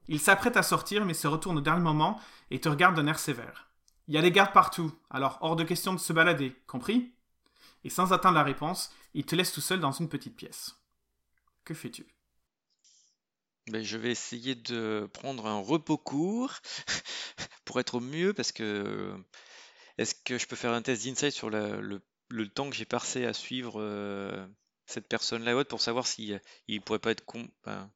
Il 0.10 0.20
s'apprête 0.20 0.58
à 0.58 0.62
sortir, 0.62 1.06
mais 1.06 1.14
se 1.14 1.30
retourne 1.30 1.58
au 1.58 1.62
dernier 1.62 1.82
moment 1.82 2.20
et 2.52 2.60
te 2.60 2.68
regarde 2.68 2.98
d'un 2.98 3.08
air 3.08 3.18
sévère. 3.18 3.70
Il 4.10 4.14
y 4.14 4.18
a 4.18 4.22
des 4.22 4.34
gardes 4.34 4.52
partout, 4.52 4.94
alors 5.10 5.38
hors 5.40 5.56
de 5.56 5.64
question 5.64 5.94
de 5.94 6.00
se 6.00 6.12
balader, 6.12 6.54
compris? 6.68 7.14
Et 7.86 7.90
sans 7.90 8.12
attendre 8.12 8.36
la 8.36 8.44
réponse, 8.44 8.92
il 9.14 9.26
te 9.26 9.38
laisse 9.38 9.54
tout 9.54 9.62
seul 9.62 9.80
dans 9.80 9.94
une 9.94 10.10
petite 10.10 10.36
pièce. 10.36 10.76
Que 11.64 11.74
fais-tu? 11.74 12.06
Ben, 13.72 13.86
je 13.86 13.96
vais 13.96 14.12
essayer 14.12 14.54
de 14.54 15.10
prendre 15.14 15.48
un 15.48 15.62
repos 15.62 15.98
court 15.98 16.56
pour 17.64 17.80
être 17.80 17.96
au 17.96 18.00
mieux 18.02 18.34
parce 18.34 18.52
que 18.52 19.18
est-ce 19.98 20.16
que 20.16 20.38
je 20.38 20.48
peux 20.48 20.56
faire 20.56 20.74
un 20.74 20.82
test 20.82 21.06
d'insight 21.06 21.32
sur 21.34 21.50
la- 21.50 21.78
le, 21.78 22.02
le 22.30 22.48
temps 22.50 22.70
que 22.70 22.76
j'ai 22.76 22.86
passé 22.86 23.26
à 23.26 23.34
suivre 23.34 23.82
euh, 23.82 24.48
cette 24.86 25.08
personne-là 25.08 25.64
pour 25.66 25.82
savoir 25.82 26.08
si 26.08 26.34
euh, 26.34 26.40
il 26.68 26.82
pourrait 26.82 27.00
pas 27.00 27.12
être 27.12 27.26
con, 27.26 27.48
ben, 27.64 27.92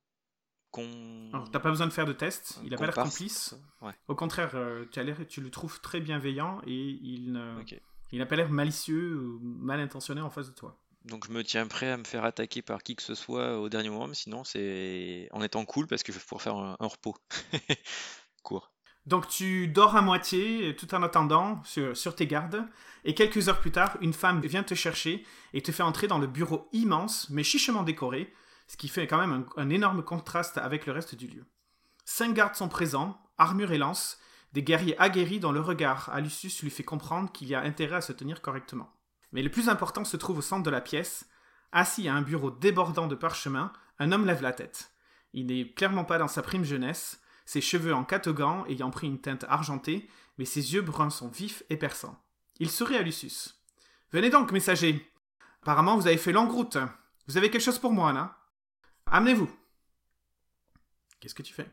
con- 0.71 1.31
t'as 1.51 1.59
pas 1.59 1.69
besoin 1.69 1.87
de 1.87 1.91
faire 1.93 2.05
de 2.05 2.13
test, 2.13 2.59
il 2.63 2.73
a 2.73 2.77
pas 2.77 2.85
l'air 2.85 2.95
complice. 2.95 3.55
Ouais, 3.81 3.93
Au 4.07 4.15
contraire, 4.15 4.51
euh, 4.55 4.85
tu, 4.91 4.99
as 4.99 5.03
l'air- 5.03 5.27
tu 5.27 5.41
le 5.41 5.49
trouves 5.49 5.79
très 5.81 5.99
bienveillant 5.99 6.61
et 6.65 6.73
il 7.01 7.31
ne- 7.31 7.63
n'a 8.13 8.25
pas 8.25 8.35
l'air 8.35 8.49
malicieux 8.49 9.17
ou 9.17 9.39
mal 9.41 9.79
intentionné 9.79 10.21
en 10.21 10.29
face 10.29 10.47
de 10.47 10.53
toi. 10.55 10.79
Donc 11.05 11.25
je 11.25 11.31
me 11.31 11.43
tiens 11.43 11.65
prêt 11.65 11.89
à 11.89 11.97
me 11.97 12.03
faire 12.03 12.25
attaquer 12.25 12.61
par 12.61 12.83
qui 12.83 12.95
que 12.95 13.01
ce 13.03 13.15
soit 13.15 13.57
au 13.57 13.69
dernier 13.69 13.89
moment, 13.89 14.07
mais 14.07 14.15
sinon 14.15 14.43
c'est 14.43 15.29
en 15.31 15.41
étant 15.41 15.63
cool 15.65 15.87
parce 15.87 16.03
que 16.03 16.11
je 16.11 16.17
vais 16.17 16.23
pouvoir 16.23 16.41
faire 16.41 16.55
un, 16.55 16.75
un 16.79 16.87
repos 16.87 17.15
court. 18.43 18.71
Donc 19.05 19.27
tu 19.27 19.67
dors 19.67 19.95
à 19.95 20.01
moitié 20.01 20.75
tout 20.75 20.93
en 20.93 21.03
attendant 21.03 21.61
sur, 21.63 22.15
tes 22.15 22.27
gardes 22.27 22.63
et 23.03 23.15
quelques 23.15 23.49
heures 23.49 23.59
plus 23.59 23.71
tard, 23.71 23.97
une 24.01 24.13
femme 24.13 24.41
vient 24.41 24.63
te 24.63 24.75
chercher 24.75 25.25
et 25.53 25.61
te 25.61 25.71
fait 25.71 25.83
entrer 25.83 26.07
dans 26.07 26.19
le 26.19 26.27
bureau 26.27 26.69
immense 26.73 27.29
mais 27.29 27.43
chichement 27.43 27.83
décoré, 27.83 28.33
ce 28.67 28.77
qui 28.77 28.87
fait 28.87 29.07
quand 29.07 29.17
même 29.17 29.45
un, 29.57 29.61
un 29.61 29.69
énorme 29.69 30.03
contraste 30.03 30.57
avec 30.57 30.85
le 30.85 30.91
reste 30.93 31.15
du 31.15 31.27
lieu. 31.27 31.45
Cinq 32.05 32.33
gardes 32.33 32.55
sont 32.55 32.69
présents, 32.69 33.19
armure 33.37 33.71
et 33.71 33.77
lance, 33.77 34.19
des 34.53 34.63
guerriers 34.63 34.99
aguerris 34.99 35.39
dont 35.39 35.51
le 35.51 35.61
regard 35.61 36.09
à 36.11 36.21
Lucius 36.21 36.61
lui 36.63 36.69
fait 36.69 36.83
comprendre 36.83 37.31
qu'il 37.31 37.47
y 37.47 37.55
a 37.55 37.61
intérêt 37.61 37.97
à 37.97 38.01
se 38.01 38.13
tenir 38.13 38.41
correctement. 38.41 38.91
Mais 39.31 39.43
le 39.43 39.51
plus 39.51 39.69
important 39.69 40.03
se 40.03 40.17
trouve 40.17 40.39
au 40.39 40.41
centre 40.41 40.63
de 40.63 40.69
la 40.69 40.81
pièce. 40.81 41.27
Assis 41.71 42.07
à 42.07 42.15
un 42.15 42.21
bureau 42.21 42.49
débordant 42.49 43.07
de 43.07 43.15
parchemins, 43.15 43.71
un 43.99 44.11
homme 44.11 44.25
lève 44.25 44.41
la 44.41 44.53
tête. 44.53 44.91
Il 45.33 45.47
n'est 45.47 45.71
clairement 45.71 46.05
pas 46.05 46.17
dans 46.17 46.27
sa 46.27 46.41
prime 46.41 46.63
jeunesse, 46.63 47.21
ses 47.49 47.61
cheveux 47.61 47.95
en 47.95 48.03
catogan 48.03 48.63
ayant 48.67 48.91
pris 48.91 49.07
une 49.07 49.19
teinte 49.19 49.43
argentée, 49.49 50.07
mais 50.37 50.45
ses 50.45 50.75
yeux 50.75 50.83
bruns 50.83 51.09
sont 51.09 51.29
vifs 51.29 51.63
et 51.71 51.77
perçants. 51.77 52.23
Il 52.59 52.69
sourit 52.69 52.95
à 52.95 53.01
Lucius. 53.01 53.59
Venez 54.11 54.29
donc, 54.29 54.51
messager. 54.51 55.11
Apparemment, 55.63 55.97
vous 55.97 56.05
avez 56.05 56.19
fait 56.19 56.31
longue 56.31 56.51
route. 56.51 56.77
Vous 57.25 57.37
avez 57.37 57.49
quelque 57.49 57.63
chose 57.63 57.79
pour 57.79 57.91
moi, 57.91 58.13
là 58.13 58.37
Amenez-vous. 59.07 59.49
Qu'est-ce 61.19 61.33
que 61.33 61.41
tu 61.41 61.55
fais? 61.55 61.67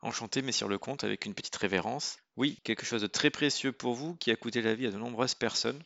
Enchanté, 0.00 0.40
messire 0.40 0.68
le 0.68 0.78
comte, 0.78 1.04
avec 1.04 1.26
une 1.26 1.34
petite 1.34 1.56
révérence. 1.56 2.16
Oui, 2.36 2.58
quelque 2.64 2.86
chose 2.86 3.02
de 3.02 3.06
très 3.06 3.28
précieux 3.28 3.72
pour 3.72 3.92
vous 3.92 4.16
qui 4.16 4.30
a 4.30 4.36
coûté 4.36 4.62
la 4.62 4.74
vie 4.74 4.86
à 4.86 4.90
de 4.90 4.96
nombreuses 4.96 5.34
personnes. 5.34 5.82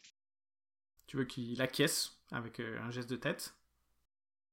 Tu 1.08 1.16
veux 1.16 1.24
qu'il 1.24 1.60
acquiesce 1.62 2.12
avec 2.30 2.60
euh, 2.60 2.80
un 2.80 2.92
geste 2.92 3.10
de 3.10 3.16
tête? 3.16 3.56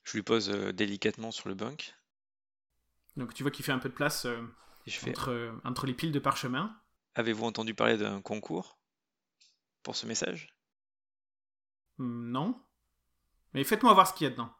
Je 0.04 0.14
lui 0.14 0.24
pose 0.24 0.50
euh, 0.50 0.74
délicatement 0.74 1.30
sur 1.30 1.48
le 1.48 1.54
bunk. 1.54 1.94
Donc 3.20 3.34
tu 3.34 3.44
vois 3.44 3.52
qu'il 3.52 3.66
fait 3.66 3.74
un 3.74 3.80
peu 3.80 3.90
de 3.90 3.94
place 3.94 4.26
euh, 4.26 4.42
Et 4.88 4.92
je 4.92 4.98
fais 4.98 5.10
entre, 5.10 5.32
euh, 5.32 5.52
entre 5.66 5.86
les 5.86 5.94
piles 5.94 6.14
de 6.14 6.20
parchemin. 6.20 6.74
Avez-vous 7.16 7.46
entendu 7.46 7.74
parler 7.74 7.98
d'un 7.98 8.22
concours 8.22 8.80
pour 9.84 9.96
ce 9.96 10.06
message? 10.06 10.56
Hmm, 11.98 12.32
Non. 12.32 12.62
Mais 13.54 13.64
faites-moi 13.66 13.94
voir 13.94 14.08
ce 14.08 14.14
qu'il 14.14 14.26
y 14.26 14.28
a 14.28 14.32
dedans. 14.32 14.54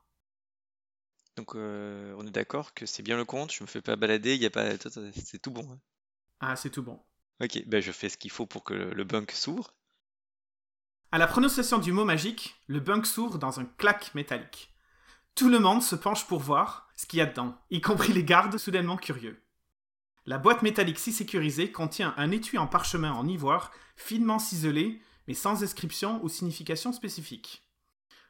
Donc 1.38 1.56
euh, 1.56 2.14
on 2.18 2.28
est 2.28 2.32
d'accord 2.32 2.74
que 2.74 2.86
c'est 2.86 3.02
bien 3.02 3.16
le 3.16 3.24
compte, 3.24 3.54
je 3.54 3.64
me 3.64 3.68
fais 3.68 3.82
pas 3.82 3.96
balader, 3.96 4.36
il 4.36 4.42
y 4.42 4.46
a 4.46 4.50
pas 4.50 4.72
c'est 5.16 5.42
tout 5.42 5.52
bon. 5.52 5.66
hein? 5.72 5.80
Ah, 6.42 6.56
c'est 6.58 6.70
tout 6.70 6.84
bon. 6.84 7.02
Ok, 7.42 7.64
ben 7.66 7.82
je 7.82 7.94
fais 7.94 8.10
ce 8.10 8.18
qu'il 8.18 8.32
faut 8.32 8.46
pour 8.46 8.66
que 8.66 8.74
le, 8.74 9.04
bunk 9.06 9.32
s'ouvre. 9.32 9.74
À 11.14 11.18
la 11.18 11.28
prononciation 11.28 11.78
du 11.78 11.94
mot 11.94 12.04
magique, 12.04 12.62
le 12.68 12.82
bunk 12.82 13.06
s'ouvre 13.06 13.38
dans 13.38 13.62
un 13.62 13.66
clac 13.66 14.14
métallique. 14.16 14.74
Tout 15.40 15.48
le 15.48 15.60
monde 15.60 15.82
se 15.82 15.96
penche 15.96 16.28
pour 16.28 16.42
voir 16.42 16.90
ce 16.98 17.06
qu'il 17.06 17.20
y 17.20 17.22
a 17.22 17.26
dedans, 17.26 17.58
y 17.70 17.80
compris 17.80 18.12
les 18.12 18.26
gardes 18.26 18.58
soudainement 18.58 18.98
curieux. 18.98 19.42
La 20.26 20.38
boîte 20.38 20.64
métallique 20.64 21.00
si 21.00 21.14
sécurisée 21.14 21.72
contient 21.72 22.14
un 22.18 22.30
étui 22.32 22.58
en 22.58 22.68
parchemin 22.68 23.14
en 23.14 23.26
ivoire, 23.26 23.72
finement 23.96 24.38
ciselé, 24.38 25.02
mais 25.30 25.34
sans 25.34 25.64
inscription 25.64 26.22
ou 26.26 26.28
signification 26.28 26.92
spécifique. 26.92 27.64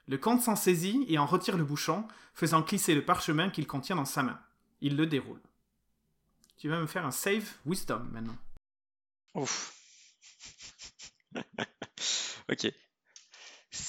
Le 0.05 0.19
comte 0.19 0.43
s'en 0.43 0.55
saisit 0.55 1.03
et 1.07 1.17
en 1.17 1.25
retire 1.25 1.57
le 1.57 1.63
bouchon, 1.63 2.07
faisant 2.35 2.61
glisser 2.61 2.93
le 2.93 3.03
parchemin 3.03 3.49
qu'il 3.49 3.65
contient 3.65 3.95
dans 3.95 4.05
sa 4.05 4.21
main. 4.21 4.39
Il 4.79 4.95
le 4.95 5.07
déroule. 5.07 5.41
Tu 6.57 6.69
vas 6.69 6.79
me 6.79 6.85
faire 6.85 7.07
un 7.07 7.11
save 7.11 7.55
wisdom 7.65 8.07
maintenant. 8.11 8.37
Ouf. 9.33 9.73
ok. 12.51 12.71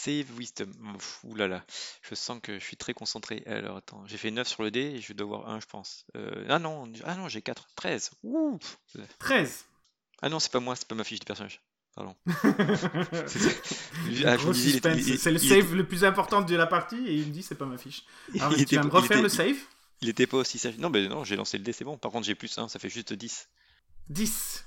Save 0.05 0.31
wisdom. 0.39 0.71
Ouf, 0.97 1.21
oulala. 1.25 1.65
Je 2.03 2.15
sens 2.15 2.41
que 2.43 2.59
je 2.59 2.65
suis 2.65 2.77
très 2.77 2.95
concentré. 2.95 3.43
Alors 3.47 3.77
attends, 3.77 4.03
j'ai 4.07 4.17
fait 4.17 4.31
9 4.31 4.47
sur 4.49 4.63
le 4.63 4.71
dé 4.71 4.81
et 4.81 5.01
je 5.01 5.13
dois 5.13 5.27
avoir 5.39 5.51
1 5.51 5.61
je 5.61 5.67
pense. 5.67 6.07
Euh, 6.17 6.47
ah 6.49 6.59
non, 6.59 6.91
ah 7.05 7.15
non, 7.17 7.29
j'ai 7.29 7.43
4. 7.43 7.67
13. 7.77 8.11
Ouh. 8.23 8.59
13 9.19 9.65
Ah 10.23 10.29
non, 10.29 10.39
c'est 10.41 10.51
pas 10.53 10.61
moi, 10.61 10.75
c'est 10.77 10.89
pas 10.89 10.95
ma 10.95 11.05
fiche 11.05 11.21
de 11.21 11.25
personnage. 11.25 11.61
Pardon. 11.95 12.15
Ah, 14.25 14.37
il 14.37 14.57
il- 14.57 15.19
C'est 15.19 15.31
le 15.31 15.39
il 15.43 15.49
save 15.49 15.75
le 15.75 15.87
plus 15.87 16.05
important 16.05 16.41
de 16.43 16.55
la 16.57 16.67
partie 16.67 17.07
et 17.07 17.15
il 17.15 17.27
me 17.27 17.33
dit 17.33 17.43
c'est 17.43 17.55
pas 17.55 17.67
ma 17.67 17.79
fiche. 17.79 18.05
Alors, 18.39 18.53
il 18.57 18.57
tu 18.59 18.63
était 18.63 18.77
vas 18.77 18.83
me 18.85 18.89
il 18.89 18.93
refaire 18.93 19.17
était- 19.19 19.23
le 19.23 19.29
save? 19.29 19.57
Il 20.03 20.09
était 20.09 20.27
pas 20.27 20.39
aussi 20.39 20.59
sage. 20.59 20.79
Non, 20.79 20.89
mais 20.89 21.09
non, 21.09 21.25
j'ai 21.25 21.37
lancé 21.37 21.59
le 21.59 21.65
dé, 21.65 21.73
c'est 21.73 21.85
bon. 21.85 21.99
Par 21.99 22.11
contre, 22.11 22.27
j'ai 22.27 22.35
plus 22.35 22.57
1, 22.57 22.69
ça 22.69 22.79
fait 22.79 22.89
juste 22.89 23.13
10. 23.13 23.49
10. 24.09 24.65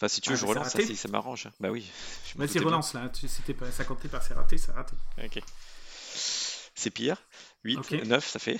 Enfin, 0.00 0.08
si 0.08 0.22
tu 0.22 0.30
veux, 0.30 0.36
Ah, 0.36 0.38
je 0.40 0.46
relance, 0.46 0.68
ça, 0.70 0.78
raté. 0.78 0.86
si 0.86 0.96
ça 0.96 1.08
m'arrange. 1.08 1.46
Bah 1.60 1.68
oui. 1.70 1.90
Vas-y, 2.36 2.52
bien. 2.54 2.62
relance 2.62 2.94
là. 2.94 3.10
C'était 3.12 3.52
pas, 3.52 3.70
ça 3.70 3.84
comptait 3.84 4.08
pas, 4.08 4.22
c'est 4.22 4.32
raté, 4.32 4.56
c'est 4.56 4.72
raté. 4.72 4.94
Ok. 5.22 5.42
C'est 6.74 6.88
pire. 6.90 7.18
8, 7.64 7.76
Ok. 7.76 7.92
9, 8.06 8.26
ça 8.26 8.38
fait. 8.38 8.58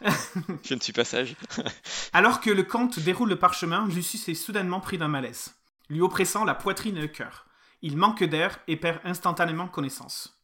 je 0.64 0.74
ne 0.74 0.80
suis 0.80 0.92
pas 0.92 1.04
sage. 1.04 1.36
Alors 2.12 2.40
que 2.40 2.50
le 2.50 2.64
comte 2.64 2.98
déroule 2.98 3.28
le 3.28 3.38
parchemin, 3.38 3.86
Lucius 3.86 4.28
est 4.28 4.34
soudainement 4.34 4.80
pris 4.80 4.98
d'un 4.98 5.06
malaise, 5.06 5.54
lui 5.88 6.00
oppressant 6.00 6.44
la 6.44 6.54
poitrine 6.56 6.96
et 6.96 7.02
le 7.02 7.08
cœur. 7.08 7.46
Il 7.82 7.96
manque 7.96 8.24
d'air 8.24 8.58
et 8.66 8.76
perd 8.76 8.98
instantanément 9.04 9.68
connaissance. 9.68 10.40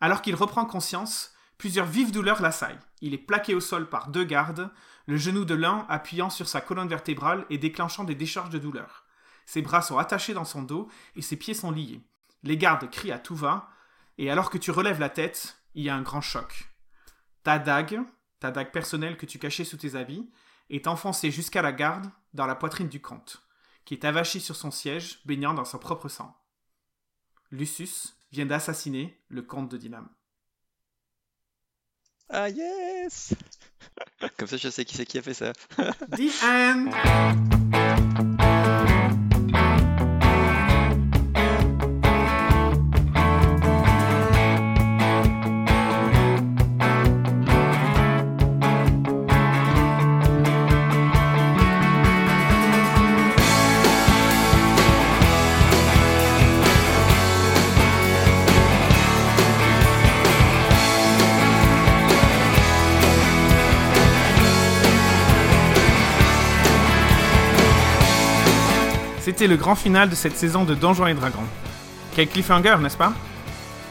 Alors 0.00 0.22
qu'il 0.22 0.34
reprend 0.34 0.64
conscience, 0.64 1.32
plusieurs 1.58 1.84
vives 1.86 2.12
douleurs 2.12 2.40
l'assaillent. 2.40 2.78
Il 3.02 3.12
est 3.12 3.18
plaqué 3.18 3.54
au 3.54 3.60
sol 3.60 3.90
par 3.90 4.08
deux 4.08 4.24
gardes, 4.24 4.70
le 5.10 5.16
genou 5.16 5.44
de 5.44 5.54
l'un 5.54 5.86
appuyant 5.88 6.30
sur 6.30 6.48
sa 6.48 6.60
colonne 6.60 6.86
vertébrale 6.86 7.44
et 7.50 7.58
déclenchant 7.58 8.04
des 8.04 8.14
décharges 8.14 8.50
de 8.50 8.60
douleur. 8.60 9.06
Ses 9.44 9.60
bras 9.60 9.82
sont 9.82 9.98
attachés 9.98 10.34
dans 10.34 10.44
son 10.44 10.62
dos 10.62 10.88
et 11.16 11.20
ses 11.20 11.34
pieds 11.34 11.52
sont 11.52 11.72
liés. 11.72 12.00
Les 12.44 12.56
gardes 12.56 12.88
crient 12.88 13.10
à 13.10 13.18
tout 13.18 13.34
va, 13.34 13.68
et 14.18 14.30
alors 14.30 14.50
que 14.50 14.58
tu 14.58 14.70
relèves 14.70 15.00
la 15.00 15.08
tête, 15.08 15.60
il 15.74 15.82
y 15.82 15.88
a 15.88 15.96
un 15.96 16.02
grand 16.02 16.20
choc. 16.20 16.70
Ta 17.42 17.58
dague, 17.58 18.00
ta 18.38 18.52
dague 18.52 18.70
personnelle 18.70 19.16
que 19.16 19.26
tu 19.26 19.40
cachais 19.40 19.64
sous 19.64 19.78
tes 19.78 19.96
habits, 19.96 20.30
est 20.68 20.86
enfoncée 20.86 21.32
jusqu'à 21.32 21.60
la 21.60 21.72
garde 21.72 22.08
dans 22.32 22.46
la 22.46 22.54
poitrine 22.54 22.88
du 22.88 23.00
comte, 23.00 23.42
qui 23.84 23.94
est 23.94 24.04
avachi 24.04 24.38
sur 24.38 24.54
son 24.54 24.70
siège, 24.70 25.22
baignant 25.24 25.54
dans 25.54 25.64
son 25.64 25.80
propre 25.80 26.08
sang. 26.08 26.40
Lucius 27.50 28.14
vient 28.30 28.46
d'assassiner 28.46 29.20
le 29.26 29.42
comte 29.42 29.72
de 29.72 29.76
Dinam. 29.76 30.08
Ah 32.32 32.48
yes 32.48 33.34
Comme 34.36 34.46
ça, 34.48 34.56
je 34.56 34.68
sais 34.68 34.84
qui 34.84 34.96
c'est 34.96 35.04
qui 35.06 35.18
a 35.18 35.22
fait 35.22 35.34
ça. 35.34 35.52
The 35.76 36.30
end! 36.44 37.70
C'était 69.40 69.54
le 69.54 69.56
grand 69.56 69.74
final 69.74 70.10
de 70.10 70.14
cette 70.14 70.36
saison 70.36 70.66
de 70.66 70.74
Donjons 70.74 71.06
et 71.06 71.14
Dragons. 71.14 71.38
Quel 72.14 72.28
cliffhanger, 72.28 72.76
n'est-ce 72.78 72.98
pas? 72.98 73.14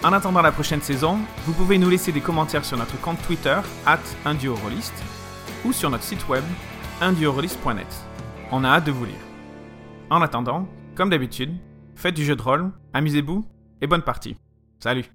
En 0.04 0.14
attendant 0.14 0.43
la 0.43 0.52
prochaine 0.52 0.84
saison, 0.84 1.18
vous 1.47 1.54
pouvez 1.54 1.80
nous 1.80 1.89
laisser 1.89 2.12
des 2.12 2.22
commentaires 2.22 2.64
sur 2.64 2.78
notre 2.78 3.02
compte 3.02 3.20
Twitter, 3.24 3.58
at 3.88 4.00
ou 5.66 5.74
sur 5.74 5.89
notre 5.89 6.04
site 6.04 6.30
web, 6.30 6.43
unduorolist.net. 7.02 7.88
On 8.52 8.64
a 8.64 8.68
hâte 8.70 8.86
de 8.86 8.91
vous 8.91 9.06
lire. 9.06 9.26
En 10.12 10.22
attendant, 10.22 10.68
comme 10.93 11.10
d'habitude, 11.10 11.58
faites 11.95 12.14
du 12.14 12.26
jeu 12.26 12.36
de 12.36 12.43
rôle, 12.43 12.72
amusez-vous 12.93 13.43
et 13.82 13.88
bonne 13.88 14.04
partie. 14.04 14.38
Salut 14.80 15.06